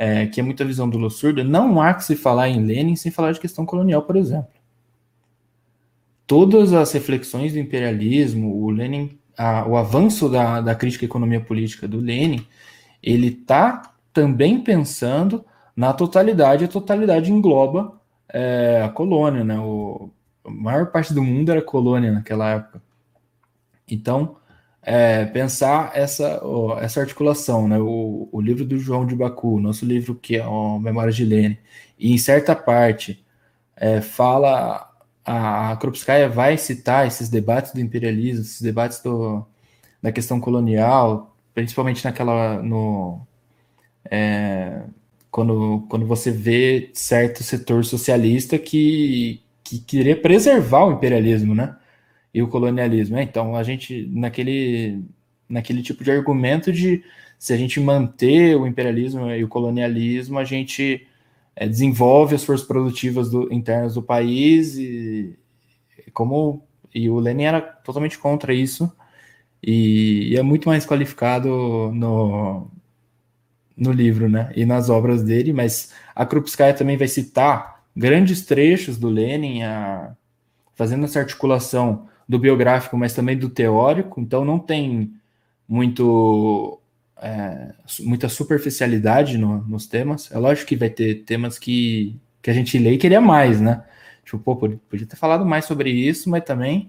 [0.00, 3.12] é, que é muita visão do Lossurdo, não há que se falar em Lenin sem
[3.12, 4.48] falar de questão colonial, por exemplo.
[6.26, 11.38] Todas as reflexões do imperialismo, o Lenin, a, o avanço da, da crítica à economia
[11.38, 12.46] política do Lenin,
[13.02, 15.44] ele está também pensando
[15.76, 19.60] na totalidade, a totalidade engloba é, a colônia, né?
[19.60, 20.08] O,
[20.42, 22.80] a maior parte do mundo era colônia naquela época.
[23.86, 24.36] Então,
[24.82, 26.40] é, pensar essa,
[26.80, 27.78] essa articulação, né?
[27.78, 30.44] O, o, livro do João de Baku, nosso livro que é
[30.80, 31.58] Memórias de Lênin,
[31.98, 33.24] e em certa parte
[33.76, 34.90] é, fala
[35.24, 39.46] a, a vai citar esses debates do imperialismo, esses debates do,
[40.02, 43.20] da questão colonial, principalmente naquela no
[44.10, 44.82] é,
[45.30, 51.76] quando, quando você vê certo setor socialista que, que queria preservar o imperialismo, né?
[52.32, 53.16] E o colonialismo.
[53.16, 55.02] É, então, a gente, naquele,
[55.48, 57.02] naquele tipo de argumento de
[57.38, 61.06] se a gente manter o imperialismo e o colonialismo, a gente
[61.56, 65.38] é, desenvolve as forças produtivas do, internas do país e
[66.12, 66.62] como
[66.94, 68.92] e o Lenin era totalmente contra isso
[69.62, 71.48] e, e é muito mais qualificado
[71.94, 72.70] no,
[73.76, 74.52] no livro, né?
[74.54, 80.14] E nas obras dele, mas a Krupskaya também vai citar grandes trechos do Lenin, a,
[80.74, 85.12] fazendo essa articulação do biográfico, mas também do teórico, então não tem
[85.68, 86.80] muito
[87.20, 90.30] é, muita superficialidade no, nos temas.
[90.30, 93.82] É lógico que vai ter temas que, que a gente lê e queria mais, né?
[94.24, 96.88] Tipo, pô, podia ter falado mais sobre isso, mas também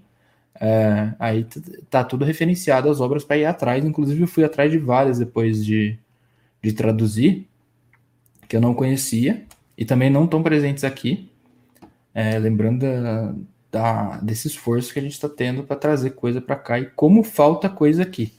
[0.60, 1.44] é, aí
[1.90, 3.84] tá tudo referenciado às obras para ir atrás.
[3.84, 5.98] Inclusive, eu fui atrás de várias depois de,
[6.62, 7.48] de traduzir,
[8.48, 9.44] que eu não conhecia,
[9.76, 11.28] e também não estão presentes aqui.
[12.14, 13.34] É, lembrando da,
[13.72, 17.24] da, desse esforço que a gente está tendo para trazer coisa para cá e como
[17.24, 18.32] falta coisa aqui.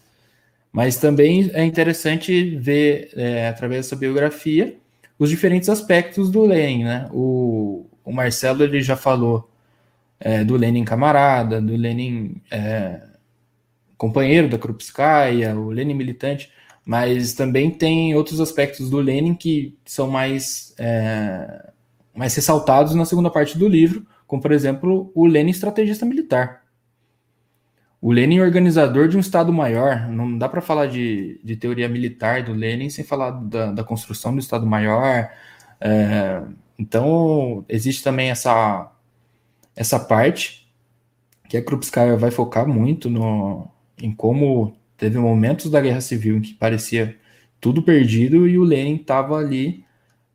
[0.71, 4.77] Mas também é interessante ver, é, através dessa biografia,
[5.19, 6.83] os diferentes aspectos do Lenin.
[6.83, 7.09] Né?
[7.11, 9.49] O, o Marcelo ele já falou
[10.19, 13.01] é, do Lenin camarada, do Lenin é,
[13.97, 16.49] companheiro da Krupskaya, o Lenin militante
[16.85, 21.69] mas também tem outros aspectos do Lenin que são mais, é,
[22.13, 26.63] mais ressaltados na segunda parte do livro, como por exemplo o Lenin estrategista militar.
[28.01, 32.43] O Lenin organizador de um Estado maior, não dá para falar de, de teoria militar
[32.43, 35.29] do Lenin sem falar da, da construção do Estado maior.
[35.79, 36.41] É,
[36.77, 38.91] então, existe também essa,
[39.75, 40.69] essa parte
[41.47, 43.69] que a Krupskaya vai focar muito no,
[44.01, 47.17] em como Teve momentos da Guerra Civil em que parecia
[47.59, 49.82] tudo perdido e o Lenin estava ali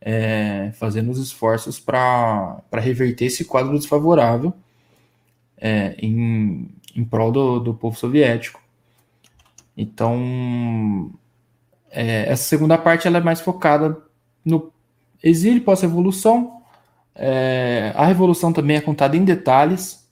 [0.00, 4.52] é, fazendo os esforços para reverter esse quadro desfavorável
[5.56, 8.60] é, em, em prol do, do povo soviético.
[9.76, 11.12] Então,
[11.90, 13.96] é, essa segunda parte ela é mais focada
[14.44, 14.72] no
[15.22, 16.62] exílio pós-revolução.
[17.14, 20.08] É, a revolução também é contada em detalhes,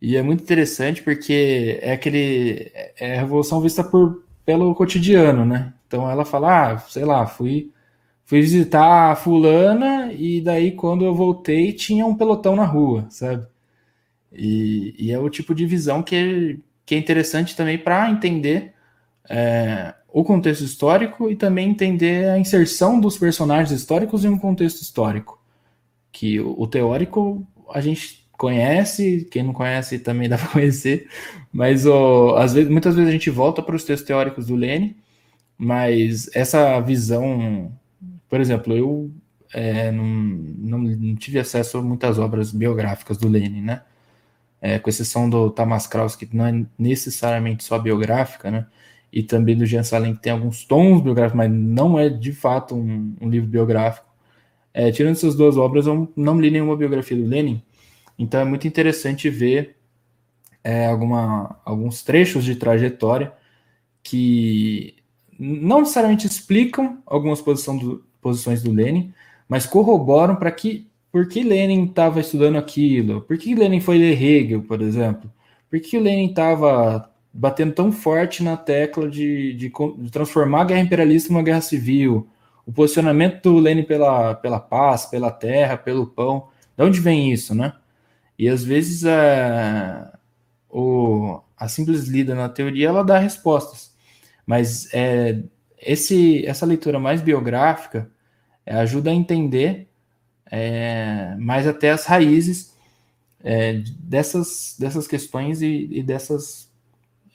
[0.00, 5.72] e é muito interessante porque é aquele é a revolução vista por pelo cotidiano, né?
[5.86, 7.72] Então ela fala, ah, sei lá, fui
[8.24, 13.46] fui visitar a fulana e daí quando eu voltei tinha um pelotão na rua, sabe?
[14.32, 18.74] E, e é o tipo de visão que que é interessante também para entender
[19.28, 24.82] é, o contexto histórico e também entender a inserção dos personagens históricos em um contexto
[24.82, 25.40] histórico.
[26.12, 31.08] Que o, o teórico a gente conhece, quem não conhece também dá para conhecer,
[31.52, 34.96] mas ó, às vezes, muitas vezes a gente volta para os textos teóricos do Lênin,
[35.56, 37.72] mas essa visão,
[38.34, 39.12] por exemplo, eu
[39.52, 43.82] é, não, não, não, tive acesso a muitas obras biográficas do Lênin, né?
[44.60, 48.66] É, com exceção do Tamas Kraus, que não é necessariamente só biográfica, né?
[49.12, 52.74] E também do Jean Salem, que tem alguns tons biográficos, mas não é de fato
[52.74, 54.08] um, um livro biográfico.
[54.72, 57.62] É, tirando essas duas obras, eu não li nenhuma biografia do Lenin,
[58.18, 59.76] então é muito interessante ver
[60.64, 63.32] é, alguma, alguns trechos de trajetória
[64.02, 64.96] que
[65.38, 69.12] não necessariamente explicam algumas posição do, posições do Lenin,
[69.46, 74.20] mas corroboram para que por que Lenin estava estudando aquilo, por que Lenin foi ler
[74.20, 75.30] Hegel, por exemplo,
[75.70, 80.80] por que Lenin estava batendo tão forte na tecla de, de, de, transformar a guerra
[80.80, 82.26] imperialista em uma guerra civil,
[82.66, 87.54] o posicionamento do Lenin pela, pela paz, pela terra, pelo pão, de onde vem isso,
[87.54, 87.74] né?
[88.38, 90.18] E às vezes a,
[90.70, 93.94] o, a simples lida na teoria ela dá respostas,
[94.46, 95.42] mas é,
[95.78, 98.10] esse, essa leitura mais biográfica
[98.66, 99.88] é, ajuda a entender
[100.50, 102.74] é, mais até as raízes
[103.42, 106.70] é, dessas, dessas questões e, e dessas,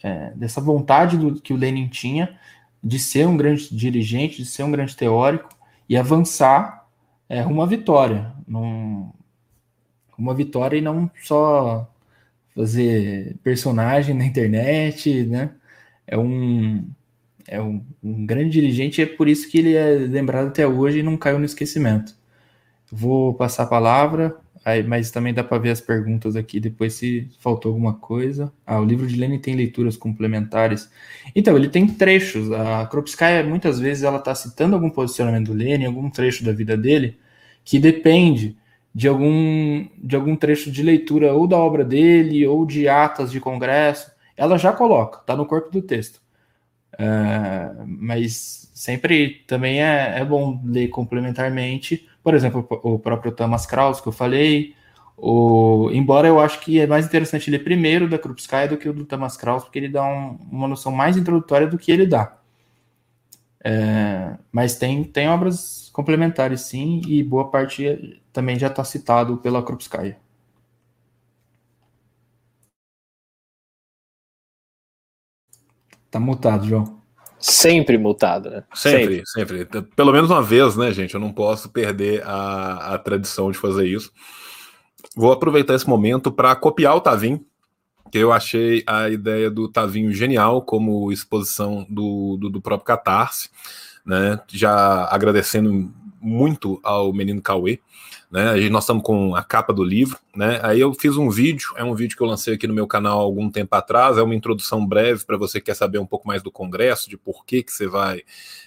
[0.03, 2.37] é, dessa vontade do, que o Lenin tinha
[2.83, 5.49] de ser um grande dirigente, de ser um grande teórico
[5.87, 6.87] e avançar
[7.27, 8.33] é, rumo vitória.
[8.47, 9.11] Num,
[10.17, 11.89] uma vitória e não só
[12.55, 15.51] fazer personagem na internet, né?
[16.05, 16.89] É um,
[17.49, 21.03] é um, um grande dirigente é por isso que ele é lembrado até hoje e
[21.03, 22.15] não caiu no esquecimento.
[22.91, 27.29] Vou passar a palavra, aí, mas também dá para ver as perguntas aqui depois se
[27.39, 28.53] faltou alguma coisa.
[28.65, 30.89] Ah, o livro de Lenin tem leituras complementares.
[31.35, 32.51] Então, ele tem trechos.
[32.51, 36.77] A Kropskaya, muitas vezes, ela está citando algum posicionamento do Lenin, algum trecho da vida
[36.77, 37.17] dele,
[37.63, 38.57] que depende
[38.93, 43.39] de algum, de algum trecho de leitura ou da obra dele ou de atas de
[43.39, 46.21] congresso, ela já coloca, está no corpo do texto.
[46.99, 52.05] É, mas sempre também é, é bom ler complementarmente.
[52.21, 54.75] Por exemplo, o próprio Thomas Krauss que eu falei.
[55.17, 58.93] O, embora eu acho que é mais interessante ler primeiro da Krupskaya do que o
[58.93, 62.37] do Thomas Krauss, porque ele dá um, uma noção mais introdutória do que ele dá.
[63.63, 69.63] É, mas tem, tem obras complementares, sim, e boa parte também já está citado pela
[69.63, 70.17] Krupskaya.
[76.09, 76.99] Tá mutado, João.
[77.39, 78.63] Sempre mutado, né?
[78.73, 81.13] Sempre, sempre, sempre, Pelo menos uma vez, né, gente?
[81.13, 84.11] Eu não posso perder a, a tradição de fazer isso.
[85.15, 87.45] Vou aproveitar esse momento para copiar o Tavim,
[88.11, 93.49] que eu achei a ideia do Tavinho genial como exposição do, do, do próprio Catarse,
[94.05, 94.39] né?
[94.49, 97.79] Já agradecendo muito ao menino Cauê.
[98.31, 98.69] Né?
[98.69, 100.59] Nós estamos com a capa do livro, né?
[100.61, 103.19] Aí eu fiz um vídeo, é um vídeo que eu lancei aqui no meu canal
[103.19, 106.27] há algum tempo atrás, é uma introdução breve para você que quer saber um pouco
[106.27, 108.21] mais do Congresso, de por que, que você vai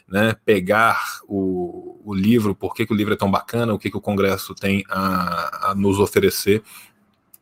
[0.09, 3.89] né, pegar o, o livro, por que, que o livro é tão bacana, o que,
[3.89, 6.63] que o Congresso tem a, a nos oferecer.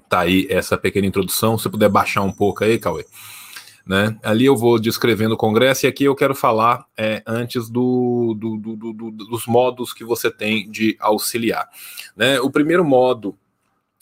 [0.06, 1.56] Tá aí essa pequena introdução.
[1.56, 3.06] Se puder baixar um pouco aí, Cauê.
[3.90, 4.16] Né?
[4.22, 8.56] Ali eu vou descrevendo o Congresso e aqui eu quero falar é, antes do, do,
[8.56, 11.68] do, do, dos modos que você tem de auxiliar.
[12.16, 12.40] Né?
[12.40, 13.36] O primeiro modo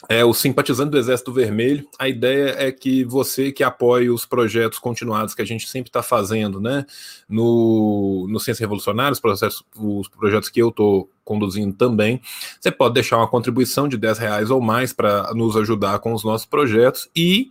[0.06, 1.88] é o simpatizante do Exército Vermelho.
[1.98, 6.02] A ideia é que você que apoie os projetos continuados que a gente sempre está
[6.02, 6.84] fazendo, né?
[7.26, 12.20] No, no Ciência Revolucionária, os, processos, os projetos que eu estou conduzindo também,
[12.60, 16.22] você pode deixar uma contribuição de 10 reais ou mais para nos ajudar com os
[16.22, 17.50] nossos projetos e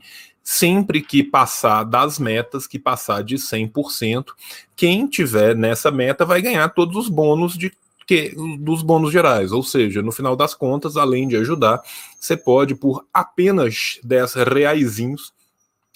[0.50, 4.28] sempre que passar das metas, que passar de 100%,
[4.78, 7.70] quem tiver nessa meta vai ganhar todos os bônus de
[8.08, 11.84] que, dos bônus gerais, ou seja, no final das contas, além de ajudar,
[12.18, 15.34] você pode, por apenas 10 reaisinhos,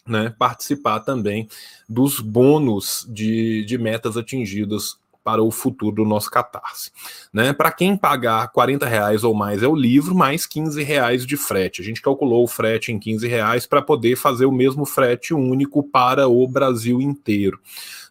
[0.06, 1.48] né, participar também
[1.88, 6.92] dos bônus de, de metas atingidas para o futuro do nosso Catarse.
[7.34, 7.54] Né?
[7.54, 11.82] Para quem pagar 40 reais ou mais é o livro, mais 15 reais de frete.
[11.82, 15.84] A gente calculou o frete em 15 reais para poder fazer o mesmo frete único
[15.84, 17.60] para o Brasil inteiro.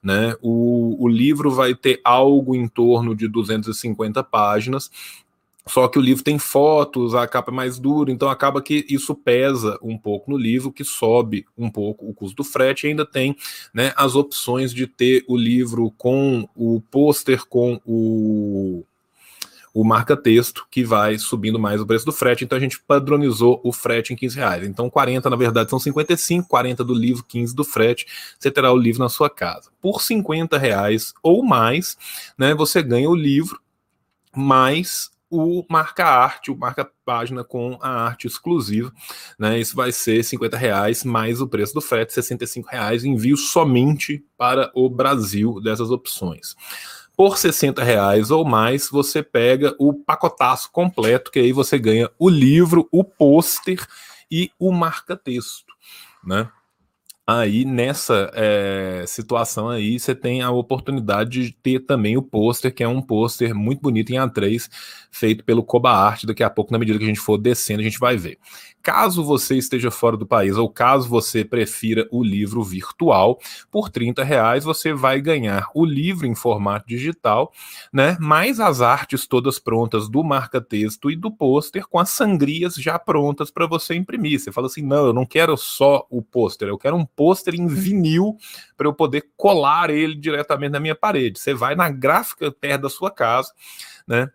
[0.03, 0.35] Né?
[0.41, 4.91] O, o livro vai ter algo em torno de 250 páginas,
[5.67, 9.15] só que o livro tem fotos, a capa é mais dura, então acaba que isso
[9.15, 13.05] pesa um pouco no livro, que sobe um pouco o custo do frete, e ainda
[13.05, 13.37] tem
[13.73, 18.85] né, as opções de ter o livro com o pôster, com o,
[19.75, 22.43] o marca-texto, que vai subindo mais o preço do frete.
[22.43, 24.67] Então a gente padronizou o frete em 15 reais.
[24.67, 28.07] Então 40, na verdade, são 55, 40 do livro, 15 do frete.
[28.39, 29.71] Você terá o livro na sua casa.
[29.81, 31.99] Por 50 reais ou mais,
[32.37, 33.61] né, você ganha o livro
[34.35, 38.93] mais o marca arte, o marca página com a arte exclusiva,
[39.39, 39.59] né?
[39.61, 44.71] Isso vai ser 50 reais mais o preço do frete, 65 reais, envio somente para
[44.75, 46.57] o Brasil dessas opções.
[47.17, 52.29] Por 60 reais ou mais, você pega o pacotaço completo, que aí você ganha o
[52.29, 53.87] livro, o pôster
[54.31, 55.73] e o marca-texto,
[56.25, 56.51] né?
[57.39, 62.83] Aí nessa é, situação aí você tem a oportunidade de ter também o pôster, que
[62.83, 64.69] é um pôster muito bonito em A3,
[65.11, 66.25] feito pelo Coba Art.
[66.25, 68.39] Daqui a pouco, na medida que a gente for descendo, a gente vai ver.
[68.83, 73.39] Caso você esteja fora do país ou caso você prefira o livro virtual,
[73.71, 77.53] por 30 reais você vai ganhar o livro em formato digital,
[77.93, 78.17] né?
[78.21, 83.51] Mais as artes todas prontas do marca-texto e do pôster com as sangrias já prontas
[83.51, 84.41] para você imprimir.
[84.41, 87.67] Você fala assim: não, eu não quero só o pôster, eu quero um pôster em
[87.67, 88.37] vinil
[88.77, 91.39] para eu poder colar ele diretamente na minha parede.
[91.39, 93.53] Você vai na gráfica perto da sua casa,
[94.07, 94.31] né?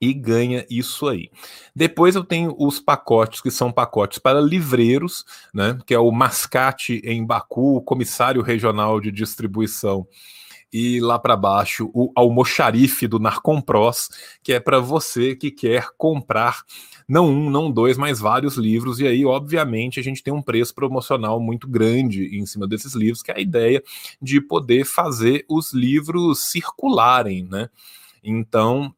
[0.00, 1.30] E ganha isso aí.
[1.74, 7.00] Depois eu tenho os pacotes que são pacotes para livreiros, né, que é o Mascate
[7.04, 10.06] em Baku, o comissário regional de distribuição
[10.72, 14.10] e lá para baixo o almoxarife do Narcompros,
[14.42, 16.62] que é para você que quer comprar
[17.08, 20.74] não um, não dois, mas vários livros, e aí, obviamente, a gente tem um preço
[20.74, 23.82] promocional muito grande em cima desses livros, que é a ideia
[24.20, 27.70] de poder fazer os livros circularem, né?
[28.24, 28.92] Então,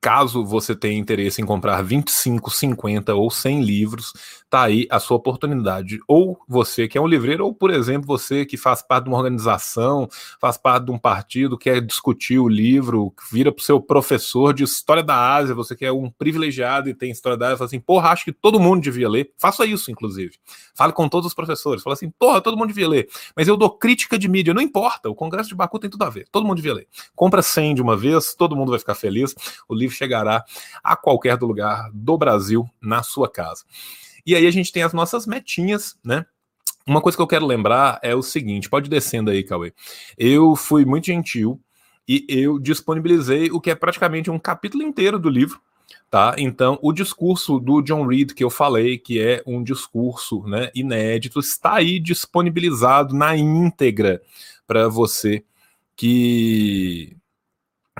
[0.00, 4.14] Caso você tenha interesse em comprar 25, 50 ou 100 livros,
[4.48, 5.98] tá aí a sua oportunidade.
[6.08, 9.18] Ou você que é um livreiro, ou, por exemplo, você que faz parte de uma
[9.18, 10.08] organização,
[10.40, 14.64] faz parte de um partido, quer discutir o livro, vira para o seu professor de
[14.64, 17.80] História da Ásia, você que é um privilegiado e tem História da Ásia, fala assim,
[17.80, 19.30] porra, acho que todo mundo devia ler.
[19.36, 20.32] Faça isso, inclusive.
[20.74, 21.82] Fale com todos os professores.
[21.82, 23.06] Fala assim, porra, todo mundo devia ler.
[23.36, 26.08] Mas eu dou crítica de mídia, não importa, o Congresso de Baku tem tudo a
[26.10, 26.26] ver.
[26.32, 26.88] Todo mundo devia ler.
[27.14, 29.34] Compra 100 de uma vez, todo mundo vai ficar feliz.
[29.68, 30.44] O livro chegará
[30.82, 33.64] a qualquer lugar do Brasil na sua casa.
[34.24, 36.24] E aí a gente tem as nossas metinhas, né?
[36.86, 39.72] Uma coisa que eu quero lembrar é o seguinte: pode descendo aí, Cauê.
[40.16, 41.60] Eu fui muito gentil
[42.08, 45.60] e eu disponibilizei o que é praticamente um capítulo inteiro do livro.
[46.10, 46.34] Tá?
[46.38, 51.38] Então, o discurso do John Reed que eu falei, que é um discurso né, inédito,
[51.38, 54.20] está aí disponibilizado na íntegra
[54.66, 55.44] para você
[55.94, 57.16] que,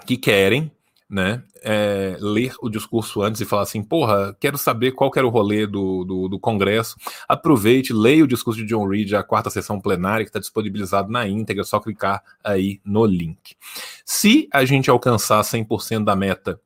[0.06, 0.72] que querem
[1.10, 5.26] né, é, ler o discurso antes e falar assim, porra, quero saber qual que era
[5.26, 6.96] o rolê do, do, do, Congresso.
[7.28, 11.26] Aproveite, leia o discurso de John Reed, a quarta sessão plenária, que está disponibilizado na
[11.26, 13.56] íntegra, é só clicar aí no link.
[14.04, 16.60] Se a gente alcançar 100% da meta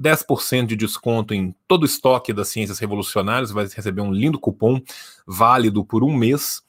[0.00, 4.80] 10% de desconto em todo o estoque das ciências revolucionárias, vai receber um lindo cupom
[5.26, 6.62] válido por um mês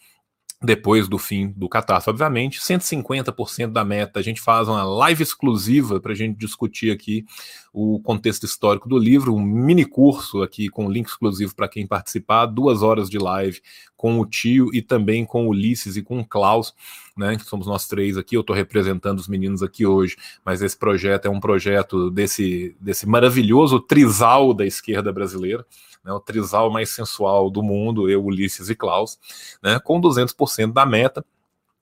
[0.63, 2.59] depois do fim do catástrofe, obviamente.
[2.59, 4.19] 150% da meta.
[4.19, 7.25] A gente faz uma live exclusiva para a gente discutir aqui
[7.73, 12.45] o contexto histórico do livro, um mini curso aqui com link exclusivo para quem participar,
[12.45, 13.59] duas horas de live
[13.97, 16.75] com o tio e também com Ulisses e com o Klaus,
[17.17, 17.37] né?
[17.37, 18.35] Que somos nós três aqui.
[18.35, 20.15] Eu estou representando os meninos aqui hoje,
[20.45, 25.65] mas esse projeto é um projeto desse, desse maravilhoso trisal da esquerda brasileira
[26.03, 29.19] né, o trisal mais sensual do mundo, eu, Ulisses e Klaus,
[29.61, 31.25] né, com 200% da meta.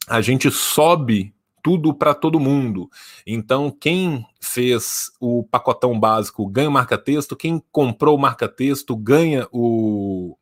[0.08, 2.90] A gente sobe tudo para todo mundo.
[3.26, 10.38] Então, quem fez o pacotão básico ganha o marca-texto, quem comprou o marca-texto ganha o,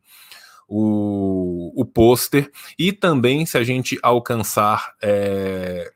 [0.67, 2.51] o, o pôster.
[2.77, 5.91] E também, se a gente alcançar é,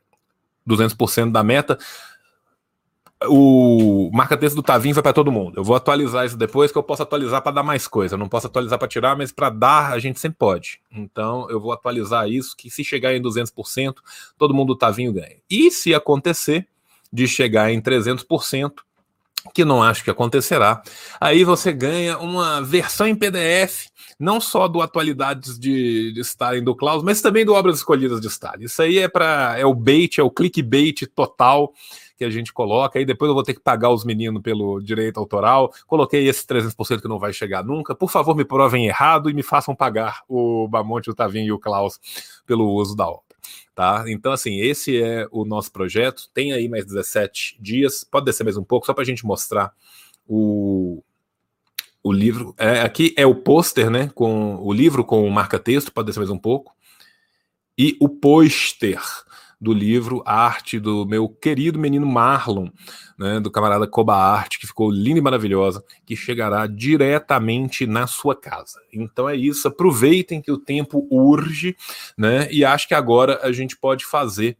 [0.68, 1.78] 200% da meta,
[3.28, 5.58] o marca-texto do Tavinho vai para todo mundo.
[5.58, 8.14] Eu vou atualizar isso depois, que eu posso atualizar para dar mais coisa.
[8.14, 10.80] Eu não posso atualizar para tirar, mas para dar a gente sempre pode.
[10.90, 13.94] Então eu vou atualizar isso, que se chegar em 200%,
[14.38, 15.36] todo mundo do Tavinho ganha.
[15.50, 16.66] E se acontecer
[17.12, 18.72] de chegar em 300%,
[19.52, 20.82] que não acho que acontecerá,
[21.20, 23.88] aí você ganha uma versão em PDF,
[24.18, 28.28] não só do Atualidades de, de Stalin do Klaus, mas também do Obras Escolhidas de
[28.28, 28.64] Stalin.
[28.64, 31.72] Isso aí é para é o bait, é o clickbait total
[32.22, 35.18] que a gente coloca, aí depois eu vou ter que pagar os meninos pelo direito
[35.18, 35.72] autoral.
[35.88, 37.96] Coloquei esse 300% que não vai chegar nunca.
[37.96, 41.58] Por favor, me provem errado e me façam pagar o Bamonte, o Tavinho e o
[41.58, 41.98] Klaus
[42.46, 43.22] pelo uso da obra.
[43.74, 44.04] Tá?
[44.06, 46.28] Então, assim, esse é o nosso projeto.
[46.32, 48.04] Tem aí mais 17 dias.
[48.04, 49.72] Pode descer mais um pouco, só para a gente mostrar
[50.28, 51.02] o,
[52.04, 52.54] o livro.
[52.56, 54.10] É, aqui é o pôster, né?
[54.14, 56.72] Com o livro com o marca-texto, pode descer mais um pouco.
[57.76, 59.00] E o pôster
[59.62, 62.68] do livro Arte do meu querido menino Marlon,
[63.16, 68.34] né, do camarada Coba Arte, que ficou linda e maravilhosa, que chegará diretamente na sua
[68.34, 68.80] casa.
[68.92, 71.76] Então é isso, aproveitem que o tempo urge,
[72.18, 72.48] né?
[72.50, 74.58] E acho que agora a gente pode fazer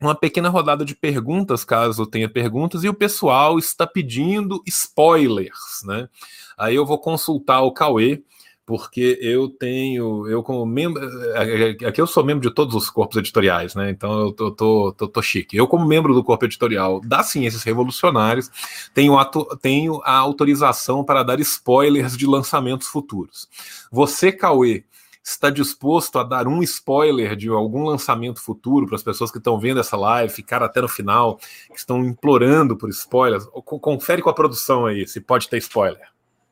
[0.00, 6.08] uma pequena rodada de perguntas, caso tenha perguntas, e o pessoal está pedindo spoilers, né?
[6.56, 8.22] Aí eu vou consultar o Cauê
[8.68, 11.02] porque eu tenho, eu como membro,
[11.36, 13.88] é, é, aqui eu sou membro de todos os corpos editoriais, né?
[13.88, 15.56] Então eu tô, tô, tô, tô chique.
[15.56, 18.50] Eu, como membro do corpo editorial das Ciências Revolucionárias,
[18.92, 19.16] tenho,
[19.62, 23.48] tenho a autorização para dar spoilers de lançamentos futuros.
[23.90, 24.84] Você, Cauê,
[25.24, 29.58] está disposto a dar um spoiler de algum lançamento futuro para as pessoas que estão
[29.58, 31.38] vendo essa live, ficar até no final,
[31.72, 33.46] que estão implorando por spoilers?
[33.64, 36.06] Confere com a produção aí, se pode ter spoiler.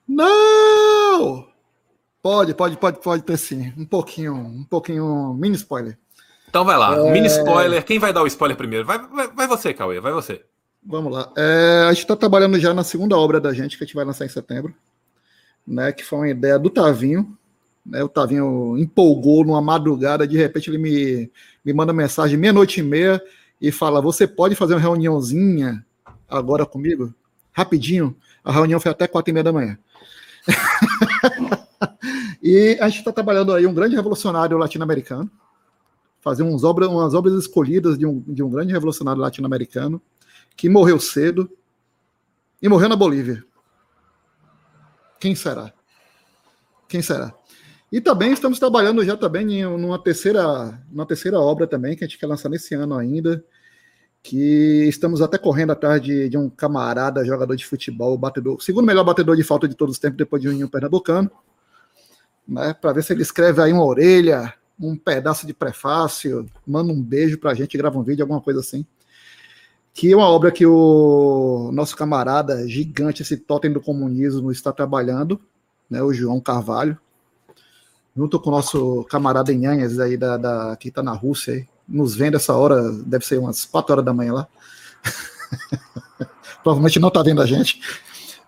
[0.09, 1.56] Não!
[2.27, 3.73] Pode, pode, pode, pode ter sim.
[3.78, 5.97] Um pouquinho, um pouquinho, mini spoiler.
[6.48, 7.12] Então vai lá, é...
[7.12, 7.85] mini spoiler.
[7.85, 8.85] Quem vai dar o spoiler primeiro?
[8.85, 10.43] Vai, vai, vai você, Cauê, vai você.
[10.85, 11.32] Vamos lá.
[11.39, 14.05] É, a gente está trabalhando já na segunda obra da gente, que a gente vai
[14.05, 14.74] lançar em setembro,
[15.65, 15.93] né?
[15.93, 17.39] Que foi uma ideia do Tavinho.
[17.85, 21.31] Né, o Tavinho empolgou numa madrugada, de repente ele me,
[21.65, 23.23] me manda mensagem meia-noite e meia
[23.61, 25.86] e fala: Você pode fazer uma reuniãozinha
[26.28, 27.15] agora comigo?
[27.53, 28.16] Rapidinho.
[28.43, 29.78] A reunião foi até quatro e meia da manhã.
[32.43, 35.31] e a gente está trabalhando aí um grande revolucionário latino-americano,
[36.20, 40.01] fazer uns obras, umas obras escolhidas de um, de um grande revolucionário latino-americano
[40.57, 41.51] que morreu cedo
[42.61, 43.44] e morreu na Bolívia.
[45.20, 45.73] Quem será?
[46.89, 47.35] Quem será?
[47.90, 52.07] E também estamos trabalhando já também em uma terceira, uma terceira obra também que a
[52.07, 53.44] gente quer lançar nesse ano ainda,
[54.23, 59.05] que estamos até correndo atrás de, de um camarada, jogador de futebol, batedor, segundo melhor
[59.05, 61.31] batedor de falta de todos os tempos, depois de um pernambucano,
[62.47, 67.02] né, para ver se ele escreve aí uma orelha, um pedaço de prefácio, manda um
[67.02, 68.85] beijo para a gente, grava um vídeo, alguma coisa assim.
[69.93, 75.40] Que é uma obra que o nosso camarada gigante, esse totem do comunismo, está trabalhando,
[75.89, 76.98] né, o João Carvalho,
[78.14, 82.14] junto com o nosso camarada Inhanhas aí da, da que está na Rússia aí, nos
[82.14, 84.48] vendo essa hora, deve ser umas 4 horas da manhã lá.
[86.62, 87.81] Provavelmente não está vendo a gente.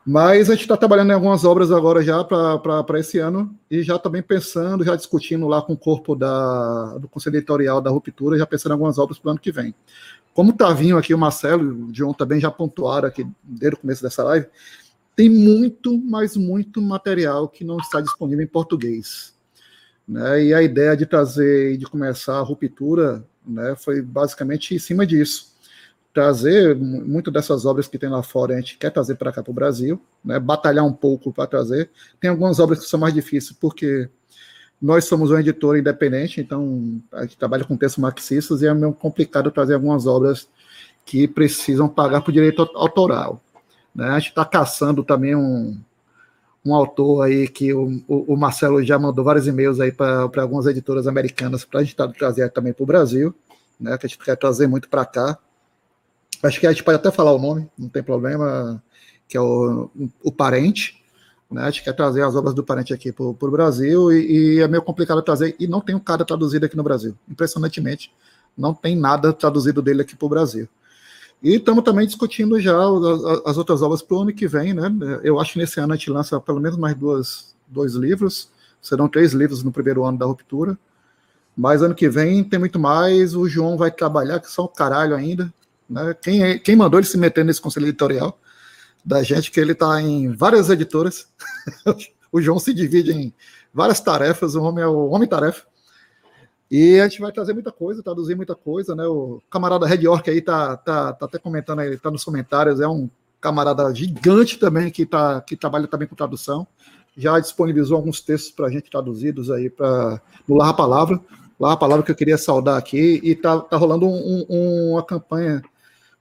[0.04, 3.98] Mas a gente está trabalhando em algumas obras agora já para esse ano e já
[3.98, 8.46] também pensando, já discutindo lá com o corpo da, do Conselho Editorial da Ruptura, já
[8.46, 9.74] pensando em algumas obras para o ano que vem.
[10.32, 14.02] Como está vindo aqui o Marcelo, o João também já pontuaram aqui desde o começo
[14.02, 14.46] dessa live,
[15.14, 19.34] tem muito, mas muito material que não está disponível em português.
[20.06, 20.44] Né?
[20.44, 25.04] E a ideia de trazer e de começar a ruptura né, foi basicamente em cima
[25.04, 25.57] disso
[26.18, 29.52] trazer muito dessas obras que tem lá fora, a gente quer trazer para cá para
[29.52, 31.90] o Brasil, né, batalhar um pouco para trazer.
[32.20, 34.08] Tem algumas obras que são mais difíceis, porque
[34.82, 38.92] nós somos uma editora independente, então a gente trabalha com textos marxistas e é meio
[38.92, 40.48] complicado trazer algumas obras
[41.06, 43.40] que precisam pagar por direito autoral.
[43.94, 44.08] Né?
[44.08, 45.80] A gente está caçando também um,
[46.66, 51.06] um autor aí que o, o, Marcelo já mandou vários e-mails aí para algumas editoras
[51.06, 53.32] americanas para a gente trazer também para o Brasil,
[53.78, 53.96] né?
[53.96, 55.38] que a gente quer trazer muito para cá
[56.42, 58.82] acho que a gente pode até falar o nome, não tem problema,
[59.26, 59.90] que é o,
[60.22, 61.02] o Parente,
[61.50, 61.62] né?
[61.62, 64.68] A gente quer trazer as obras do Parente aqui para o Brasil e, e, é
[64.68, 68.12] meio complicado trazer, e não tem um cara traduzido aqui no Brasil, impressionantemente,
[68.56, 70.68] não tem nada traduzido dele aqui para o Brasil.
[71.42, 74.90] E estamos também discutindo já as, as outras obras para o ano que vem, né?
[75.22, 78.50] Eu acho que nesse ano a gente lança pelo menos mais duas, dois livros,
[78.82, 80.76] serão três livros no primeiro ano da ruptura.
[81.56, 83.34] Mas ano que vem tem muito mais.
[83.34, 85.52] O João vai trabalhar, que só o caralho ainda.
[85.88, 86.14] Né?
[86.20, 88.38] Quem, é, quem mandou ele se meter nesse conselho editorial
[89.04, 91.28] da gente, que ele está em várias editoras.
[92.30, 93.32] o João se divide em
[93.72, 95.64] várias tarefas, o homem é o homem-tarefa.
[96.70, 99.06] E a gente vai trazer muita coisa, traduzir muita coisa, né?
[99.06, 102.86] O camarada Red York aí tá, tá, tá até comentando aí, tá nos comentários, é
[102.86, 103.08] um
[103.40, 106.66] camarada gigante também que, tá, que trabalha também com tradução.
[107.16, 111.20] Já disponibilizou alguns textos para a gente traduzidos aí para no Larra Palavra.
[111.58, 115.62] Larra Palavra que eu queria saudar aqui, e tá, tá rolando um, um, uma campanha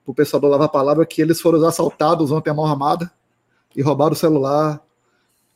[0.08, 3.12] o pessoal do Lava Palavra que eles foram assaltados ontem à mão armada
[3.76, 4.82] e roubaram o celular,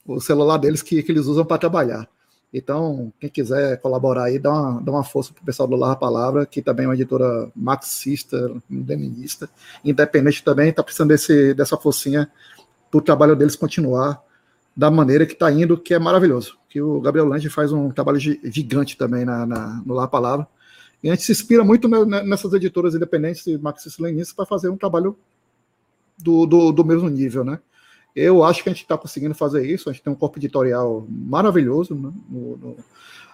[0.05, 2.07] o celular deles que, que eles usam para trabalhar.
[2.53, 5.95] Então, quem quiser colaborar aí, dá uma, dá uma força para o pessoal do Lava
[5.95, 8.53] Palavra, que também é uma editora marxista,
[8.85, 9.49] feminista,
[9.85, 12.29] independente também, está precisando desse, dessa forcinha
[12.91, 14.21] para o trabalho deles continuar
[14.75, 16.57] da maneira que está indo, que é maravilhoso.
[16.67, 20.47] Que o Gabriel Lange faz um trabalho gigante também na, na no Lava Palavra.
[21.03, 25.17] E a gente se inspira muito nessas editoras independentes e marxistas-leninistas para fazer um trabalho
[26.17, 27.59] do, do, do, mesmo nível, né?
[28.15, 31.05] Eu acho que a gente está conseguindo fazer isso, a gente tem um corpo editorial
[31.09, 32.11] maravilhoso né?
[32.29, 32.77] no, no,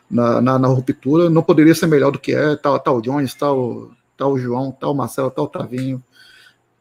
[0.10, 3.52] na, na, na, ruptura, não poderia ser melhor do que é, tá o Jones, tá
[3.52, 3.92] o
[4.38, 6.02] João, o Marcelo, o Tavinho,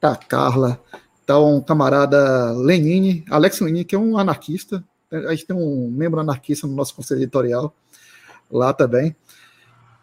[0.00, 0.80] a Carla,
[1.24, 6.20] tá um camarada Lenine, Alex Lenine, que é um anarquista, a gente tem um membro
[6.20, 7.74] anarquista no nosso conselho editorial
[8.50, 9.16] lá também.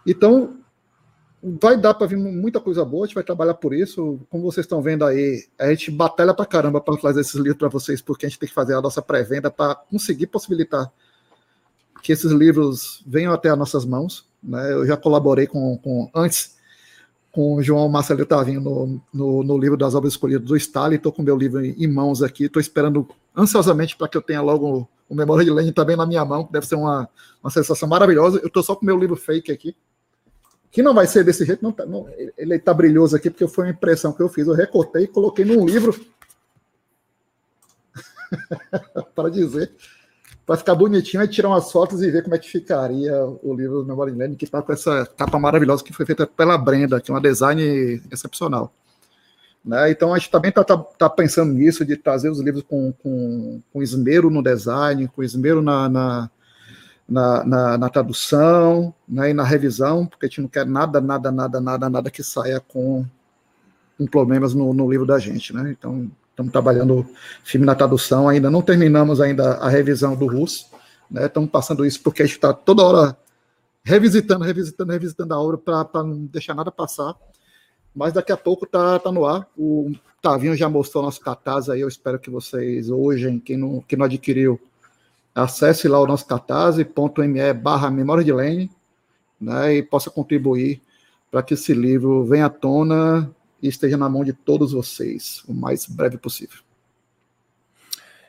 [0.05, 0.57] Então,
[1.44, 4.20] vai dar para vir muita coisa boa, a gente vai trabalhar por isso.
[4.30, 7.68] Como vocês estão vendo aí, a gente batalha para caramba para trazer esses livros para
[7.68, 10.91] vocês, porque a gente tem que fazer a nossa pré-venda para conseguir possibilitar
[12.02, 14.26] que esses livros venham até as nossas mãos.
[14.41, 14.74] Né?
[14.74, 16.56] Eu já colaborei com, com antes
[17.32, 20.95] com o João Marcelo Tavinho no, no, no, livro das obras escolhidas do Stalin.
[20.95, 24.41] Estou com meu livro em, em mãos aqui, estou esperando ansiosamente para que eu tenha
[24.41, 27.10] logo o Memória de Lenin também na minha mão, que deve ser uma,
[27.44, 28.40] uma sensação maravilhosa.
[28.40, 29.76] Eu estou só com meu livro fake aqui,
[30.73, 33.65] que não vai ser desse jeito, não, tá, não ele está brilhoso aqui, porque foi
[33.65, 35.95] uma impressão que eu fiz, eu recortei e coloquei num livro
[39.13, 39.71] para dizer,
[40.43, 43.83] para ficar bonitinho e tirar umas fotos e ver como é que ficaria o livro
[43.83, 47.11] do Memória Lenin, que está com essa capa maravilhosa que foi feita pela Brenda, que
[47.11, 48.73] é uma design excepcional.
[49.63, 49.91] Né?
[49.91, 53.61] Então a gente também está tá, tá pensando nisso, de trazer os livros com, com,
[53.71, 56.31] com esmero no design, com esmero na, na
[57.07, 61.31] na, na, na, tradução né, e na revisão, porque a gente não quer nada, nada,
[61.31, 63.05] nada, nada, nada que saia com,
[63.97, 65.53] com problemas no, no, livro da gente.
[65.53, 65.75] Né?
[65.77, 67.05] Então, estamos trabalhando
[67.43, 70.67] firme na tradução, ainda não terminamos ainda a revisão do russo,
[71.09, 71.25] né?
[71.25, 73.17] estamos passando isso porque a gente está toda hora
[73.84, 77.15] revisitando, revisitando, revisitando a obra para não deixar nada passar,
[77.93, 79.47] mas daqui a pouco está tá no ar.
[79.57, 83.99] O Tavinho já mostrou nosso cartaz aí, eu espero que vocês hoje, quem não, quem
[83.99, 84.59] não adquiriu,
[85.34, 88.72] acesse lá o nosso catarse.me barra memória de Lene,
[89.39, 90.81] né, e possa contribuir
[91.31, 95.53] para que esse livro venha à tona e esteja na mão de todos vocês o
[95.53, 96.60] mais breve possível.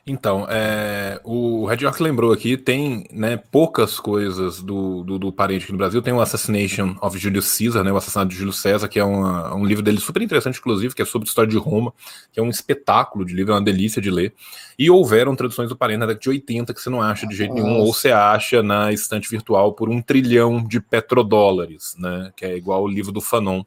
[0.07, 5.63] Então, é, o Red York lembrou aqui, tem né, poucas coisas do, do, do, parente
[5.63, 5.99] aqui no Brasil.
[5.99, 9.55] Tem o Assassination of Julius Caesar, né, o assassinato de Júlio César, que é uma,
[9.55, 11.91] um livro dele super interessante, inclusive, que é sobre a história de Roma,
[12.31, 14.31] que é um espetáculo de livro, é uma delícia de ler.
[14.77, 17.55] E houveram traduções do parente na década de 80 que você não acha de jeito
[17.55, 17.63] Nossa.
[17.63, 22.55] nenhum, ou você acha na estante virtual por um trilhão de petrodólares, né, que é
[22.55, 23.63] igual o livro do Fanon.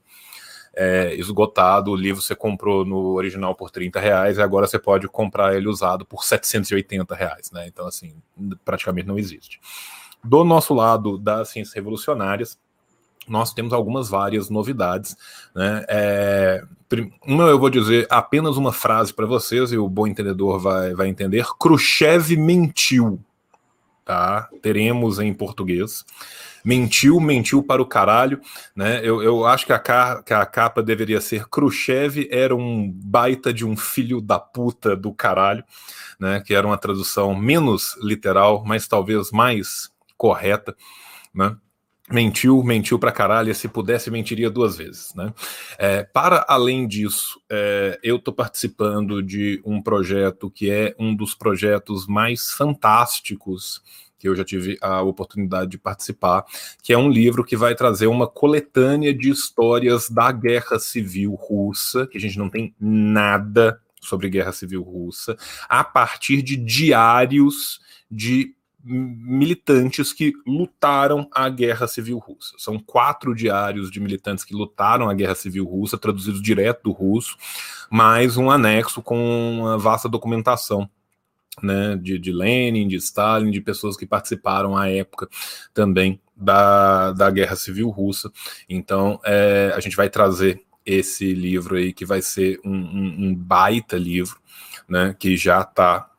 [0.78, 1.90] É, esgotado.
[1.90, 5.66] O livro você comprou no original por 30 reais e agora você pode comprar ele
[5.66, 7.66] usado por 780 reais, né?
[7.66, 8.14] Então, assim,
[8.64, 9.60] praticamente não existe.
[10.22, 12.56] Do nosso lado das ciências revolucionárias,
[13.26, 15.16] nós temos algumas várias novidades.
[15.54, 15.84] Né?
[15.88, 16.64] É,
[17.26, 21.08] uma eu vou dizer apenas uma frase para vocês, e o bom entendedor vai, vai
[21.08, 21.44] entender.
[21.60, 23.20] Khrushchev mentiu.
[24.04, 24.48] Tá?
[24.62, 26.04] Teremos em português.
[26.68, 28.42] Mentiu, mentiu para o caralho.
[28.76, 29.00] Né?
[29.02, 29.78] Eu, eu acho que a,
[30.22, 35.10] que a capa deveria ser Khrushchev era um baita de um filho da puta do
[35.10, 35.64] caralho,
[36.20, 36.42] né?
[36.44, 40.76] que era uma tradução menos literal, mas talvez mais correta.
[41.34, 41.56] Né?
[42.10, 45.32] mentiu, mentiu pra caralho, se pudesse mentiria duas vezes, né?
[45.78, 51.34] É, para além disso, é, eu estou participando de um projeto que é um dos
[51.34, 53.82] projetos mais fantásticos
[54.18, 56.44] que eu já tive a oportunidade de participar,
[56.82, 62.06] que é um livro que vai trazer uma coletânea de histórias da Guerra Civil Russa,
[62.06, 65.36] que a gente não tem nada sobre Guerra Civil Russa,
[65.68, 67.80] a partir de diários
[68.10, 68.54] de
[68.84, 72.54] militantes que lutaram a Guerra Civil Russa.
[72.58, 77.36] São quatro diários de militantes que lutaram a Guerra Civil Russa, traduzidos direto do russo,
[77.90, 80.88] mais um anexo com uma vasta documentação
[81.62, 85.28] né, de, de Lenin, de Stalin, de pessoas que participaram à época
[85.74, 88.30] também da, da Guerra Civil Russa.
[88.68, 93.34] Então, é, a gente vai trazer esse livro aí, que vai ser um, um, um
[93.34, 94.40] baita livro,
[94.88, 96.10] né, que já está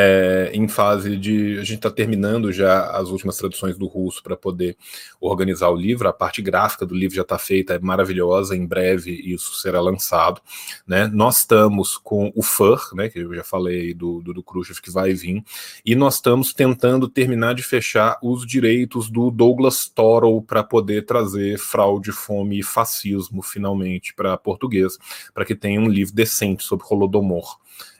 [0.00, 1.58] é, em fase de.
[1.58, 4.76] A gente está terminando já as últimas traduções do russo para poder
[5.20, 6.08] organizar o livro.
[6.08, 8.56] A parte gráfica do livro já está feita, é maravilhosa.
[8.56, 10.40] Em breve isso será lançado.
[10.86, 11.08] Né?
[11.08, 14.90] Nós estamos com o FUR, né, que eu já falei do, do, do Khrushchev, que
[14.90, 15.42] vai vir,
[15.84, 21.58] e nós estamos tentando terminar de fechar os direitos do Douglas Toro para poder trazer
[21.58, 24.96] fraude, fome e fascismo finalmente para português,
[25.34, 27.58] para que tenha um livro decente sobre Holodomor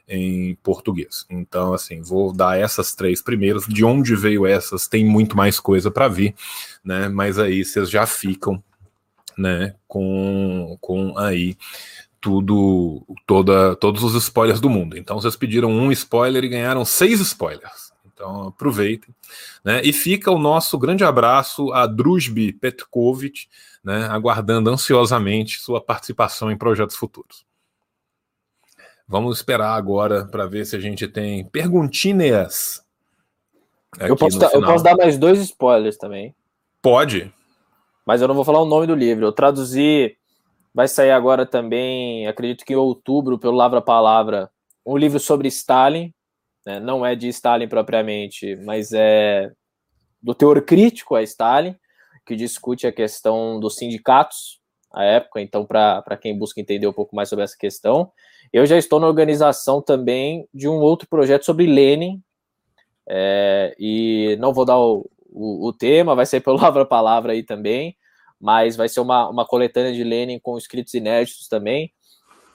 [0.08, 1.26] em português.
[1.28, 3.66] Então, assim, vou dar essas três primeiras.
[3.66, 4.88] De onde veio essas?
[4.88, 6.34] Tem muito mais coisa para vir,
[6.82, 7.08] né?
[7.08, 8.62] Mas aí vocês já ficam,
[9.36, 9.74] né?
[9.86, 11.56] Com, com aí
[12.20, 14.96] tudo, toda, todos os spoilers do mundo.
[14.96, 17.92] Então, vocês pediram um spoiler e ganharam seis spoilers.
[18.18, 19.14] Então, aproveitem.
[19.64, 19.80] Né?
[19.84, 23.46] E fica o nosso grande abraço a Drusby Petkovic,
[23.84, 24.06] né?
[24.06, 27.47] aguardando ansiosamente sua participação em projetos futuros.
[29.08, 32.84] Vamos esperar agora para ver se a gente tem perguntinhas.
[33.98, 36.34] Eu posso, eu posso, dar mais dois spoilers também.
[36.82, 37.32] Pode.
[38.06, 39.24] Mas eu não vou falar o nome do livro.
[39.24, 40.14] Eu traduzi.
[40.74, 44.50] Vai sair agora também, acredito que em outubro, pelo Lavra Palavra,
[44.86, 46.12] um livro sobre Stalin.
[46.64, 46.78] Né?
[46.78, 49.50] Não é de Stalin propriamente, mas é
[50.22, 51.74] do teor crítico a Stalin,
[52.26, 54.60] que discute a questão dos sindicatos
[54.92, 55.40] à época.
[55.40, 58.12] Então, para quem busca entender um pouco mais sobre essa questão.
[58.52, 62.22] Eu já estou na organização também de um outro projeto sobre Lenin,
[63.08, 67.42] é, e não vou dar o, o, o, tema, vai ser pelo Lavra Palavra aí
[67.42, 67.96] também,
[68.40, 71.92] mas vai ser uma, uma coletânea de Lenin com escritos inéditos também,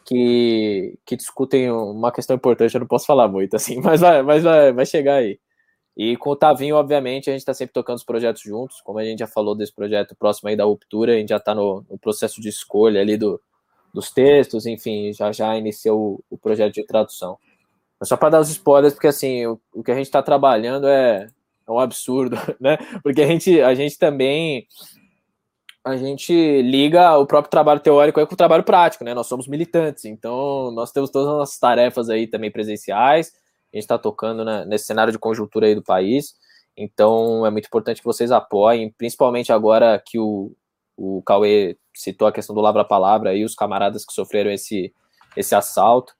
[0.06, 4.44] que, que discutem uma questão importante, eu não posso falar muito assim, mas vai, mas
[4.44, 5.40] vai, vai chegar aí.
[5.96, 9.06] E com o Tavinho, obviamente, a gente está sempre tocando os projetos juntos, como a
[9.06, 12.00] gente já falou desse projeto próximo aí da ruptura, a gente já está no, no
[12.00, 13.40] processo de escolha ali do,
[13.94, 17.38] dos textos, enfim, já já iniciou o, projeto de tradução.
[18.00, 20.88] Mas só para dar os spoilers, porque assim, o, o que a gente está trabalhando
[20.88, 21.28] é,
[21.68, 22.78] é um absurdo, né?
[23.04, 24.68] Porque a gente, a gente também
[25.86, 29.14] a gente liga o próprio trabalho teórico com o trabalho prático, né?
[29.14, 33.34] Nós somos militantes, então nós temos todas as nossas tarefas aí também presenciais.
[33.74, 36.36] A gente está tocando né, nesse cenário de conjuntura aí do país.
[36.76, 40.56] Então é muito importante que vocês apoiem, principalmente agora que o,
[40.96, 44.94] o Cauê citou a questão do lavra-palavra e os camaradas que sofreram esse,
[45.36, 46.14] esse assalto.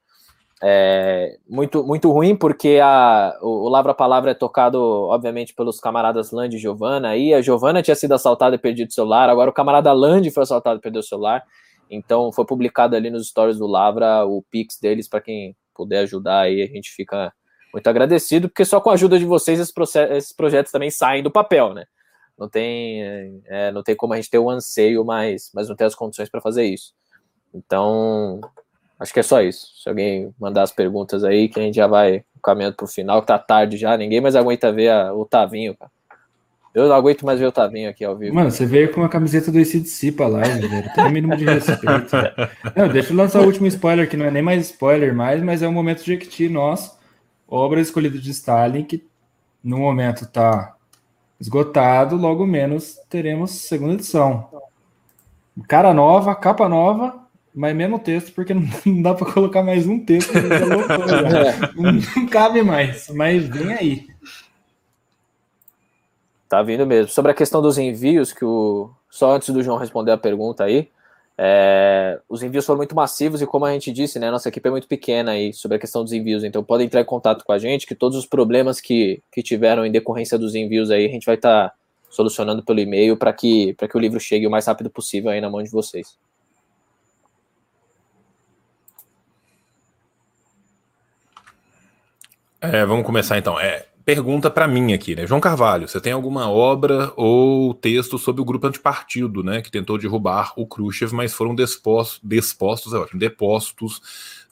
[0.62, 6.58] É, muito, muito ruim, porque a, o, lavra-palavra é tocado, obviamente, pelos camaradas Land e
[6.58, 7.10] Giovana.
[7.10, 10.42] Aí a Giovana tinha sido assaltada e perdido o celular, agora o camarada Land foi
[10.42, 11.42] assaltado e perdeu o celular.
[11.90, 16.40] Então foi publicado ali nos stories do Lavra o Pix deles para quem puder ajudar
[16.40, 16.62] aí.
[16.62, 17.32] A gente fica
[17.72, 19.74] muito agradecido, porque só com a ajuda de vocês esses,
[20.10, 21.84] esses projetos também saem do papel, né?
[22.38, 25.86] Não tem, é, não tem como a gente ter o anseio, mas, mas não tem
[25.86, 26.92] as condições para fazer isso.
[27.54, 28.40] Então,
[28.98, 29.68] acho que é só isso.
[29.82, 33.20] Se alguém mandar as perguntas aí, que a gente já vai caminhando para o final,
[33.20, 35.90] que tá tarde já, ninguém mais aguenta ver a, o Tavinho, cara.
[36.74, 38.34] Eu não aguento mais ver o Tavinho aqui ao vivo.
[38.34, 40.92] Mano, você veio com a camiseta do ICDC pra live, velho.
[40.92, 42.16] Tem um mínimo de respeito.
[42.74, 45.62] não, deixa eu lançar o último spoiler, que não é nem mais spoiler mais, mas
[45.62, 46.98] é o momento de Jequiti, nosso.
[47.46, 49.06] Obra escolhida de Stalin, que
[49.62, 50.74] no momento tá
[51.40, 54.48] esgotado, logo menos teremos segunda edição.
[55.68, 57.24] Cara nova, capa nova,
[57.54, 58.62] mas mesmo texto, porque não
[59.02, 60.32] dá para colocar mais um texto.
[61.76, 64.06] não, não cabe mais, mas vem aí.
[66.48, 67.10] Tá vindo mesmo.
[67.10, 68.90] Sobre a questão dos envios, que o.
[69.10, 70.88] Só antes do João responder a pergunta aí,
[71.36, 74.70] é, os envios foram muito massivos e, como a gente disse, né, nossa equipe é
[74.70, 76.44] muito pequena aí sobre a questão dos envios.
[76.44, 79.84] Então, podem entrar em contato com a gente, que todos os problemas que, que tiveram
[79.84, 81.74] em decorrência dos envios aí, a gente vai estar tá
[82.08, 85.50] solucionando pelo e-mail para que, que o livro chegue o mais rápido possível aí na
[85.50, 86.16] mão de vocês.
[92.60, 93.60] É, vamos começar então.
[93.60, 95.26] É, pergunta para mim aqui, né?
[95.26, 99.96] João Carvalho, você tem alguma obra ou texto sobre o grupo antipartido, né, que tentou
[99.96, 104.02] derrubar o Khrushchev, mas foram despostos, despostos, é ótimo, depostos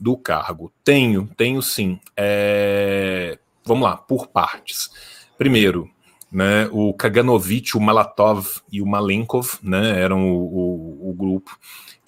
[0.00, 0.72] do cargo?
[0.82, 2.00] Tenho, tenho sim.
[2.16, 3.38] É...
[3.64, 4.90] Vamos lá, por partes.
[5.36, 5.88] Primeiro,
[6.30, 11.58] né, o Kaganovich, o Malatov e o Malenkov, né, eram o, o, o grupo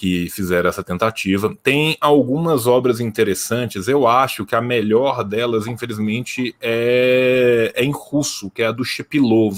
[0.05, 1.57] que fizeram essa tentativa.
[1.63, 8.51] Tem algumas obras interessantes, eu acho que a melhor delas, infelizmente, é, é em russo,
[8.51, 9.57] que é a do Shepilov.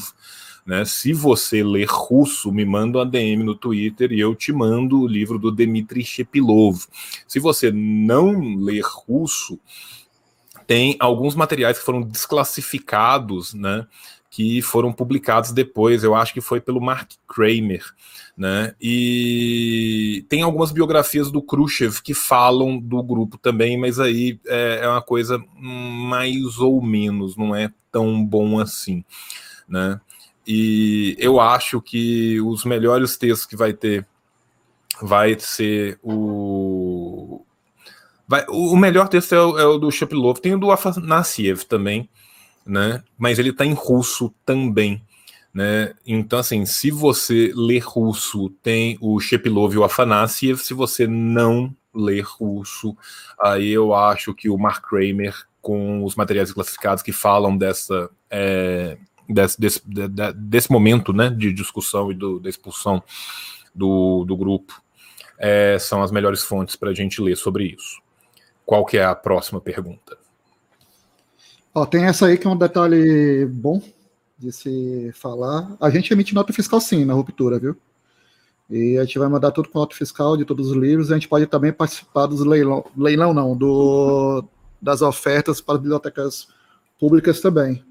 [0.65, 0.85] Né?
[0.85, 5.09] Se você ler russo, me manda um ADM no Twitter e eu te mando o
[5.09, 6.79] livro do Dmitry Shepilov.
[7.27, 9.59] Se você não ler russo,
[10.65, 13.85] tem alguns materiais que foram desclassificados, né?
[14.37, 17.83] Que foram publicados depois, eu acho que foi pelo Mark Kramer
[18.37, 18.75] né?
[18.81, 24.89] E tem algumas biografias do Khrushchev que falam do grupo também, mas aí é, é
[24.89, 29.03] uma coisa mais ou menos, não é tão bom assim,
[29.67, 29.99] né?
[30.47, 34.07] E eu acho que os melhores textos que vai ter
[35.03, 37.43] vai ser o
[38.29, 42.09] vai, o melhor texto é o, é o do Shepilov, tem o do Afanasiev também,
[42.67, 43.03] né?
[43.17, 45.03] Mas ele está em russo também.
[45.55, 45.95] Né?
[46.07, 50.59] Então, assim, se você ler russo, tem o Shepilov e o Afanasiev.
[50.59, 52.95] Se você não ler russo,
[53.41, 58.11] aí eu acho que o Mark Kramer, com os materiais classificados que falam dessa.
[58.29, 58.99] É,
[59.29, 59.83] desse, desse,
[60.37, 63.03] desse, momento né, de discussão e do, da expulsão
[63.75, 64.81] do, do grupo,
[65.39, 68.01] é, são as melhores fontes para a gente ler sobre isso.
[68.65, 70.19] Qual que é a próxima pergunta?
[71.77, 73.83] Ó, tem essa aí que é um detalhe bom
[74.39, 75.77] de se falar.
[75.79, 77.77] A gente emite nota fiscal sim na ruptura, viu?
[78.71, 81.13] E a gente vai mandar tudo com nota fiscal de todos os livros.
[81.13, 84.43] A gente pode também participar dos leilão, leilão não, do,
[84.81, 86.49] das ofertas para bibliotecas
[86.99, 87.85] públicas também.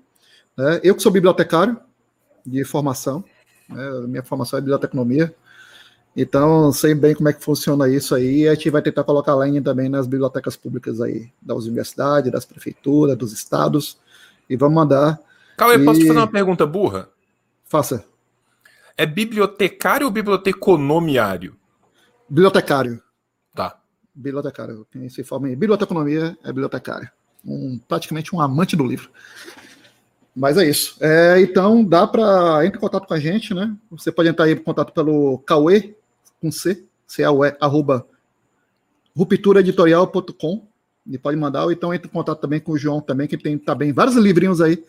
[0.57, 0.79] Né?
[0.83, 1.79] Eu que sou bibliotecário
[2.43, 3.23] de formação,
[3.69, 3.87] né?
[4.07, 5.31] minha formação é biblioteconomia,
[6.15, 8.47] então sei bem como é que funciona isso aí.
[8.47, 12.45] A gente vai tentar colocar a linha também nas bibliotecas públicas aí, das universidades, das
[12.45, 13.97] prefeituras, dos estados,
[14.49, 15.19] e vamos mandar
[15.57, 15.85] Cauê, e...
[15.85, 17.09] posso te fazer uma pergunta burra?
[17.65, 18.05] Faça.
[18.97, 21.55] É bibliotecário ou biblioteconomiário?
[22.29, 23.01] Bibliotecário.
[23.53, 23.77] Tá.
[24.13, 24.87] Bibliotecário.
[24.91, 27.09] Quem se forma em biblioteconomia é bibliotecário.
[27.45, 29.09] Um, praticamente um amante do livro.
[30.35, 30.97] Mas é isso.
[30.99, 33.73] É, então, dá para entrar em contato com a gente, né?
[33.91, 35.95] Você pode entrar em contato pelo Cauê,
[36.41, 38.05] com C, c a -U -E, arroba
[39.15, 40.67] rupturaeditorial.com
[41.07, 43.57] e pode mandar, ou então entre em contato também com o João também, que tem
[43.57, 44.83] também vários livrinhos aí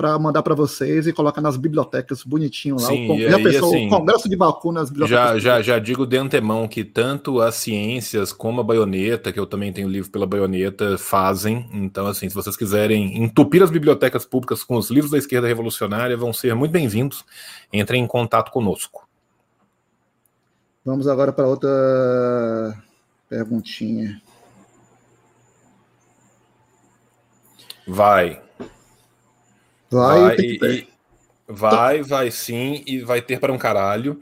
[0.00, 2.86] para mandar para vocês e colocar nas bibliotecas bonitinho lá.
[2.86, 5.42] Sim, o, já aí, pensou assim, o Congresso de Baku nas bibliotecas?
[5.42, 9.44] Já, já, já digo de antemão que tanto as ciências como a baioneta, que eu
[9.44, 11.68] também tenho livro pela baioneta, fazem.
[11.70, 16.16] Então, assim, se vocês quiserem entupir as bibliotecas públicas com os livros da esquerda revolucionária,
[16.16, 17.22] vão ser muito bem-vindos.
[17.70, 19.09] Entrem em contato conosco.
[20.84, 21.70] Vamos agora para outra
[23.28, 24.20] perguntinha.
[27.86, 28.40] Vai.
[29.90, 30.88] Vai, vai, e,
[31.48, 34.20] vai, vai sim, e vai ter para um caralho.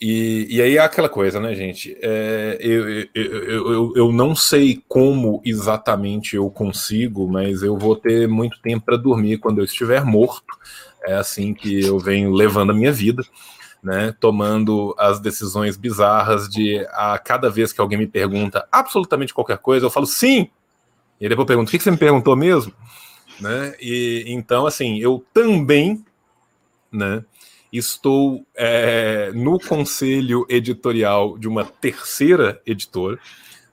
[0.00, 1.96] E, e aí é aquela coisa, né, gente?
[2.02, 8.28] É, eu, eu, eu, eu não sei como exatamente eu consigo, mas eu vou ter
[8.28, 10.54] muito tempo para dormir quando eu estiver morto.
[11.02, 13.24] É assim que eu venho levando a minha vida,
[13.82, 14.14] né?
[14.18, 19.86] Tomando as decisões bizarras de a cada vez que alguém me pergunta absolutamente qualquer coisa,
[19.86, 20.50] eu falo sim.
[21.20, 22.72] E depois eu pergunto: o que você me perguntou mesmo?
[23.40, 23.74] né?
[23.80, 26.04] E então, assim, eu também,
[26.90, 27.24] né?
[27.72, 33.18] Estou é, no conselho editorial de uma terceira editora,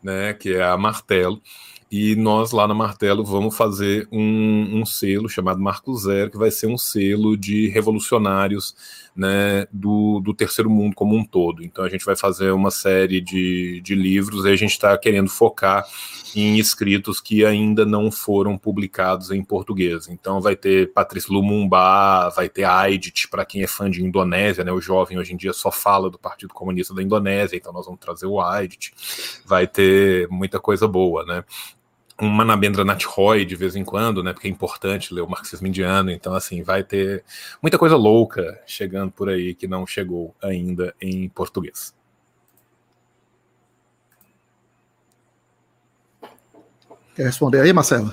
[0.01, 0.33] né?
[0.33, 1.41] Que é a Martelo.
[1.95, 6.49] E nós lá na Martelo vamos fazer um, um, selo chamado Marco Zero, que vai
[6.49, 8.75] ser um selo de revolucionários
[9.15, 11.63] né, do, do terceiro mundo como um todo.
[11.63, 15.29] Então a gente vai fazer uma série de, de livros e a gente está querendo
[15.29, 15.85] focar
[16.35, 20.07] em escritos que ainda não foram publicados em português.
[20.07, 24.71] Então vai ter Patrícia Lumumba, vai ter Aidit, para quem é fã de Indonésia, né?
[24.71, 28.01] O jovem hoje em dia só fala do Partido Comunista da Indonésia, então nós vamos
[28.01, 28.95] trazer o Aidit.
[29.45, 31.43] Vai ter muita coisa boa, né?
[32.21, 34.33] Um Manabendra Nath Roy de vez em quando, né?
[34.33, 37.23] Porque é importante ler o marxismo indiano, então assim, vai ter
[37.61, 41.93] muita coisa louca chegando por aí que não chegou ainda em português.
[47.15, 48.11] Quer responder aí, Marcelo?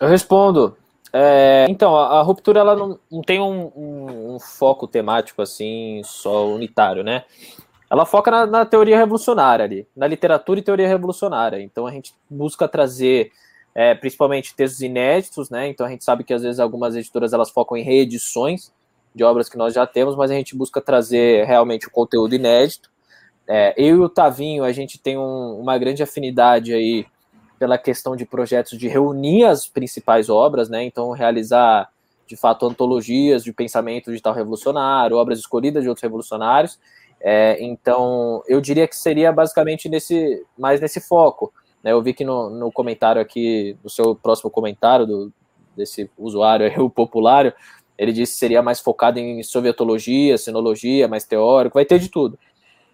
[0.00, 0.76] Eu respondo.
[1.12, 6.02] É, então, a, a, ruptura ela não, não tem um, um, um, foco temático assim,
[6.04, 7.24] só unitário, né?
[7.90, 11.60] Ela foca na, na, teoria revolucionária ali, na literatura e teoria revolucionária.
[11.60, 13.30] Então a gente busca trazer
[13.74, 15.68] é, principalmente textos inéditos, né?
[15.68, 18.72] Então a gente sabe que às vezes algumas editoras elas focam em reedições
[19.14, 22.90] de obras que nós já temos, mas a gente busca trazer realmente o conteúdo inédito.
[23.48, 27.06] É, eu e o Tavinho, a gente tem um, uma grande afinidade aí
[27.58, 30.82] pela questão de projetos de reunir as principais obras, né?
[30.82, 31.88] Então realizar
[32.26, 36.76] de fato antologias de pensamento digital revolucionário, obras escolhidas de outros revolucionários
[37.20, 41.52] é, então, eu diria que seria basicamente nesse, mais nesse foco.
[41.82, 41.92] Né?
[41.92, 45.32] Eu vi que no, no comentário aqui, no seu próximo comentário do,
[45.76, 47.52] desse usuário aí, o populário,
[47.98, 52.38] ele disse que seria mais focado em sovietologia, sinologia, mais teórico, vai ter de tudo.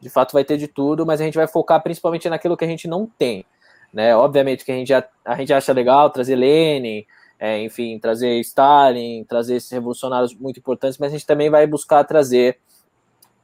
[0.01, 2.69] De fato, vai ter de tudo, mas a gente vai focar principalmente naquilo que a
[2.69, 3.45] gente não tem.
[3.93, 4.17] Né?
[4.17, 7.05] Obviamente que a gente, a gente acha legal trazer Lenin,
[7.39, 12.05] é, enfim, trazer Stalin, trazer esses revolucionários muito importantes, mas a gente também vai buscar
[12.05, 12.59] trazer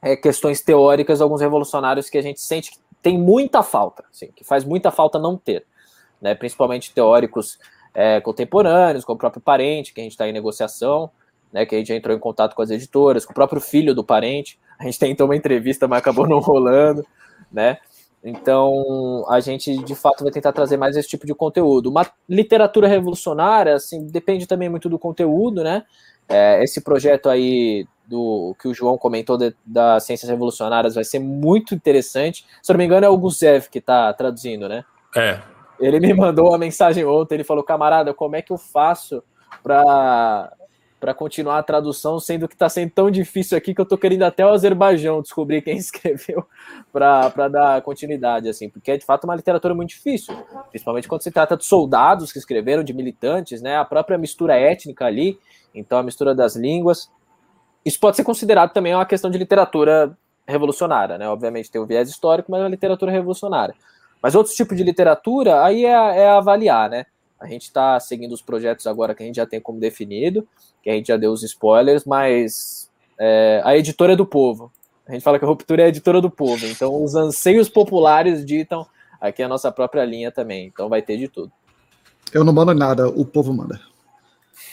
[0.01, 4.43] é, questões teóricas, alguns revolucionários que a gente sente que tem muita falta, assim, que
[4.43, 5.65] faz muita falta não ter,
[6.21, 7.57] né, principalmente teóricos
[7.93, 11.09] é, contemporâneos, com o próprio parente, que a gente está em negociação,
[11.51, 13.95] né, que a gente já entrou em contato com as editoras, com o próprio filho
[13.95, 17.05] do parente, a gente tentou uma entrevista, mas acabou não rolando,
[17.51, 17.77] né,
[18.23, 21.89] então, a gente de fato vai tentar trazer mais esse tipo de conteúdo.
[21.89, 25.83] Uma literatura revolucionária, assim, depende também muito do conteúdo, né?
[26.27, 31.19] É, esse projeto aí do que o João comentou de, das ciências revolucionárias vai ser
[31.19, 32.45] muito interessante.
[32.61, 34.83] Se não me engano, é o Gusev que está traduzindo, né?
[35.15, 35.39] É.
[35.79, 39.23] Ele me mandou uma mensagem ontem, ele falou, camarada, como é que eu faço
[39.63, 40.51] para
[40.99, 44.23] para continuar a tradução, sendo que está sendo tão difícil aqui que eu estou querendo
[44.23, 46.45] até o Azerbaijão descobrir quem escreveu
[46.91, 50.35] para dar continuidade, assim, porque é de fato uma literatura muito difícil,
[50.69, 55.05] principalmente quando se trata de soldados que escreveram, de militantes, né, a própria mistura étnica
[55.05, 55.39] ali,
[55.73, 57.09] então a mistura das línguas,
[57.85, 61.29] isso pode ser considerado também uma questão de literatura revolucionária, né?
[61.29, 63.75] Obviamente tem o viés histórico, mas é uma literatura revolucionária.
[64.21, 67.05] Mas outros tipos de literatura, aí é, é avaliar, né?
[67.39, 70.45] A gente está seguindo os projetos agora que a gente já tem como definido,
[70.83, 74.71] que a gente já deu os spoilers, mas é, a editora é do povo.
[75.07, 78.45] A gente fala que a ruptura é a editora do povo, então os anseios populares
[78.45, 78.85] ditam
[79.21, 80.67] aqui a nossa própria linha também.
[80.67, 81.51] Então vai ter de tudo.
[82.33, 83.79] Eu não mando nada, o povo manda.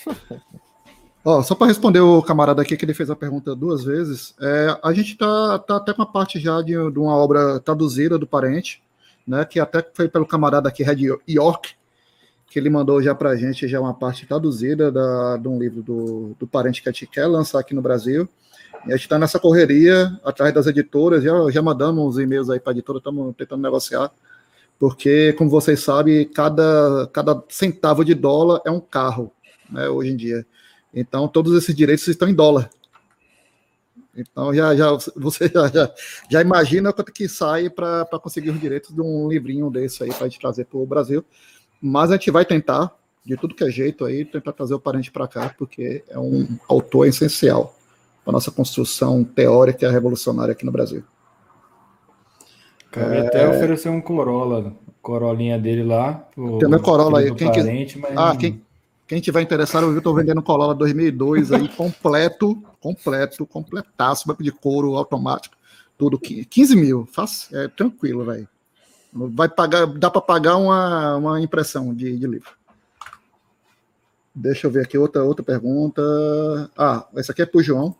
[1.42, 4.92] Só para responder o camarada aqui que ele fez a pergunta duas vezes, é, a
[4.92, 8.80] gente está tá até com a parte já de, de, uma obra traduzida do parente,
[9.26, 11.74] né, que até foi pelo camarada aqui, Red York,
[12.48, 15.82] que ele mandou já para a gente já uma parte traduzida da, de um livro
[15.82, 18.28] do, do parente que a gente quer lançar aqui no Brasil.
[18.86, 22.70] E a gente está nessa correria, atrás das editoras, já, já mandamos e-mails aí para
[22.70, 24.12] a editora, estamos tentando negociar,
[24.78, 29.32] porque, como vocês sabem, cada, cada centavo de dólar é um carro,
[29.68, 30.46] né, hoje em dia.
[30.96, 32.70] Então, todos esses direitos estão em dólar.
[34.16, 35.92] Então, já, já, você já, já,
[36.30, 40.24] já imagina quanto que sai para conseguir os direitos de um livrinho desse aí para
[40.24, 41.22] a gente trazer para o Brasil.
[41.82, 45.12] Mas a gente vai tentar, de tudo que é jeito aí, tentar trazer o parente
[45.12, 47.76] para cá, porque é um autor essencial
[48.24, 51.04] para nossa construção teórica e revolucionária aqui no Brasil.
[52.90, 53.26] Cabe é...
[53.26, 56.26] até oferecer um Corolla, Corolinha dele lá.
[56.58, 57.34] Tem meu Corolla aí.
[57.34, 58.16] Quem parente, mas...
[58.16, 58.64] Ah, quem,
[59.06, 65.56] quem tiver interessado, eu estou vendendo Corolla 2002 aí, completo, completo, completaço, de couro automático,
[65.96, 68.48] tudo, 15 mil, faz, é tranquilo, velho.
[69.12, 72.50] Vai pagar, dá para pagar uma, uma impressão de, de livro.
[74.34, 76.02] Deixa eu ver aqui outra, outra pergunta.
[76.76, 77.96] Ah, essa aqui é para o João.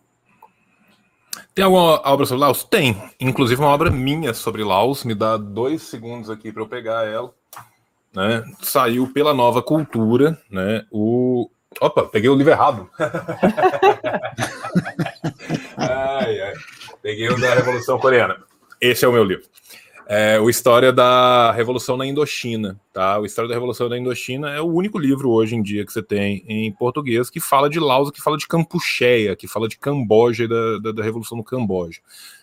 [1.54, 2.64] Tem alguma obra sobre Laos?
[2.64, 3.00] Tem.
[3.18, 5.04] Inclusive uma obra minha sobre Laos.
[5.04, 7.32] Me dá dois segundos aqui para eu pegar ela
[8.16, 11.51] né, saiu pela nova cultura, né, o...
[11.78, 12.88] Opa, peguei o livro errado.
[15.76, 16.55] ai, ai.
[17.02, 18.38] Peguei o da Revolução Coreana.
[18.80, 19.44] Esse é o meu livro.
[20.09, 23.18] É o História da Revolução na Indochina, tá?
[23.18, 26.02] O História da Revolução na Indochina é o único livro hoje em dia que você
[26.02, 30.44] tem em português que fala de Laos, que fala de Campucheia, que fala de Camboja
[30.44, 32.01] e da, da, da Revolução no Camboja,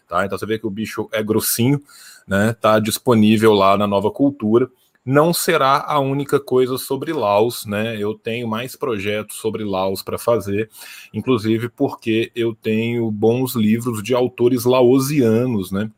[0.08, 0.24] tá?
[0.26, 1.82] Então você vê que o bicho é grossinho,
[2.28, 2.54] né?
[2.54, 4.70] Tá disponível lá na Nova Cultura.
[5.06, 8.02] Não será a única coisa sobre Laos, né?
[8.02, 10.70] Eu tenho mais projetos sobre Laos para fazer,
[11.14, 15.92] inclusive porque eu tenho bons livros de autores laosianos, né?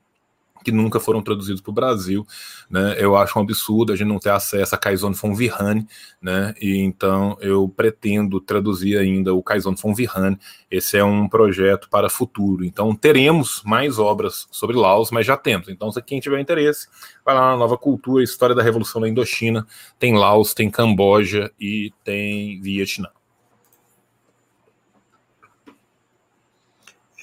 [0.66, 2.26] Que nunca foram traduzidos para o Brasil,
[2.68, 2.96] né?
[2.98, 5.88] Eu acho um absurdo a gente não ter acesso a Kaizon von Virane,
[6.20, 6.56] né?
[6.60, 10.40] E então eu pretendo traduzir ainda o Kaizon von Virane.
[10.70, 12.66] Esse é um projeto para futuro.
[12.66, 15.70] Então teremos mais obras sobre Laos, mas já temos.
[15.70, 16.88] Então se quem tiver interesse,
[17.24, 19.68] vai lá na Nova Cultura, História da Revolução da Indochina,
[20.00, 23.15] tem Laos, tem Camboja e tem Vietnã.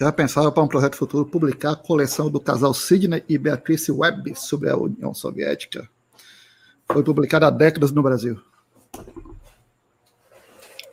[0.03, 4.35] Já pensava para um projeto futuro publicar a coleção do casal Sidney e Beatrice Webb
[4.35, 5.89] sobre a União Soviética.
[6.91, 8.37] Foi publicada há décadas no Brasil.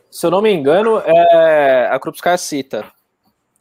[0.08, 2.88] Se eu não me engano, é a Krupskaya cita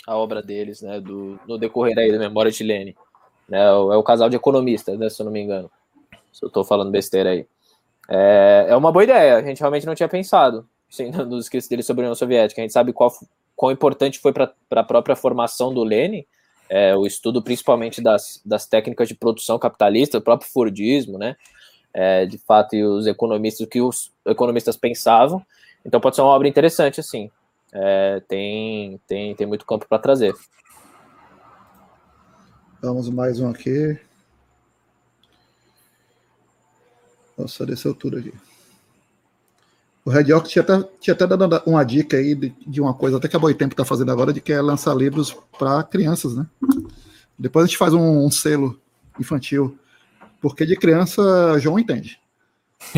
[0.06, 2.94] a obra deles, né, do, no decorrer aí da memória de Lênin.
[3.48, 5.72] Né, é o casal de economistas, né, se eu não me engano.
[6.32, 7.48] Se eu estou falando besteira aí.
[8.08, 10.70] É, é uma boa ideia, a gente realmente não tinha pensado
[11.28, 12.62] nos escritos dele sobre a União Soviética.
[12.62, 13.12] A gente sabe qual,
[13.60, 16.26] quão importante foi para a própria formação do Lenin,
[16.70, 21.36] é, o estudo principalmente das, das técnicas de produção capitalista, o próprio Fordismo, né?
[21.94, 25.46] É, de fato, e os economistas, o que os economistas pensavam.
[25.84, 27.30] Então pode ser uma obra interessante, assim.
[27.74, 30.34] É, tem, tem, tem muito campo para trazer.
[32.82, 34.00] Vamos mais um aqui.
[37.38, 38.32] Nossa, desceu tudo aqui.
[40.10, 43.18] O Red Ox tinha até, tinha até dado uma dica aí de, de uma coisa,
[43.18, 46.48] até que a Boitempo está fazendo agora, de que é lançar livros para crianças, né?
[47.38, 48.82] Depois a gente faz um, um, selo
[49.20, 49.78] infantil,
[50.42, 51.22] porque de criança
[51.60, 52.20] João entende.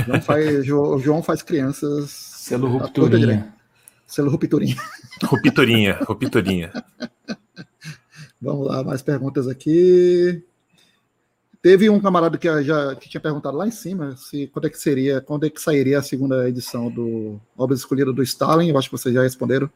[0.08, 2.12] João faz, João faz crianças.
[2.12, 3.54] Selo rupturinha.
[4.08, 4.78] Selo rupturinha.
[5.22, 6.72] Rupturinha, rupturinha.
[8.42, 10.42] Vamos lá, mais perguntas aqui.
[11.62, 14.80] Teve um camarada que já que tinha perguntado lá em cima se quando é que
[14.80, 18.70] seria, quando é que sairia a segunda edição do Obras Escolhidas do Stalin.
[18.70, 19.70] Eu acho que vocês já responderam.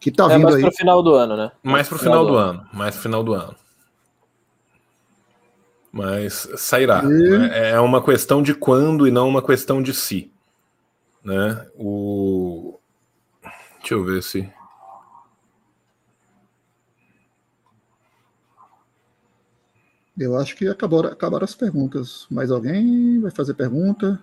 [0.00, 0.62] Que tá é, vindo mais aí.
[0.62, 1.52] Mais pro final do ano, né?
[1.62, 2.60] Mais pro final, final do, ano.
[2.60, 2.68] ano.
[2.72, 3.54] Mais pro final do ano.
[5.92, 7.02] Mas sairá.
[7.04, 7.08] E...
[7.08, 7.70] Né?
[7.70, 10.30] É uma questão de quando e não uma questão de si.
[11.22, 11.66] Né?
[11.74, 12.78] O...
[13.80, 14.50] Deixa eu ver se.
[20.18, 22.26] Eu acho que acabaram, acabaram as perguntas.
[22.30, 24.18] Mais alguém vai fazer pergunta?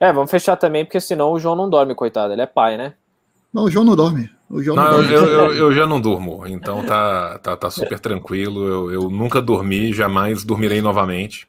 [0.00, 2.32] É, vamos fechar também, porque senão o João não dorme, coitado.
[2.32, 2.94] Ele é pai, né?
[3.52, 4.30] Não, o João não dorme.
[4.48, 5.12] O João não, não dorme.
[5.12, 8.66] Eu, eu, eu, já não durmo, então tá, tá, tá super tranquilo.
[8.66, 11.46] Eu, eu nunca dormi, jamais dormirei novamente.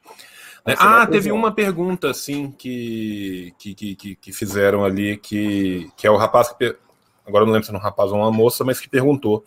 [0.66, 0.74] Né?
[0.78, 6.16] Ah, teve uma pergunta, assim, que, que, que, que, fizeram ali, que, que é o
[6.16, 6.76] rapaz que.
[7.26, 9.44] Agora eu não lembro se é um rapaz ou uma moça, mas que perguntou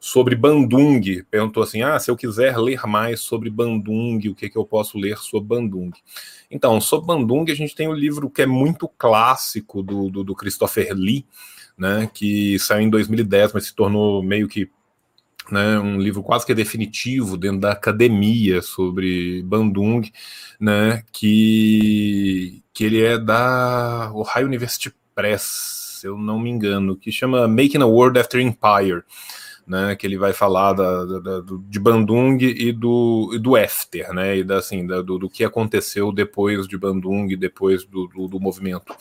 [0.00, 1.22] sobre Bandung.
[1.30, 4.98] Perguntou assim: ah, se eu quiser ler mais sobre Bandung, o que, que eu posso
[4.98, 5.90] ler sobre Bandung?
[6.50, 10.24] Então, sobre Bandung, a gente tem o um livro que é muito clássico do, do,
[10.24, 11.26] do, Christopher Lee,
[11.76, 14.70] né, que saiu em 2010, mas se tornou meio que
[15.50, 20.10] né, um livro quase que definitivo dentro da academia sobre Bandung,
[20.58, 27.10] né, que, que ele é da Ohio University Press, se eu não me engano, que
[27.12, 29.02] chama Making a World After Empire
[29.68, 34.12] né, que ele vai falar da, da, da, de Bandung e do, e do after,
[34.14, 38.26] né, e da, assim, da, do, do, que aconteceu depois de Bandung, depois do, do,
[38.26, 38.96] do, movimento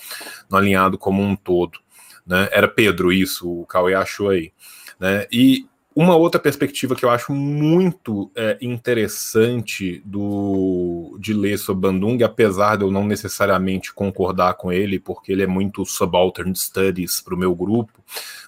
[0.49, 1.80] no alinhado como um todo.
[2.26, 4.52] Né, era Pedro isso, o Cauê achou aí.
[4.99, 5.65] Né, e
[5.99, 12.76] uma outra perspectiva que eu acho muito é, interessante do, de ler sobre Bandung, apesar
[12.76, 17.38] de eu não necessariamente concordar com ele, porque ele é muito subaltern studies para o
[17.38, 17.91] meu grupo,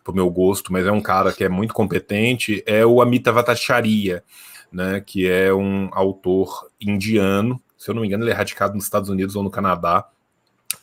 [0.03, 3.33] para o meu gosto, mas é um cara que é muito competente, é o Amita
[3.33, 4.23] Bhattacharya,
[4.71, 8.83] né, que é um autor indiano, se eu não me engano ele é radicado nos
[8.83, 10.07] Estados Unidos ou no Canadá,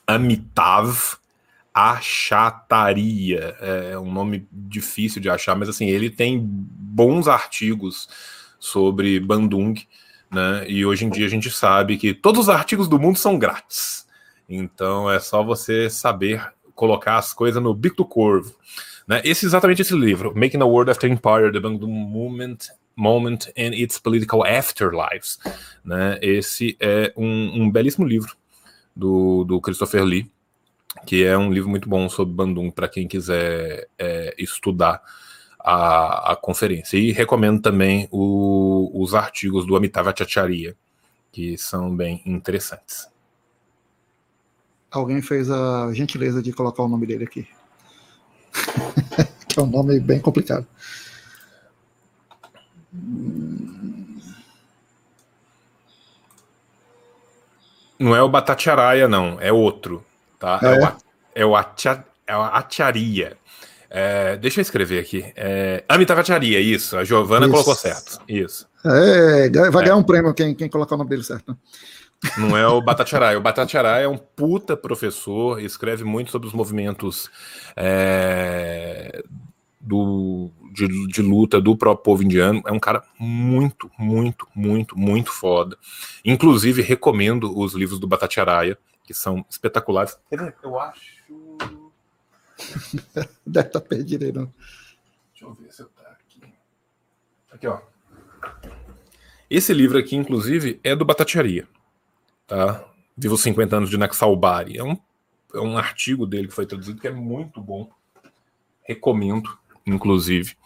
[0.04, 1.16] Amitav
[1.78, 3.54] Achataria.
[3.60, 8.08] É um nome difícil de achar, mas assim, ele tem bons artigos
[8.58, 9.74] sobre Bandung,
[10.30, 10.64] né?
[10.66, 14.06] E hoje em dia a gente sabe que todos os artigos do mundo são grátis.
[14.48, 18.54] Então é só você saber colocar as coisas no bico do corvo.
[19.06, 19.20] Né?
[19.22, 22.56] Esse exatamente esse livro, Making a World After Empire, The Bandung Movement,
[22.96, 25.38] Moment and Its Political Afterlives.
[25.84, 26.18] Né?
[26.22, 28.34] Esse é um, um belíssimo livro
[28.94, 30.30] do, do Christopher Lee
[31.04, 35.02] que é um livro muito bom sobre Bandung para quem quiser é, estudar
[35.58, 36.96] a, a, conferência.
[36.96, 40.76] E recomendo também o, os artigos do Amitav Acharya,
[41.32, 43.08] que são bem interessantes.
[44.90, 47.46] Alguém fez a gentileza de colocar o nome dele aqui.
[49.48, 50.66] que é um nome bem complicado.
[57.98, 60.04] Não é o Batatiaraia, não, é outro.
[60.46, 60.60] Tá?
[60.62, 60.92] É, é, o,
[61.34, 63.36] é o Atia, é o Atiaria.
[63.90, 65.24] É, deixa eu escrever aqui.
[65.34, 66.96] É, Amitavatiaria, isso.
[66.96, 68.20] A Giovana colocou certo.
[68.28, 68.68] Isso.
[68.84, 71.50] É, vai ganhar um prêmio quem, quem colocar o nome dele certo.
[71.50, 71.56] Né?
[72.38, 73.36] Não é o Batatiarai.
[73.36, 77.28] O Batatiarai é um puta professor, escreve muito sobre os movimentos
[77.76, 79.24] é,
[79.80, 82.62] do, de, de, luta do próprio povo indiano.
[82.66, 85.76] É um cara muito, muito, muito, muito foda.
[86.24, 90.18] Inclusive, recomendo os livros do Batatiaraia, que são espetaculares.
[90.62, 91.24] Eu acho.
[93.46, 94.52] Deve estar tá perdido aí, não.
[95.32, 96.42] Deixa eu ver se eu tá aqui.
[97.52, 97.80] Aqui, ó.
[99.48, 101.68] Esse livro aqui, inclusive, é do Batatiaria
[102.46, 102.84] tá?
[103.16, 104.78] Viva os 50 anos de Naxalbari.
[104.78, 104.96] É um,
[105.54, 107.90] é um artigo dele que foi traduzido que é muito bom.
[108.82, 110.56] Recomendo, inclusive.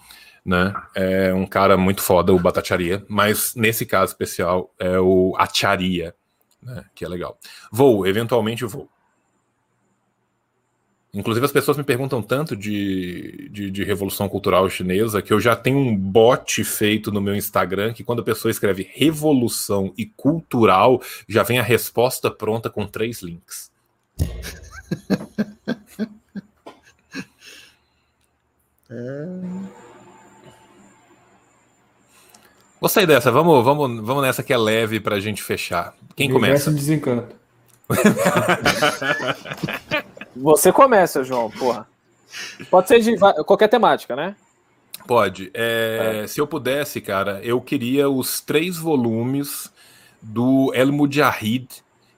[0.44, 0.72] Né?
[0.94, 6.14] É um cara muito foda, o Batacharia, mas nesse caso especial é o Acharia,
[6.62, 6.84] né?
[6.94, 7.38] que é legal.
[7.70, 8.88] Vou, eventualmente vou.
[11.12, 15.56] Inclusive, as pessoas me perguntam tanto de, de, de, revolução cultural chinesa que eu já
[15.56, 21.02] tenho um bot feito no meu Instagram que, quando a pessoa escreve revolução e cultural,
[21.28, 23.72] já vem a resposta pronta com três links.
[28.88, 29.89] é...
[32.80, 33.30] Gostei dessa.
[33.30, 35.94] Vamos, vamos, vamos nessa que é leve para a gente fechar.
[36.16, 36.70] Quem começa?
[36.70, 37.36] desencanto.
[40.34, 41.86] Você começa, João, porra.
[42.70, 44.34] Pode ser de qualquer temática, né?
[45.06, 45.50] Pode.
[45.52, 46.26] É, é.
[46.26, 49.70] Se eu pudesse, cara, eu queria os três volumes
[50.22, 51.68] do El Mujahid,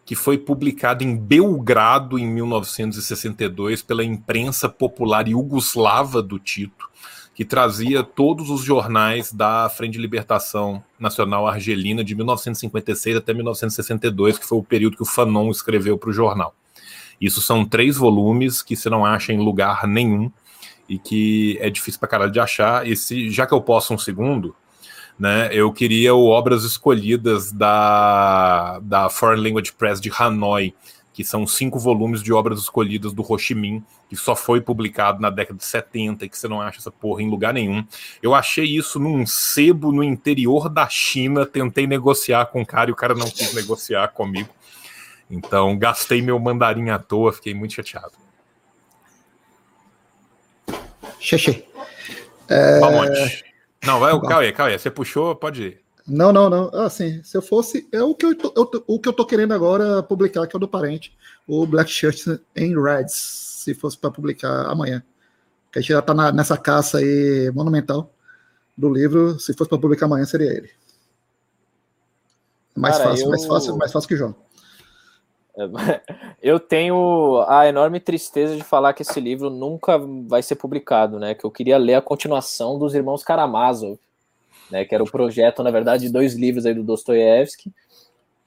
[0.05, 6.91] que foi publicado em Belgrado em 1962 pela imprensa popular iugoslava do Tito,
[7.35, 14.39] que trazia todos os jornais da Frente de Libertação Nacional Argelina de 1956 até 1962,
[14.39, 16.55] que foi o período que o Fanon escreveu para o jornal.
[17.21, 20.31] Isso são três volumes que você não acha em lugar nenhum
[20.89, 22.87] e que é difícil para caralho de achar.
[22.87, 24.55] E se, já que eu posso um segundo,
[25.19, 30.75] né, eu queria o Obras Escolhidas da, da Foreign Language Press de Hanoi,
[31.13, 35.21] que são cinco volumes de obras escolhidas do Ho Chi Minh, que só foi publicado
[35.21, 37.85] na década de 70 e que você não acha essa porra em lugar nenhum.
[38.23, 42.93] Eu achei isso num sebo no interior da China, tentei negociar com o cara e
[42.93, 44.49] o cara não quis negociar comigo.
[45.31, 48.13] Então, gastei meu mandarim à toa, fiquei muito chateado.
[51.21, 51.65] Xexê.
[52.49, 52.81] É...
[53.85, 55.82] Não, vai, Cauê, Cauê, você puxou, pode ir.
[56.13, 56.69] Não, não, não.
[56.75, 57.89] Assim, se eu fosse.
[57.91, 60.59] É o que eu, tô, eu, o que eu tô querendo agora publicar, que é
[60.59, 61.17] o do parente,
[61.49, 65.03] o Black Shirts em Reds, se fosse para publicar amanhã.
[65.73, 68.13] Que a gente já tá na, nessa caça aí monumental
[68.77, 69.41] do livro.
[69.41, 70.71] Se fosse para publicar amanhã, seria ele.
[72.77, 73.31] Mais Cara, fácil, eu...
[73.31, 74.37] mais fácil, mais fácil que o João.
[76.43, 81.35] Eu tenho a enorme tristeza de falar que esse livro nunca vai ser publicado, né?
[81.35, 83.99] Que eu queria ler a continuação dos Irmãos Karamazov,
[84.73, 84.85] né?
[84.85, 87.73] Que era o projeto, na verdade, de dois livros aí do Dostoiévski.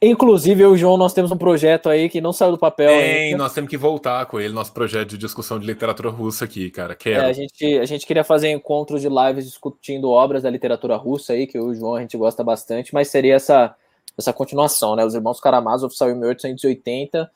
[0.01, 2.89] Inclusive, eu e o João, nós temos um projeto aí que não saiu do papel.
[2.89, 3.37] Tem, ainda.
[3.37, 6.95] nós temos que voltar com ele, nosso projeto de discussão de literatura russa aqui, cara.
[6.95, 7.23] Quero.
[7.23, 11.33] É, a, gente, a gente queria fazer encontros de lives discutindo obras da literatura russa
[11.33, 13.73] aí, que eu e o João a gente gosta bastante, mas seria essa
[14.17, 15.03] essa continuação, né?
[15.03, 17.29] Os irmãos Karamazov saiu em 1880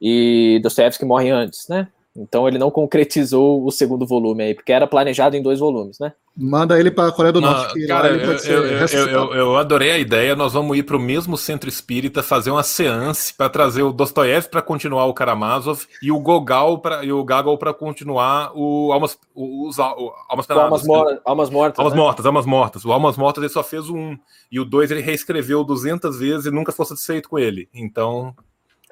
[0.00, 1.88] e Dostoevsky morre antes, né?
[2.16, 6.12] Então ele não concretizou o segundo volume aí, porque era planejado em dois volumes, né?
[6.36, 7.78] Manda ele para a Coreia do Norte.
[7.78, 10.34] Não, cara, eu, eu, eu, eu, adorei a ideia.
[10.34, 14.50] Nós vamos ir para o mesmo centro espírita fazer uma seance para trazer o Dostoiévski
[14.50, 19.18] para continuar o Karamazov e o Gogol para e o Gagol para continuar o Almas,
[19.34, 21.78] os, o, Almas, Almas, Mor Almas Mortas.
[21.78, 22.00] Almas né?
[22.00, 22.84] Mortas, Almas Mortas.
[22.84, 24.16] O Almas Mortas ele só fez um
[24.50, 27.68] e o dois ele reescreveu 200 vezes e nunca foi satisfeito com ele.
[27.74, 28.34] Então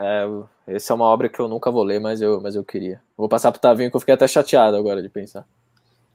[0.00, 0.28] é,
[0.66, 3.00] essa é uma obra que eu nunca vou ler, mas eu, mas eu queria.
[3.16, 5.46] Vou passar pro Tavinho que eu fiquei até chateado agora de pensar.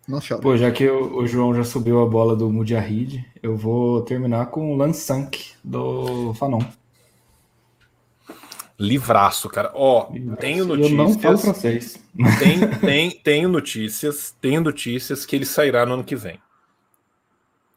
[0.08, 0.42] Não chora.
[0.42, 4.48] Pô, já que o, o, João já subiu a bola do Mujahid, eu vou terminar
[4.48, 6.62] com o Lansank do Fanon.
[8.78, 9.72] Livraço, cara.
[9.74, 10.42] Ó, Livraço.
[10.42, 10.92] tenho notícias.
[10.92, 12.04] Eu não falo francês.
[12.40, 16.40] Tem, tem, tenho notícias, tenho notícias que ele sairá no ano que vem.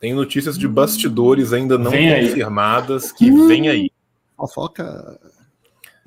[0.01, 3.13] Tem notícias de bastidores ainda não vem confirmadas aí.
[3.19, 3.91] que vem aí.
[4.37, 5.19] Fofoca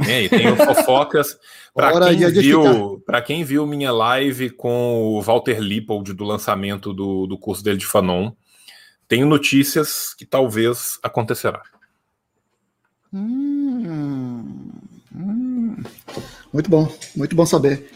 [0.08, 1.38] é, tem o fofocas.
[1.74, 7.38] Para quem, viu, quem viu minha live com o Walter Lippold do lançamento do, do
[7.38, 8.32] curso dele de Fanon,
[9.08, 11.62] tenho notícias que talvez acontecerá.
[13.14, 14.72] Hum,
[15.16, 15.78] hum.
[16.52, 17.90] Muito bom, muito bom saber.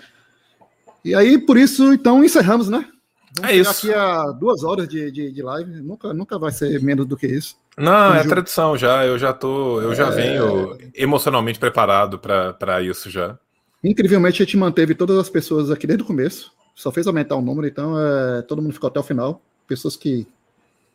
[1.03, 2.87] E aí, por isso, então, encerramos, né?
[3.35, 3.71] Vamos é isso.
[3.71, 7.27] Aqui a duas horas de, de, de, live, nunca, nunca vai ser menos do que
[7.27, 7.55] isso.
[7.77, 9.05] Não, é tradição já.
[9.05, 10.11] Eu já tô, eu já é...
[10.11, 13.37] venho emocionalmente preparado para isso já.
[13.83, 16.51] Incrivelmente a gente manteve todas as pessoas aqui desde o começo.
[16.75, 19.41] Só fez aumentar o número, então é, todo mundo ficou até o final.
[19.67, 20.27] Pessoas que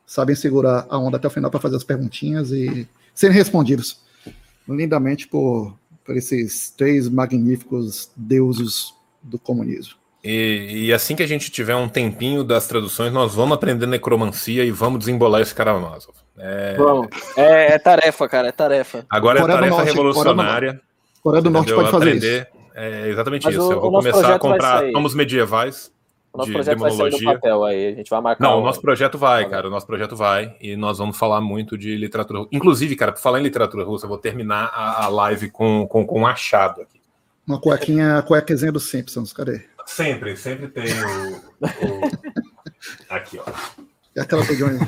[0.06, 4.00] sabem segurar a onda até o final para fazer as perguntinhas e serem respondidos
[4.68, 9.94] lindamente por, por esses três magníficos deuses do comunismo.
[10.30, 14.62] E, e, assim que a gente tiver um tempinho das traduções, nós vamos aprender necromancia
[14.62, 16.14] e vamos desembolar esse Karamazov.
[16.36, 16.76] É...
[16.76, 17.08] Vamos.
[17.34, 19.06] É, é, tarefa, cara, é tarefa.
[19.08, 20.80] Agora é Coreia é tarefa Norte, revolucionária.
[21.22, 22.42] Coreia do Norte pode fazer aprender.
[22.42, 22.58] isso.
[22.74, 23.68] É exatamente Mas isso.
[23.68, 25.90] O, Eu vou começar a comprar tomos medievais.
[26.30, 28.44] O nosso projeto vai sair do papel aí, a gente vai marcar.
[28.44, 29.66] Não, o nosso projeto vai, cara.
[29.66, 32.46] O nosso projeto vai e nós vamos falar muito de literatura.
[32.52, 36.06] Inclusive, cara, para falar em literatura russa, eu vou terminar a, a live com, com,
[36.06, 37.00] com um achado aqui.
[37.46, 39.64] Uma cuequinha, cuequezinha dos Simpsons, cadê?
[39.88, 41.36] Sempre, sempre tem o.
[41.36, 42.10] o...
[43.08, 43.44] Aqui, ó.
[44.14, 44.78] É aquela do Johnny.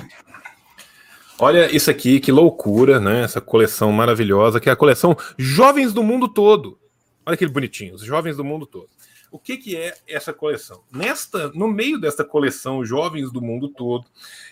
[1.38, 3.22] Olha isso aqui, que loucura, né?
[3.22, 6.78] Essa coleção maravilhosa, que é a coleção Jovens do Mundo Todo.
[7.24, 8.88] Olha que bonitinho, os Jovens do Mundo Todo.
[9.32, 10.82] O que, que é essa coleção?
[10.92, 14.04] Nesta, no meio desta coleção Jovens do Mundo Todo,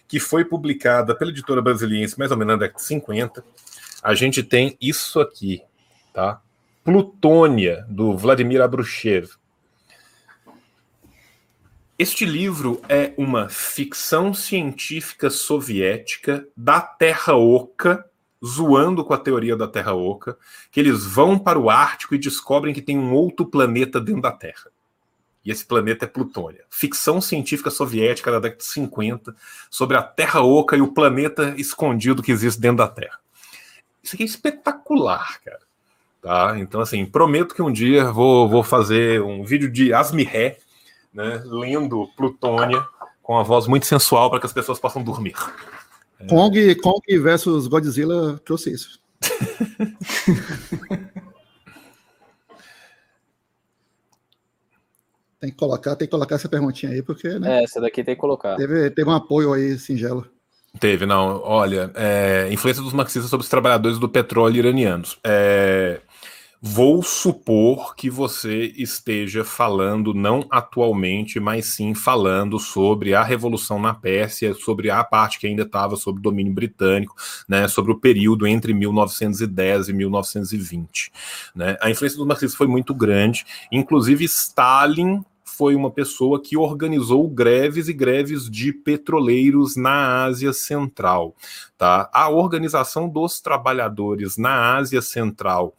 [0.09, 3.45] que foi publicada pela editora brasiliense mais ou menos na década de 50,
[4.03, 5.61] a gente tem isso aqui,
[6.12, 6.41] tá?
[6.83, 9.38] Plutônia, do Vladimir Abruchev.
[11.99, 18.09] Este livro é uma ficção científica soviética da Terra Oca,
[18.45, 20.39] zoando com a teoria da Terra Oca,
[20.70, 24.31] que eles vão para o Ártico e descobrem que tem um outro planeta dentro da
[24.31, 24.70] Terra.
[25.45, 26.62] E esse planeta é Plutônia.
[26.70, 29.35] Ficção científica soviética da década de 50
[29.69, 33.19] sobre a Terra Oca e o planeta escondido que existe dentro da Terra.
[34.05, 35.62] Isso aqui é espetacular, cara.
[36.23, 36.55] Tá?
[36.61, 40.59] Então, assim, prometo que um dia vou, vou fazer um vídeo de Asmiré
[41.19, 42.82] né, lendo Plutônia
[43.20, 45.35] com uma voz muito sensual para que as pessoas possam dormir.
[46.28, 49.01] Kong, Kong versus Godzilla trouxe isso.
[55.40, 57.36] tem que colocar, tem que colocar essa perguntinha aí, porque.
[57.39, 58.55] Né, é, essa daqui tem que colocar.
[58.57, 60.24] Teve, teve um apoio aí singelo.
[60.78, 61.43] Teve, não.
[61.43, 65.19] Olha, é, influência dos marxistas sobre os trabalhadores do petróleo iranianos.
[65.24, 66.01] É,
[66.60, 73.94] Vou supor que você esteja falando não atualmente, mas sim falando sobre a revolução na
[73.94, 77.14] Pérsia, sobre a parte que ainda estava sob domínio britânico,
[77.48, 81.12] né, sobre o período entre 1910 e 1920.
[81.55, 81.76] Né?
[81.80, 85.22] A influência dos marxistas foi muito grande, inclusive Stalin
[85.59, 91.35] foi uma pessoa que organizou greves e greves de petroleiros na Ásia Central.
[91.76, 92.09] Tá?
[92.12, 95.74] A organização dos trabalhadores na Ásia Central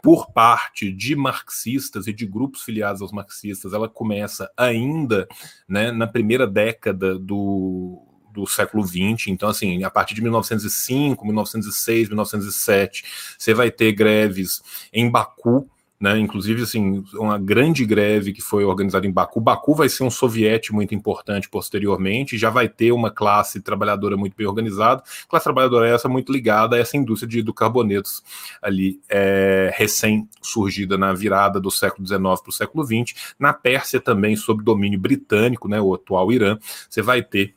[0.00, 5.28] por parte de marxistas e de grupos filiados aos marxistas, ela começa ainda
[5.68, 8.00] né, na primeira década do,
[8.32, 9.28] do século XX.
[9.28, 13.04] Então, assim, a partir de 1905, 1906, 1907,
[13.38, 14.62] você vai ter greves
[14.92, 15.68] em Baku,
[16.02, 16.18] né?
[16.18, 19.40] Inclusive, assim, uma grande greve que foi organizada em Baku.
[19.40, 24.36] Baku vai ser um soviete muito importante posteriormente, já vai ter uma classe trabalhadora muito
[24.36, 25.00] bem organizada.
[25.28, 28.20] Classe trabalhadora essa muito ligada a essa indústria de hidrocarbonetos
[28.60, 33.34] ali, é, recém-surgida na virada do século XIX para o século XX.
[33.38, 36.58] Na Pérsia também, sob domínio britânico, né, o atual Irã,
[36.90, 37.54] você vai ter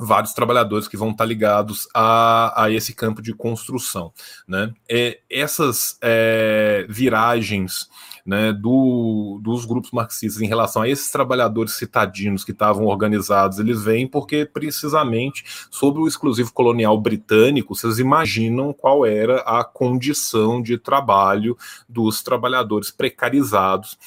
[0.00, 4.12] vários trabalhadores que vão estar ligados a, a esse campo de construção.
[4.46, 4.72] Né?
[4.88, 7.88] É, essas é, viragens
[8.24, 13.82] né, do, dos grupos marxistas em relação a esses trabalhadores citadinos que estavam organizados, eles
[13.82, 20.76] vêm porque precisamente sobre o exclusivo colonial britânico, vocês imaginam qual era a condição de
[20.76, 21.56] trabalho
[21.88, 23.98] dos trabalhadores precarizados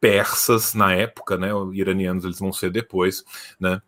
[0.00, 3.22] persas na época, né, iranianos eles vão ser depois,
[3.60, 3.82] né,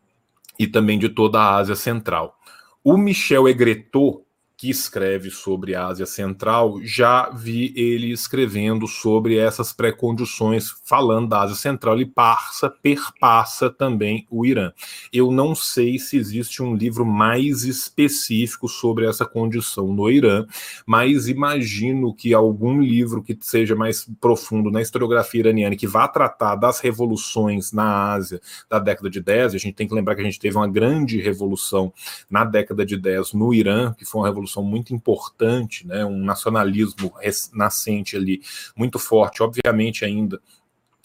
[0.58, 2.38] e também de toda a Ásia Central.
[2.84, 4.22] O Michel Egretot,
[4.62, 11.40] que escreve sobre a Ásia Central, já vi ele escrevendo sobre essas pré-condições, falando da
[11.40, 14.70] Ásia Central, ele passa, perpassa também o Irã.
[15.12, 20.46] Eu não sei se existe um livro mais específico sobre essa condição no Irã,
[20.86, 26.54] mas imagino que algum livro que seja mais profundo na historiografia iraniana, que vá tratar
[26.54, 28.40] das revoluções na Ásia
[28.70, 31.20] da década de 10, a gente tem que lembrar que a gente teve uma grande
[31.20, 31.92] revolução
[32.30, 36.18] na década de 10 no Irã, que foi uma revolução revolução muito importante, né, um
[36.18, 37.12] nacionalismo
[37.52, 38.42] nascente ali
[38.76, 40.40] muito forte, obviamente ainda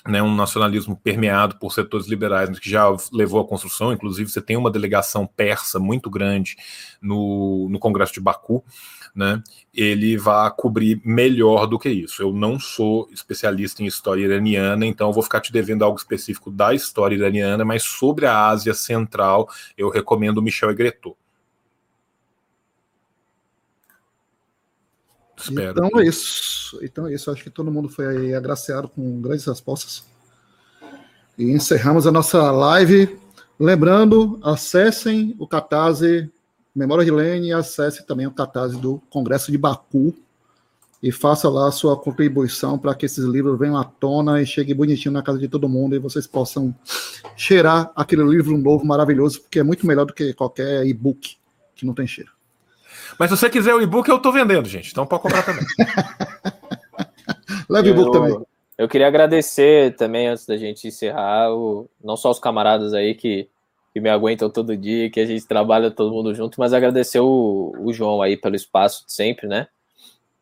[0.06, 3.92] né, um nacionalismo permeado por setores liberais, mas que já levou à construção.
[3.92, 6.56] Inclusive, você tem uma delegação persa muito grande
[7.02, 8.64] no, no Congresso de Baku.
[9.14, 9.42] né,
[9.74, 12.22] ele vá cobrir melhor do que isso.
[12.22, 16.74] Eu não sou especialista em história iraniana, então vou ficar te devendo algo específico da
[16.74, 21.18] história iraniana, mas sobre a Ásia Central eu recomendo Michel Egretot.
[25.38, 25.86] Espero.
[25.86, 26.80] Então é isso.
[26.82, 27.30] Então é isso.
[27.30, 30.04] Acho que todo mundo foi agraciado com grandes respostas.
[31.38, 33.18] E encerramos a nossa live.
[33.60, 36.32] Lembrando, acessem o Catarse
[36.78, 40.14] Memória de Lênin e acesse também o catarse do Congresso de Baku
[41.02, 44.76] e faça lá a sua contribuição para que esses livros venham à tona e cheguem
[44.76, 46.76] bonitinho na casa de todo mundo e vocês possam
[47.36, 51.38] cheirar aquele livro novo maravilhoso, porque é muito melhor do que qualquer e-book
[51.76, 52.37] que não tem cheiro.
[53.18, 54.92] Mas se você quiser o e-book, eu estou vendendo, gente.
[54.92, 55.64] Então pode comprar também.
[57.70, 58.42] Leve o e-book também.
[58.78, 63.50] Eu queria agradecer também, antes da gente encerrar, o, não só os camaradas aí que
[63.98, 67.74] que me aguentam todo dia, que a gente trabalha todo mundo junto, mas agradecer o,
[67.80, 69.68] o João aí pelo espaço de sempre, né?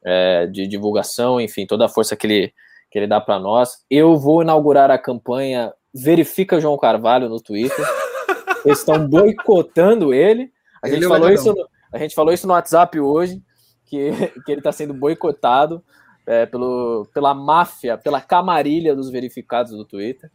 [0.04, 2.54] É, de divulgação, enfim, toda a força que ele,
[2.92, 3.78] que ele dá para nós.
[3.90, 7.86] Eu vou inaugurar a campanha Verifica João Carvalho no Twitter.
[8.66, 10.52] Eles estão boicotando ele.
[10.84, 13.42] A gente, ele é falou isso no, a gente falou isso no WhatsApp hoje,
[13.86, 14.12] que,
[14.46, 15.84] que ele está sendo boicotado
[16.26, 20.32] é, pelo, pela máfia, pela camarilha dos verificados do Twitter,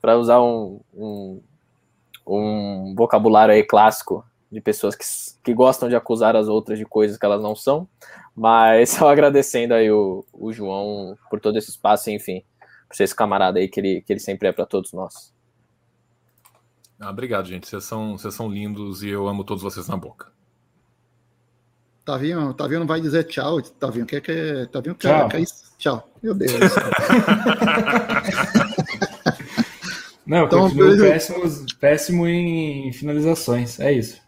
[0.00, 1.40] para usar um, um
[2.26, 5.04] um vocabulário aí clássico de pessoas que,
[5.42, 7.88] que gostam de acusar as outras de coisas que elas não são,
[8.34, 12.44] mas só agradecendo aí o, o João por todo esse espaço, enfim,
[12.88, 15.32] por ser esse camarada aí que ele, que ele sempre é para todos nós.
[17.00, 17.66] Ah, obrigado, gente.
[17.66, 20.30] Vocês são, vocês são lindos e eu amo todos vocês na boca.
[22.04, 24.06] Tavinho, Tavinho não vai dizer tchau, Tavinho.
[24.06, 25.62] Quer que Tavinho quer, quer isso?
[25.78, 26.08] Tchau.
[26.22, 26.52] Meu Deus.
[30.24, 31.42] Não, então, continuo péssimo,
[31.80, 33.80] péssimo em finalizações.
[33.80, 34.20] É isso.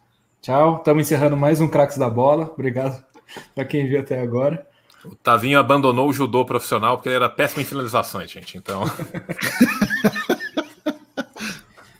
[0.42, 0.78] Tchau.
[0.78, 2.50] Estamos encerrando mais um Craques da Bola.
[2.52, 3.00] Obrigado
[3.54, 4.66] para quem viu até agora.
[5.04, 8.58] O Tavinho abandonou o judô profissional porque ele era péssimo em finalizações, gente.
[8.58, 8.82] Então.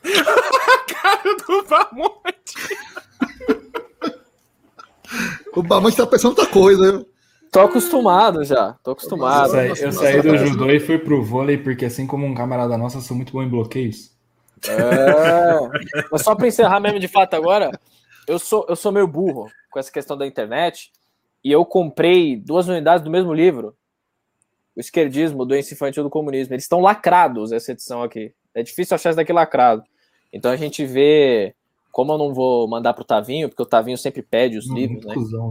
[1.01, 2.34] cara do Bamonte.
[5.55, 7.05] O Bamonte tá pensando outra coisa.
[7.51, 9.55] Tô acostumado já, tô acostumado.
[9.55, 12.77] Eu saí, eu saí do judô e fui pro vôlei, porque assim como um camarada
[12.77, 14.11] nosso, eu sou muito bom em bloqueios.
[14.67, 16.03] É.
[16.11, 17.71] Mas só para encerrar mesmo de fato agora,
[18.27, 20.91] eu sou, eu sou meio burro com essa questão da internet
[21.43, 23.75] e eu comprei duas unidades do mesmo livro,
[24.75, 26.53] O Esquerdismo, Doença Infantil do Comunismo.
[26.53, 28.33] Eles estão lacrados, essa edição aqui.
[28.53, 29.83] É difícil achar isso daqui lacrado.
[30.33, 31.55] Então a gente vê
[31.95, 35.05] como eu não vou mandar pro Tavinho, porque o Tavinho sempre pede os não, livros,
[35.05, 35.13] né?
[35.13, 35.49] Cuzão,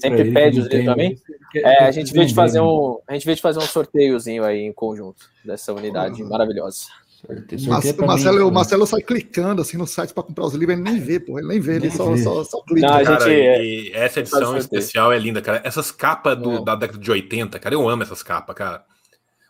[0.00, 1.16] sempre pede os livros também.
[1.54, 4.62] É, a gente veio de fazer um, a gente veio de fazer um sorteiozinho aí
[4.62, 6.28] em conjunto dessa unidade uhum.
[6.28, 6.86] maravilhosa.
[7.28, 10.98] o Marcelo, o Marcelo sai clicando assim no site para comprar os livros, ele nem
[10.98, 12.88] vê, pô, ele nem vê, ele só, só, só, clica.
[12.88, 15.62] Não, cara, gente, essa edição especial é linda, cara.
[15.64, 16.64] Essas capas do, é.
[16.64, 18.84] da década de 80, cara, eu amo essas capas, cara.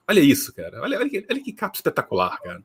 [0.06, 0.82] Olha isso, cara.
[0.82, 2.62] Olha, olha, olha que capa espetacular, cara.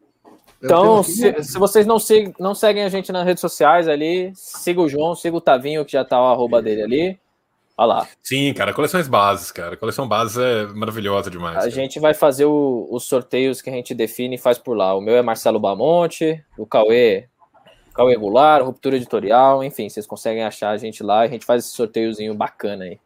[0.62, 4.82] Então, se, se, vocês não, sig, não seguem a gente nas redes sociais ali, siga
[4.82, 7.20] o João, siga o Tavinho, que já tá o arroba dele ali.
[7.78, 8.08] Olha lá.
[8.22, 9.78] Sim, cara, coleções bases, cara.
[9.78, 11.56] coleção bases é maravilhosa demais.
[11.56, 11.72] A cara.
[11.72, 14.94] gente vai fazer o, os sorteios que a gente define e faz por lá.
[14.94, 17.30] O meu é Marcelo Bamonte, o Cauê,
[17.94, 21.64] Cauê Goulart, Ruptura Editorial, enfim, vocês conseguem achar a gente lá e a gente faz
[21.66, 23.00] esse sorteiozinho bacana aí.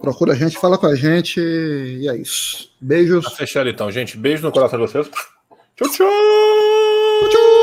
[0.00, 2.72] Procura a gente, fala com a gente e é isso.
[2.80, 3.24] Beijos.
[3.24, 4.16] Tá fechado então, gente.
[4.16, 5.10] Beijo no coração de vocês.
[5.76, 6.79] Tchau, tchau!
[7.20, 7.59] Choo-choo.